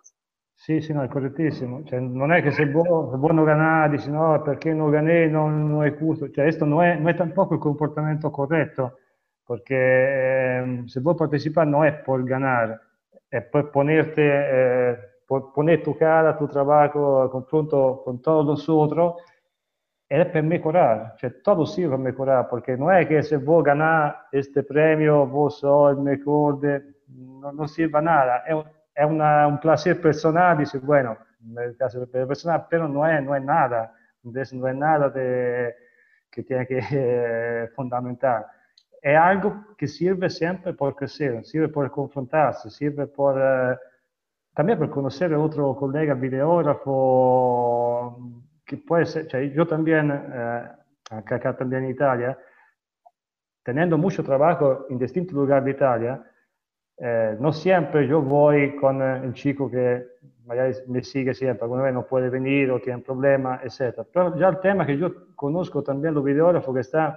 Sì, 0.65 0.81
sì, 0.81 0.93
no, 0.95 1.03
è 1.03 1.09
correttissimo. 1.09 1.85
Cioè, 1.85 2.01
non 2.01 2.33
è 2.33 2.41
che 2.41 2.51
se 2.51 2.67
buono, 2.67 3.11
se 3.11 3.17
buono 3.19 3.45
Ganà 3.45 3.87
dici 3.89 4.11
no, 4.11 4.41
perché 4.41 4.73
non 4.73 4.91
Ganè 4.91 5.27
non, 5.29 5.69
non 5.69 5.85
è 5.85 5.95
curto. 5.95 6.31
Cioè, 6.31 6.45
questo 6.45 6.65
non 6.65 6.83
è, 6.83 6.95
non 6.97 7.09
è 7.09 7.15
tampoco 7.15 7.53
il 7.55 7.61
comportamento 7.61 8.31
corretto, 8.31 8.99
perché 9.45 9.75
ehm, 10.57 10.85
se 10.87 11.01
vuoi 11.01 11.15
partecipare 11.17 11.69
non 11.69 11.85
è 11.85 11.93
por 11.93 12.23
ganare, 12.23 12.81
è 13.29 13.43
per 13.43 13.69
ponerte, 13.69 14.23
eh, 14.23 14.99
por 15.27 15.51
poner 15.53 15.83
tu 15.83 15.95
cara, 15.97 16.35
tu 16.35 16.47
trabajo 16.47 17.21
a 17.21 17.29
confronto 17.29 18.01
con 18.03 18.21
todos 18.23 18.47
nosotros, 18.47 19.23
ed 20.07 20.21
è 20.21 20.27
per 20.31 20.43
me 20.43 20.59
curare. 20.61 21.15
cioè 21.17 21.41
tutto 21.41 21.65
sì 21.67 21.87
per 21.87 21.99
me 21.99 22.13
curare, 22.13 22.47
perché 22.47 22.77
non 22.77 22.91
è 22.91 23.07
che 23.07 23.23
se 23.23 23.37
vuoi 23.39 23.63
ganare 23.63 24.27
questo 24.31 24.63
premio, 24.63 25.27
vuoi 25.27 25.51
so 25.51 25.89
il 25.89 25.99
mejor, 25.99 26.59
de, 26.59 27.01
non, 27.41 27.55
non 27.55 27.67
serve 27.69 27.99
a 27.99 28.01
nada, 28.01 28.43
è 28.45 28.53
un, 28.53 28.65
es 28.95 29.07
una, 29.07 29.47
un 29.47 29.59
placer 29.59 30.01
personal, 30.01 30.59
dice, 30.59 30.79
bueno, 30.79 31.17
en 31.43 31.59
el 31.59 31.77
caso 31.77 32.07
personal, 32.09 32.67
pero 32.71 32.89
no 32.89 33.07
es, 33.07 33.23
no 33.23 33.35
es 33.35 33.43
nada, 33.43 33.93
entonces 34.23 34.55
no 34.55 34.69
es 34.69 34.77
nada 34.77 35.11
de, 35.11 35.75
que 36.31 36.43
tiene 36.43 36.67
que 36.67 36.81
eh, 36.91 37.69
fundamental. 37.75 38.47
Es 39.03 39.17
algo 39.17 39.77
que 39.77 39.87
sirve 39.87 40.31
siempre 40.31 40.73
por 40.73 40.97
crecer, 40.97 41.45
sirve 41.45 41.69
por 41.69 41.91
confrontarse, 41.91 42.71
sirve 42.71 43.07
por... 43.07 43.41
Eh, 43.41 43.77
también 44.55 44.79
por 44.79 44.89
conocer 44.89 45.35
a 45.35 45.39
otro 45.39 45.75
colega 45.75 46.15
videógrafo, 46.15 48.17
que 48.65 48.77
puede 48.77 49.05
ser, 49.05 49.53
yo 49.53 49.67
también, 49.67 50.13
eh, 50.13 50.69
acá, 51.11 51.57
también 51.57 51.85
en 51.85 51.91
Italia, 51.91 52.39
teniendo 53.65 53.99
mucho 53.99 54.23
trabajo 54.23 54.87
en 54.89 54.99
distintos 54.99 55.35
lugares 55.35 55.65
de 55.65 55.71
Italia, 55.73 56.23
eh, 56.99 57.37
no 57.39 57.53
siempre 57.53 58.07
yo 58.07 58.23
voy 58.23 58.77
con 58.77 59.03
el 59.03 59.33
chico 59.35 59.71
que 59.71 60.07
me 60.89 61.03
sigue 61.03 61.35
siempre, 61.35 61.65
alguna 61.65 61.85
vez 61.85 61.95
no 61.95 62.07
puede 62.07 62.29
venir 62.29 62.71
o 62.71 62.81
tiene 62.81 63.03
problemas, 63.03 63.63
etc. 63.65 64.07
Pero 64.13 64.37
ya 64.37 64.49
el 64.49 64.61
tema 64.61 64.87
que 64.87 64.97
yo 64.99 65.35
conozco 65.35 65.83
también 65.83 66.15
los 66.15 66.23
videógrafos 66.23 66.75
que 66.75 66.81
están 66.81 67.17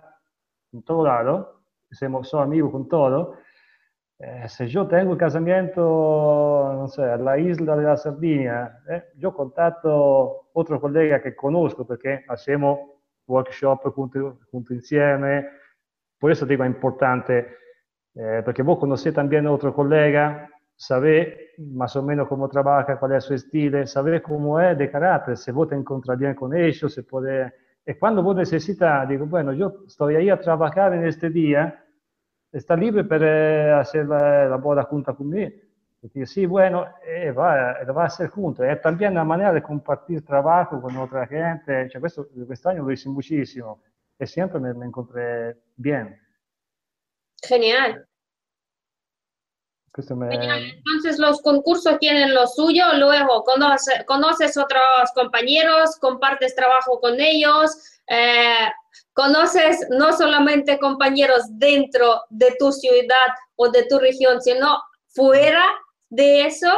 en 0.72 0.82
todo 0.84 1.06
lado, 1.06 1.62
somos 1.92 2.34
amigos 2.34 2.72
con 2.72 2.88
todo, 2.88 3.36
eh, 4.20 4.46
si 4.50 4.66
yo 4.66 4.88
tengo 4.88 5.12
un 5.12 5.18
casamiento, 5.18 5.82
no 6.76 6.88
sé, 6.88 7.04
en 7.04 7.24
la 7.24 7.38
isla 7.38 7.76
de 7.76 7.84
la 7.84 7.98
Sardinia, 7.98 8.80
eh, 8.90 9.04
yo 9.18 9.32
contacto 9.32 10.50
otro 10.54 10.82
colega 10.82 11.22
que 11.22 11.36
conozco 11.36 11.86
porque 11.86 12.26
hacemos 12.28 12.80
workshop 13.28 13.94
juntos 13.94 14.36
junto 14.52 14.74
insieme. 14.74 15.48
Por 16.18 16.32
eso 16.32 16.48
digo, 16.48 16.64
es 16.64 16.70
importante, 16.70 17.48
eh, 18.20 18.42
porque 18.44 18.64
vos 18.64 18.80
conocés 18.80 19.14
también 19.14 19.46
a 19.46 19.52
otro 19.52 19.74
colega, 19.74 20.50
sabés 20.76 21.52
más 21.60 21.96
o 21.96 22.02
menos 22.02 22.28
cómo 22.28 22.50
trabaja, 22.50 22.98
cuál 22.98 23.14
es 23.14 23.24
su 23.24 23.36
estilo, 23.36 23.86
sabés 23.86 24.22
cómo 24.22 24.60
es 24.60 24.76
de 24.76 24.90
carácter, 24.90 25.38
si 25.38 25.52
vos 25.52 25.68
te 25.68 25.76
encontrás 25.76 26.18
bien 26.18 26.34
con 26.34 26.56
ellos, 26.56 26.94
se 26.94 27.04
puede... 27.04 27.54
Y 27.86 27.94
cuando 27.94 28.24
vos 28.24 28.36
necesitas, 28.36 29.08
digo, 29.08 29.28
bueno, 29.28 29.54
yo 29.54 29.84
estoy 29.86 30.16
ahí 30.16 30.30
a 30.30 30.40
trabajar 30.40 30.94
en 30.94 31.06
este 31.06 31.30
día, 31.30 31.84
está 32.52 32.76
libre 32.76 33.04
para 33.04 33.80
hacer 33.80 34.08
la, 34.08 34.58
boda 34.58 34.84
junta 34.84 35.14
conmigo. 35.14 35.52
Y 36.14 36.26
sí, 36.26 36.46
bueno, 36.46 36.86
eh, 37.06 37.32
va, 37.32 37.84
va, 37.84 38.04
a 38.04 38.06
hacer 38.06 38.30
junto. 38.30 38.64
Es 38.64 38.82
también 38.82 39.12
una 39.12 39.24
manera 39.24 39.54
de 39.54 39.62
compartir 39.62 40.24
trabajo 40.26 40.82
con 40.82 40.96
otra 40.98 41.26
gente. 41.28 41.90
Cioè, 41.90 42.02
questo, 42.02 42.70
año 42.70 42.84
lo 42.84 42.92
hice 42.92 43.10
muchísimo 43.10 43.82
y 44.20 44.26
siempre 44.26 44.60
me, 44.60 44.74
me 44.74 44.86
encontré 44.86 45.58
bien. 45.76 46.27
Genial. 47.44 48.08
Me... 50.16 50.30
Entonces 50.32 51.18
los 51.18 51.42
concursos 51.42 51.98
tienen 51.98 52.36
lo 52.36 52.46
suyo, 52.46 52.84
luego 52.98 53.44
conoces, 53.44 54.04
conoces 54.06 54.56
otros 54.56 55.12
compañeros, 55.16 55.98
compartes 56.00 56.56
trabajo 56.56 57.00
con 57.00 57.20
ellos, 57.20 58.00
eh, 58.08 58.70
conoces 59.14 59.88
no 59.90 60.14
solamente 60.14 60.78
compañeros 60.78 61.46
dentro 61.54 62.22
de 62.30 62.56
tu 62.60 62.72
ciudad 62.72 63.28
o 63.56 63.70
de 63.70 63.88
tu 63.88 63.98
región, 63.98 64.40
sino 64.40 64.78
fuera 65.08 65.64
de 66.10 66.46
eso, 66.46 66.72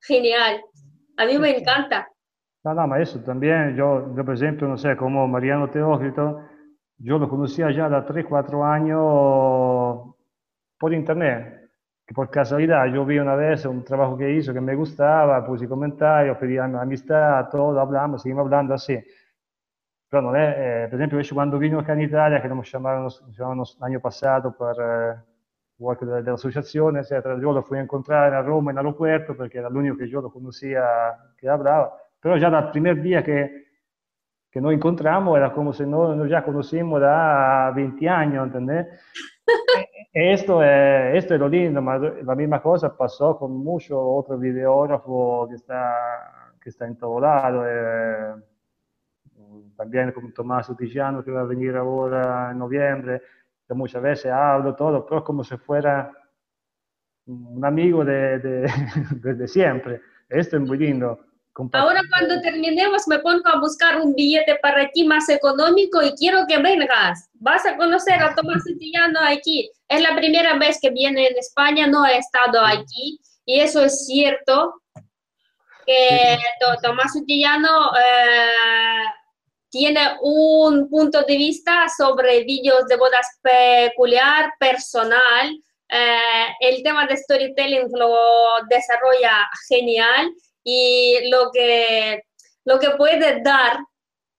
genial. 0.00 0.60
A 1.16 1.26
mí 1.26 1.38
me 1.38 1.56
encanta. 1.56 2.08
No, 2.64 2.86
ma 2.86 3.00
eso 3.00 3.20
también, 3.20 3.76
yo, 3.76 4.14
yo 4.16 4.24
por 4.24 4.34
ejemplo, 4.34 4.66
no 4.66 4.76
sé, 4.76 4.96
como 4.96 5.26
Mariano 5.28 5.70
Teófilo, 5.70 6.47
yo 6.98 7.18
lo 7.18 7.28
conocía 7.28 7.70
ya 7.70 7.88
de 7.88 8.02
3, 8.02 8.26
4 8.26 8.64
años 8.64 10.14
por 10.78 10.92
internet, 10.92 11.70
que 12.06 12.14
por 12.14 12.30
casualidad 12.30 12.86
yo 12.86 13.04
vi 13.04 13.18
una 13.18 13.36
vez 13.36 13.64
un 13.66 13.84
trabajo 13.84 14.16
que 14.16 14.30
hizo 14.32 14.52
que 14.52 14.60
me 14.60 14.74
gustaba, 14.74 15.44
puse 15.46 15.68
comentarios, 15.68 16.36
pedí 16.38 16.58
amistad, 16.58 17.48
todo, 17.50 17.78
hablamos, 17.80 18.22
seguimos 18.22 18.44
hablando 18.44 18.74
así. 18.74 18.98
Però 20.08 20.22
non 20.22 20.36
è, 20.36 20.84
eh, 20.84 20.88
per 20.88 20.94
esempio 20.94 21.16
invece 21.18 21.34
quando 21.34 21.58
vino 21.58 21.78
acá 21.78 21.92
in 21.92 22.00
Italia, 22.00 22.40
che 22.40 22.48
lo 22.48 22.60
chiamavano, 22.60 23.08
chiamavano 23.30 23.64
l'anno 23.78 24.00
passato 24.00 24.52
per 24.52 24.80
eh, 24.80 25.24
work 25.76 26.04
dell'associazione, 26.04 27.00
eccetera, 27.00 27.34
io 27.34 27.52
lo 27.52 27.62
fui 27.62 27.76
a 27.78 27.82
incontrare 27.82 28.34
a 28.34 28.40
Roma 28.40 28.70
in 28.70 28.78
aeropuerto 28.78 29.34
perché 29.34 29.58
era 29.58 29.68
l'unico 29.68 29.96
che 29.96 30.04
io 30.04 30.20
lo 30.20 30.30
conoscia 30.30 31.34
che 31.36 31.48
hablava, 31.48 31.94
però 32.18 32.36
già 32.38 32.48
dal 32.48 32.70
primo 32.70 32.94
giorno 32.94 33.20
che, 33.20 33.67
che 34.58 34.64
noi 34.64 34.74
incontriamo 34.74 35.36
era 35.36 35.50
come 35.50 35.72
se 35.72 35.84
noi, 35.84 36.16
noi 36.16 36.28
già 36.28 36.42
conoscemmo 36.42 36.98
da 36.98 37.70
20 37.72 38.06
anni, 38.08 38.36
¿entendés? 38.36 38.86
e 40.10 40.26
questo 40.26 40.60
è, 40.60 41.12
esto 41.14 41.34
è 41.34 41.36
lo 41.36 41.46
lindo, 41.46 41.80
la 41.80 42.34
misma 42.34 42.60
cosa 42.60 42.90
passò 42.90 43.36
con 43.36 43.52
mucho 43.52 43.96
otro 43.96 44.36
videógrafo 44.36 45.46
che 45.48 45.56
sta, 45.58 46.52
che 46.58 46.70
sta 46.70 46.86
in 46.86 46.96
lado. 46.98 47.64
Eh, 47.64 48.46
también 49.76 50.12
con 50.12 50.32
Tommaso 50.32 50.74
Tiziano 50.74 51.22
que 51.22 51.30
va 51.30 51.42
a 51.42 51.44
venir 51.44 51.76
ahora 51.76 52.50
en 52.50 52.58
noviembre. 52.58 53.22
muchas 53.68 54.02
veces 54.02 54.32
hablo 54.32 54.74
todo, 54.74 55.06
pero 55.06 55.22
como 55.22 55.44
si 55.44 55.56
fuera 55.56 56.10
un 57.26 57.64
amigo 57.64 58.04
de, 58.04 58.38
de, 58.40 58.66
de 59.34 59.46
siempre. 59.46 60.00
Esto 60.28 60.56
es 60.56 60.62
muy 60.62 60.78
lindo. 60.78 61.27
Ahora 61.72 62.00
cuando 62.10 62.40
terminemos 62.40 63.08
me 63.08 63.18
pongo 63.18 63.48
a 63.48 63.58
buscar 63.58 64.00
un 64.00 64.14
billete 64.14 64.56
para 64.62 64.88
ti 64.90 65.04
más 65.04 65.28
económico 65.28 66.00
y 66.02 66.12
quiero 66.12 66.46
que 66.46 66.58
vengas. 66.58 67.28
Vas 67.34 67.66
a 67.66 67.76
conocer 67.76 68.22
a 68.22 68.34
Tomás 68.34 68.62
Santillano 68.64 69.18
aquí. 69.26 69.68
Es 69.88 70.00
la 70.00 70.14
primera 70.14 70.56
vez 70.56 70.78
que 70.80 70.90
viene 70.90 71.26
en 71.26 71.36
España, 71.36 71.88
no 71.88 72.06
he 72.06 72.18
estado 72.18 72.64
aquí 72.64 73.18
y 73.44 73.60
eso 73.60 73.84
es 73.84 74.06
cierto 74.06 74.82
que 75.84 76.38
Tomás 76.82 77.12
Santillano 77.12 77.90
eh, 77.96 79.04
tiene 79.70 80.00
un 80.22 80.88
punto 80.88 81.22
de 81.22 81.36
vista 81.36 81.86
sobre 81.96 82.44
vídeos 82.44 82.86
de 82.86 82.96
bodas 82.96 83.26
peculiar, 83.42 84.52
personal. 84.60 85.58
Eh, 85.88 86.46
el 86.60 86.82
tema 86.82 87.06
de 87.06 87.16
storytelling 87.16 87.88
lo 87.94 88.14
desarrolla 88.68 89.48
genial 89.68 90.30
y 90.70 91.30
lo 91.30 91.50
que, 91.50 92.24
lo 92.66 92.78
que 92.78 92.90
puede 92.90 93.40
dar 93.40 93.78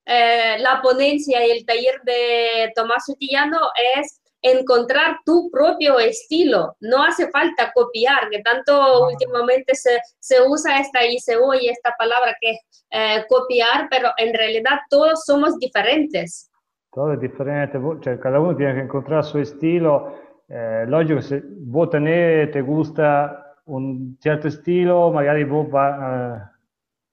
eh, 0.06 0.60
la 0.60 0.80
ponencia 0.80 1.44
y 1.44 1.50
el 1.50 1.66
taller 1.66 2.00
de 2.04 2.72
Tomás 2.76 3.06
Sutillano 3.06 3.58
es 3.98 4.22
encontrar 4.44 5.18
tu 5.26 5.50
propio 5.50 5.98
estilo. 5.98 6.76
No 6.82 7.04
hace 7.04 7.32
falta 7.32 7.72
copiar, 7.74 8.30
que 8.30 8.44
tanto 8.44 9.08
últimamente 9.08 9.74
se, 9.74 10.00
se, 10.20 10.40
usa 10.48 10.80
esta 10.80 11.04
y 11.04 11.18
se 11.18 11.36
oye 11.36 11.72
esta 11.72 11.96
palabra 11.98 12.36
que 12.40 12.52
es 12.52 12.60
eh, 12.92 13.26
copiar, 13.28 13.88
pero 13.90 14.10
en 14.18 14.32
realidad 14.32 14.78
todos 14.88 15.26
somos 15.26 15.58
diferentes. 15.58 16.52
Todo 16.92 17.14
es 17.14 17.22
diferente, 17.22 17.80
cada 18.22 18.40
uno 18.40 18.56
tiene 18.56 18.76
que 18.76 18.82
encontrar 18.82 19.24
su 19.24 19.40
estilo. 19.40 20.14
Eh, 20.48 20.86
lógico, 20.88 21.22
si 21.24 21.40
vos 21.44 21.90
tenés, 21.90 22.52
te 22.52 22.62
gusta 22.62 23.49
un 23.70 24.18
cierto 24.20 24.48
estilo, 24.48 25.12
magari 25.12 25.44
vos 25.44 25.68
va, 25.68 26.52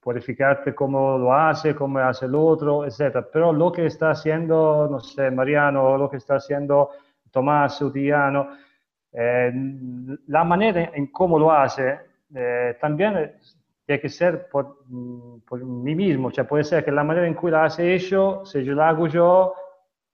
puedes 0.01 0.25
fijarte 0.25 0.75
cómo 0.75 1.19
lo 1.19 1.33
hace, 1.35 1.75
cómo 1.75 1.99
hace 1.99 2.27
otro, 2.27 2.85
etc. 2.85 3.27
Pero 3.33 3.53
lo 3.53 3.71
que 3.71 3.87
está 3.87 4.11
haciendo, 4.11 4.89
no 4.91 5.01
sé, 5.01 5.31
Mariano, 5.31 5.99
lo 5.99 6.09
que 6.09 6.17
está 6.17 6.37
haciendo 6.37 6.91
Tomás 7.31 7.81
Utiano, 7.83 8.49
eh, 9.13 9.53
la 10.29 10.45
manera 10.45 10.91
en 10.95 11.09
cómo 11.09 11.39
lo 11.39 11.51
hace 11.51 11.99
eh, 12.35 12.77
también 12.81 13.33
tiene 13.85 14.01
que 14.01 14.09
ser 14.09 14.49
por, 14.49 14.79
por, 15.47 15.65
mí 15.65 15.95
mismo, 15.95 16.31
cioè 16.31 16.45
puede 16.45 16.65
ser 16.65 16.85
que 16.85 16.91
la 16.91 17.05
manera 17.05 17.27
en 17.27 17.37
que 17.37 17.51
lo 17.51 17.59
hace 17.59 17.95
ellos, 17.95 18.51
si 18.51 18.65
yo 18.65 18.75
lo 18.75 18.83
hago 18.83 19.07
yo, 19.07 19.55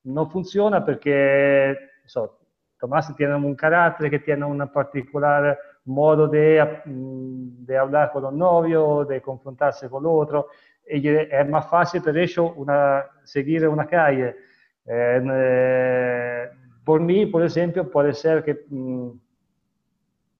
no 0.05 0.29
funciona 0.29 0.85
porque 0.85 1.77
so, 2.05 2.39
Tomás 2.79 3.15
tiene 3.17 3.37
un 3.37 3.55
carácter 3.55 4.11
que 4.11 4.19
tiene 4.19 4.45
una 4.45 4.67
particular 4.67 5.57
modo 5.85 6.29
de, 6.29 6.83
mm, 6.85 7.65
de 7.65 7.79
hablar 7.79 8.13
con 8.13 8.25
un 8.25 8.39
novio, 8.39 9.05
de 9.05 9.21
confrontarse 9.21 9.89
con 9.89 10.05
otro, 10.07 10.49
y 10.89 11.09
es 11.09 11.49
más 11.49 11.69
fácil 11.69 12.03
para 12.03 12.21
una, 12.57 13.05
seguir 13.25 13.67
una 13.69 13.87
calle. 13.87 14.37
Eh, 14.85 16.49
por 16.85 17.01
mí, 17.01 17.27
por 17.27 17.45
ejemplo, 17.45 17.89
puede 17.89 18.13
ser 18.13 18.43
que 18.43 18.65
mmm, 18.69 19.11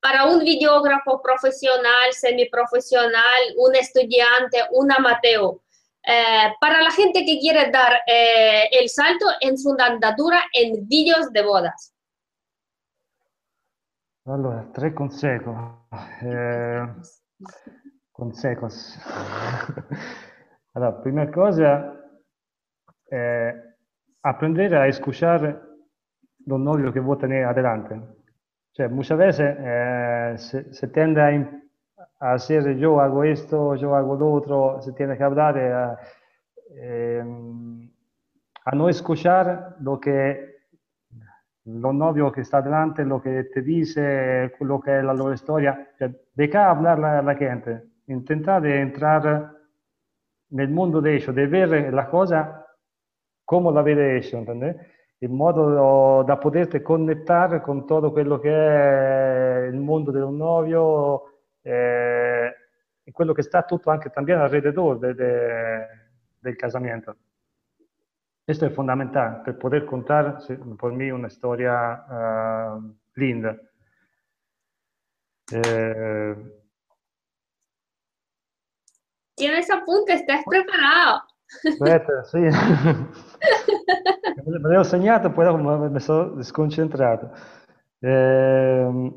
para 0.00 0.26
un 0.26 0.40
videógrafo 0.40 1.20
profesional, 1.22 2.12
semiprofesional, 2.12 3.42
un 3.56 3.74
estudiante, 3.74 4.58
un 4.72 4.92
amateur. 4.92 5.56
Eh, 6.04 6.54
para 6.60 6.80
la 6.80 6.90
gente 6.90 7.24
que 7.24 7.38
quiere 7.38 7.70
dar 7.70 8.00
eh, 8.06 8.68
el 8.72 8.88
salto 8.88 9.26
en 9.40 9.58
su 9.58 9.76
andadura 9.78 10.40
en 10.52 10.86
vídeos 10.88 11.32
de 11.32 11.42
bodas. 11.42 11.94
Allora, 14.24 14.66
tre 14.72 14.94
consejos. 14.94 15.56
Eh, 16.22 16.86
consejos. 18.12 18.98
allora, 20.74 21.02
prima 21.02 21.30
cosa, 21.30 21.94
eh, 23.10 23.54
aprender 24.22 24.74
a 24.74 24.86
escuchar 24.86 25.62
los 26.44 26.60
novios 26.60 26.92
que 26.92 27.00
vos 27.00 27.18
tenés 27.18 27.46
adelante. 27.46 28.17
Cioè, 28.78 28.88
muchas 28.88 29.18
veces 29.18 29.56
eh, 29.58 30.34
se, 30.36 30.72
se, 30.72 30.86
tiende 30.86 31.20
a, 31.20 31.50
a, 32.20 32.34
hacer 32.34 32.76
yo 32.76 33.00
hago 33.00 33.24
esto, 33.24 33.74
yo 33.74 33.96
hago 33.96 34.14
lo 34.46 34.80
se 34.80 34.92
tiene 34.92 35.16
que 35.16 35.24
hablar 35.24 35.58
a, 35.58 35.98
eh, 36.76 37.24
a 38.64 38.76
no 38.76 38.88
escuchar 38.88 39.74
lo 39.80 39.98
que 39.98 40.58
lo 41.64 41.92
novio 41.92 42.30
que 42.30 42.42
está 42.42 42.62
delante, 42.62 43.04
lo 43.04 43.20
que 43.20 43.44
te 43.52 43.62
dice, 43.62 44.52
lo 44.60 44.80
que 44.80 44.98
es 44.98 45.04
la 45.04 45.12
loro 45.12 45.36
storia, 45.36 45.90
cioè, 45.98 46.14
deja 46.34 46.70
hablar 46.70 47.00
la, 47.00 47.34
gente, 47.34 47.82
intenta 48.06 48.60
de 48.60 48.80
entrar 48.80 49.56
nel 50.50 50.70
mondo 50.70 51.00
de 51.00 51.16
ellos, 51.16 51.34
de 51.34 51.46
ver 51.48 51.92
la 51.92 52.08
cosa 52.08 52.64
come 53.44 53.72
la 53.72 53.82
vede 53.82 54.18
ellos, 54.18 54.34
¿entendés? 54.34 54.76
In 55.18 55.32
modo 55.32 56.22
da 56.22 56.36
poterti 56.36 56.80
connettare 56.80 57.60
con 57.60 57.86
tutto 57.86 58.12
quello 58.12 58.38
che 58.38 58.50
è 58.50 59.66
il 59.66 59.78
mondo 59.78 60.10
del 60.10 60.28
novio 60.28 61.40
eh, 61.62 62.54
e 63.02 63.12
quello 63.12 63.32
che 63.32 63.42
sta 63.42 63.62
tutto 63.62 63.90
anche 63.90 64.10
también 64.10 64.38
alrededor 64.38 64.98
de, 64.98 65.14
de, 65.14 65.86
del 66.38 66.56
casamento. 66.56 67.16
Questo 68.44 68.64
è 68.64 68.70
fondamentale 68.70 69.40
per 69.42 69.56
poter 69.56 69.84
contare 69.84 70.36
per 70.46 70.90
me 70.92 71.10
una 71.10 71.28
storia 71.28 72.74
uh, 72.74 72.94
linda. 73.12 73.54
Eh... 75.52 76.56
Tienes 79.34 79.70
apunte, 79.70 80.14
estás 80.14 80.42
preparado. 80.44 81.27
Aspetta, 81.48 82.24
sì. 82.28 82.38
me 82.38 83.08
l'avevo 84.58 84.82
segnato, 84.82 85.30
poi 85.30 85.90
mi 85.90 86.00
sono 86.00 86.42
sconcentrato. 86.42 87.30
Eh, 88.00 89.12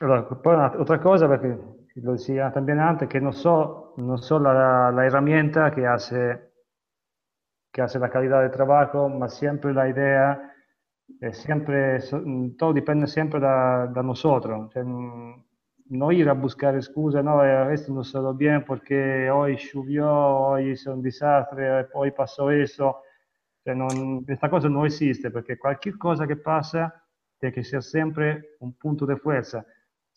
allora, 0.00 0.22
poi 0.22 0.54
un'altra 0.54 0.98
cosa, 0.98 1.26
perché 1.28 1.58
lo 1.94 2.12
decía 2.12 2.50
también 2.52 2.78
antes, 2.78 3.08
que 3.08 3.20
no 3.20 3.32
so, 3.32 3.94
no 3.96 4.16
so 4.16 4.38
la, 4.38 4.90
la 4.90 5.06
herramienta 5.06 5.70
que 5.72 5.86
hace, 5.86 6.52
que 7.72 7.82
hace 7.82 7.98
la 7.98 8.10
calidad 8.10 8.42
de 8.42 8.50
trabajo, 8.50 9.08
ma 9.08 9.28
sempre 9.28 9.72
la 9.72 9.88
idea, 9.88 10.52
è 11.18 11.32
sempre, 11.32 12.00
todo 12.56 12.72
dipende 12.72 13.06
sempre 13.06 13.40
da, 13.40 13.86
da 13.86 14.02
nosotros. 14.02 14.70
Cioè, 14.72 14.84
no 15.90 16.12
ir 16.12 16.28
a 16.28 16.34
buscar 16.34 16.74
excusas, 16.74 17.24
no, 17.24 17.42
esto 17.70 17.92
no 17.92 18.04
salió 18.04 18.34
bien 18.34 18.64
porque 18.64 19.30
hoy 19.30 19.56
llovió, 19.56 20.10
hoy 20.10 20.70
hizo 20.70 20.92
un 20.92 21.02
desastre, 21.02 21.88
hoy 21.92 22.10
pasó 22.12 22.50
eso. 22.50 23.02
Cioè 23.64 23.74
non, 23.74 24.24
questa 24.24 24.48
cosa 24.48 24.68
non 24.68 24.86
esiste 24.86 25.30
perché 25.30 25.56
qualche 25.56 25.96
cosa 25.96 26.26
che 26.26 26.36
passa 26.36 27.04
tiene 27.36 27.54
che 27.54 27.60
essere 27.60 27.82
sempre 27.82 28.56
un 28.60 28.76
punto 28.76 29.04
di 29.04 29.16
forza. 29.16 29.64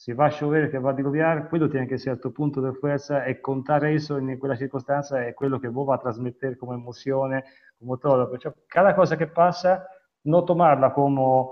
si 0.01 0.13
va 0.13 0.25
a 0.25 0.31
llover, 0.31 0.71
que 0.71 0.79
va 0.79 0.89
a 0.89 0.93
diluviar, 0.93 1.47
quello 1.47 1.69
tiene 1.69 1.87
que 1.87 1.99
ser 1.99 2.19
tu 2.19 2.31
punto 2.33 2.59
de 2.59 2.73
fuerza 2.73 3.23
e 3.23 3.39
contar 3.39 3.85
eso 3.85 4.17
en 4.17 4.39
quella 4.39 4.55
circostanza 4.55 5.23
è 5.23 5.35
quello 5.35 5.59
che 5.59 5.67
vos 5.67 5.85
va 5.85 5.93
a 5.93 5.99
trasmettere 5.99 6.55
come 6.57 6.73
emozione, 6.73 7.43
come 7.77 7.99
todo. 7.99 8.27
Perciò 8.27 8.51
cada 8.65 8.95
cosa 8.95 9.15
che 9.15 9.27
passa, 9.27 9.85
non 10.21 10.43
tomarla 10.43 10.89
come, 10.89 11.49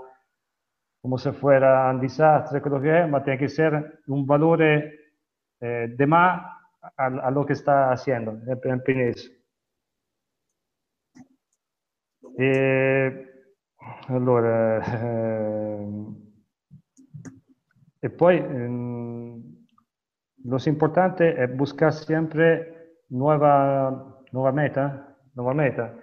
como 1.00 1.16
se 1.18 1.32
fuera 1.32 1.90
un 1.90 2.00
desastre, 2.00 2.60
creo 2.60 2.80
que 2.80 3.00
es, 3.00 3.06
pero 3.06 3.22
tiene 3.22 3.38
que 3.38 3.48
ser 3.48 4.00
un 4.06 4.26
valor 4.26 4.62
eh, 4.62 4.94
de 5.60 6.06
más 6.06 6.42
a, 6.96 7.06
a, 7.06 7.30
lo 7.30 7.44
que 7.46 7.54
está 7.54 7.90
haciendo, 7.90 8.38
en 8.92 9.08
eso. 9.08 9.30
E, 12.38 13.26
allora, 14.08 14.82
eh, 14.84 15.86
e 18.00 18.10
poi 18.10 18.36
eh, 18.36 18.68
lo 20.42 20.58
importante 20.70 21.34
è 21.34 21.48
buscare 21.48 21.92
sempre 21.92 23.02
nuova, 23.08 24.22
nuova 24.30 24.52
meta, 24.52 25.16
nuova 25.32 25.54
meta. 25.54 25.94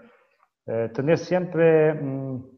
Eh, 0.63 0.89
tenere 0.91 1.17
sempre... 1.17 1.93
Mh, 1.93 2.56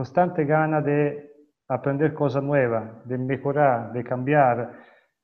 constante 0.00 0.46
gana 0.46 0.80
de 0.80 1.30
aprender 1.68 2.14
cosas 2.14 2.42
nuevas, 2.42 3.06
de 3.06 3.18
mejorar, 3.18 3.92
de 3.92 4.02
cambiar, 4.02 4.72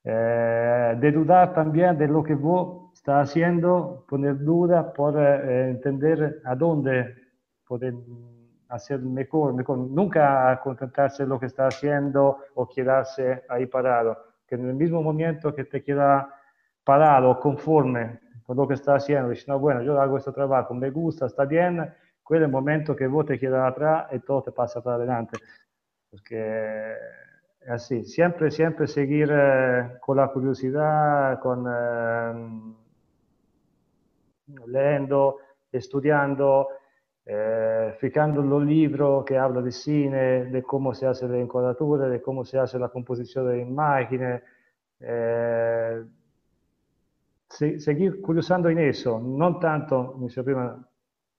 eh, 0.05 0.95
de 1.01 1.13
dudar 1.13 1.55
también 1.55 1.97
de 1.97 2.07
lo 2.07 2.23
que 2.23 2.35
vos 2.35 2.93
estás 2.93 3.31
haciendo, 3.31 4.05
poner 4.07 4.37
duda 4.37 4.93
por 4.93 5.19
eh, 5.19 5.71
entender 5.71 6.43
a 6.45 6.55
dónde 6.55 7.15
poder 7.67 7.95
hacer 8.69 9.01
mejor, 9.01 9.55
mejor, 9.55 9.79
nunca 9.79 10.61
contentarse 10.63 11.23
de 11.23 11.31
lo 11.31 11.41
que 11.41 11.47
está 11.47 11.69
haciendo 11.69 12.41
o 12.55 12.69
quedarse 12.69 13.45
ahí 13.49 13.65
parado, 13.65 14.15
que 14.47 14.57
en 14.57 14.69
el 14.69 14.75
mismo 14.75 15.03
momento 15.03 15.55
que 15.55 15.65
te 15.65 15.83
queda 15.83 16.29
parado, 16.85 17.41
conforme 17.41 18.21
con 18.45 18.59
lo 18.59 18.69
que 18.69 18.75
está 18.75 18.97
haciendo, 18.97 19.31
dices, 19.31 19.49
no, 19.49 19.59
bueno, 19.59 19.81
yo 19.81 19.99
hago 19.99 20.19
este 20.19 20.33
trabajo, 20.33 20.75
me 20.75 20.91
gusta, 20.91 21.25
está 21.25 21.47
bien, 21.47 21.81
quello 22.27 22.43
è 22.43 22.47
il 22.47 22.53
momento 22.53 22.93
che 22.95 23.07
voi 23.07 23.25
te 23.25 23.39
chiede 23.39 23.57
la 23.57 23.73
tra 23.73 24.09
e 24.09 24.21
tu 24.21 24.41
te 24.41 24.51
passa 24.51 24.81
per 24.81 25.01
avanti. 25.01 25.39
Perché 26.09 26.99
eh 27.61 27.79
sì, 27.79 28.03
sempre, 28.03 28.51
sempre 28.51 28.89
seguire 28.89 29.99
con 30.01 30.17
la 30.17 30.27
curiosità, 30.27 31.39
con 31.41 31.65
ehm, 31.69 32.77
leggendo 34.65 35.39
e 35.71 35.81
studiando, 35.81 36.67
eh, 37.23 37.95
ficando 37.97 38.41
lo 38.41 38.59
libro 38.59 39.23
che 39.23 39.37
parla 39.37 39.61
di 39.61 39.71
sine, 39.71 40.49
di 40.51 40.61
come 40.63 40.95
si 40.95 41.05
hace 41.05 41.29
le 41.29 41.39
inquadrature, 41.39 42.11
di 42.11 42.21
come 42.21 42.43
si 42.43 42.57
hace 42.57 42.77
la 42.77 42.89
composizione 42.89 43.53
delle 43.53 43.65
macchine, 43.65 44.43
eh, 44.99 46.05
seguire 47.47 48.19
curiosando 48.19 48.69
in 48.69 48.79
esso, 48.79 49.17
non 49.19 49.61
tanto, 49.61 50.11
come 50.11 50.27
dicevo 50.27 50.45
prima, 50.45 50.86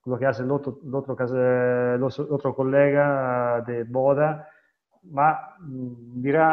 lo 0.08 0.18
que 0.18 0.26
hace 0.26 0.41
el 0.43 0.51
otro, 0.51 0.80
el 0.84 0.95
otro, 0.95 1.18
el 1.20 2.03
otro 2.32 2.55
colega 2.55 3.62
de 3.62 3.84
boda, 3.84 4.47
ma 5.12 5.55
mh, 5.60 6.22
dirà 6.24 6.47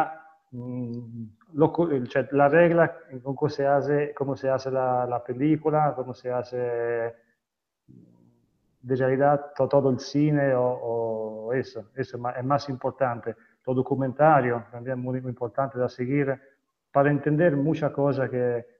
mh, 0.51 1.25
lo, 1.53 1.71
cioè, 2.07 2.27
la 2.33 2.49
regola 2.49 2.93
con 3.23 3.35
cui 3.35 3.49
si 3.49 3.63
hace, 3.63 4.13
come 4.13 4.37
si 4.37 4.49
hace 4.49 4.71
la, 4.71 5.05
la 5.05 5.21
pellicola, 5.21 5.93
come 5.95 6.15
si 6.15 6.29
hace 6.29 7.15
de 8.81 8.97
realidad 8.97 9.53
todo 9.55 9.89
el 9.89 9.99
cine 10.01 10.53
o, 10.53 11.47
o 11.47 11.53
eso, 11.53 11.91
eso 11.95 12.19
es 12.37 12.45
más 12.45 12.69
importante. 12.69 13.37
Lo 13.65 13.73
documentario 13.73 14.67
muy, 14.97 15.21
muy 15.21 15.31
importante 15.31 15.79
de 15.79 15.89
seguir 15.89 16.39
para 16.91 17.11
entender 17.11 17.57
muchas 17.57 17.93
cosas 17.93 18.29
que, 18.29 18.74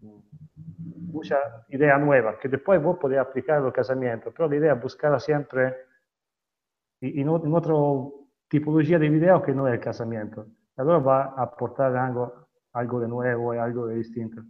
mucha 0.00 1.38
idea 1.68 1.98
nueva, 1.98 2.38
que 2.38 2.48
después 2.48 2.82
vos 2.82 2.98
podés 2.98 3.18
aplicar 3.18 3.58
al 3.58 3.72
casamiento, 3.72 4.32
pero 4.32 4.48
la 4.48 4.56
idea 4.56 4.72
es 4.74 4.82
buscarla 4.82 5.20
siempre 5.20 5.74
en, 7.00 7.18
en 7.20 7.54
otra 7.54 7.74
tipología 8.48 8.98
de 8.98 9.08
video 9.08 9.42
que 9.42 9.52
no 9.52 9.68
es 9.68 9.74
el 9.74 9.80
casamiento. 9.80 10.46
Allora 10.76 10.98
va 10.98 11.22
a 11.36 11.42
aportar 11.42 11.96
algo, 11.96 12.48
algo 12.72 13.00
de 13.00 13.08
nuevo 13.08 13.54
y 13.54 13.58
algo 13.58 13.86
de 13.86 13.96
distinto. 13.96 14.42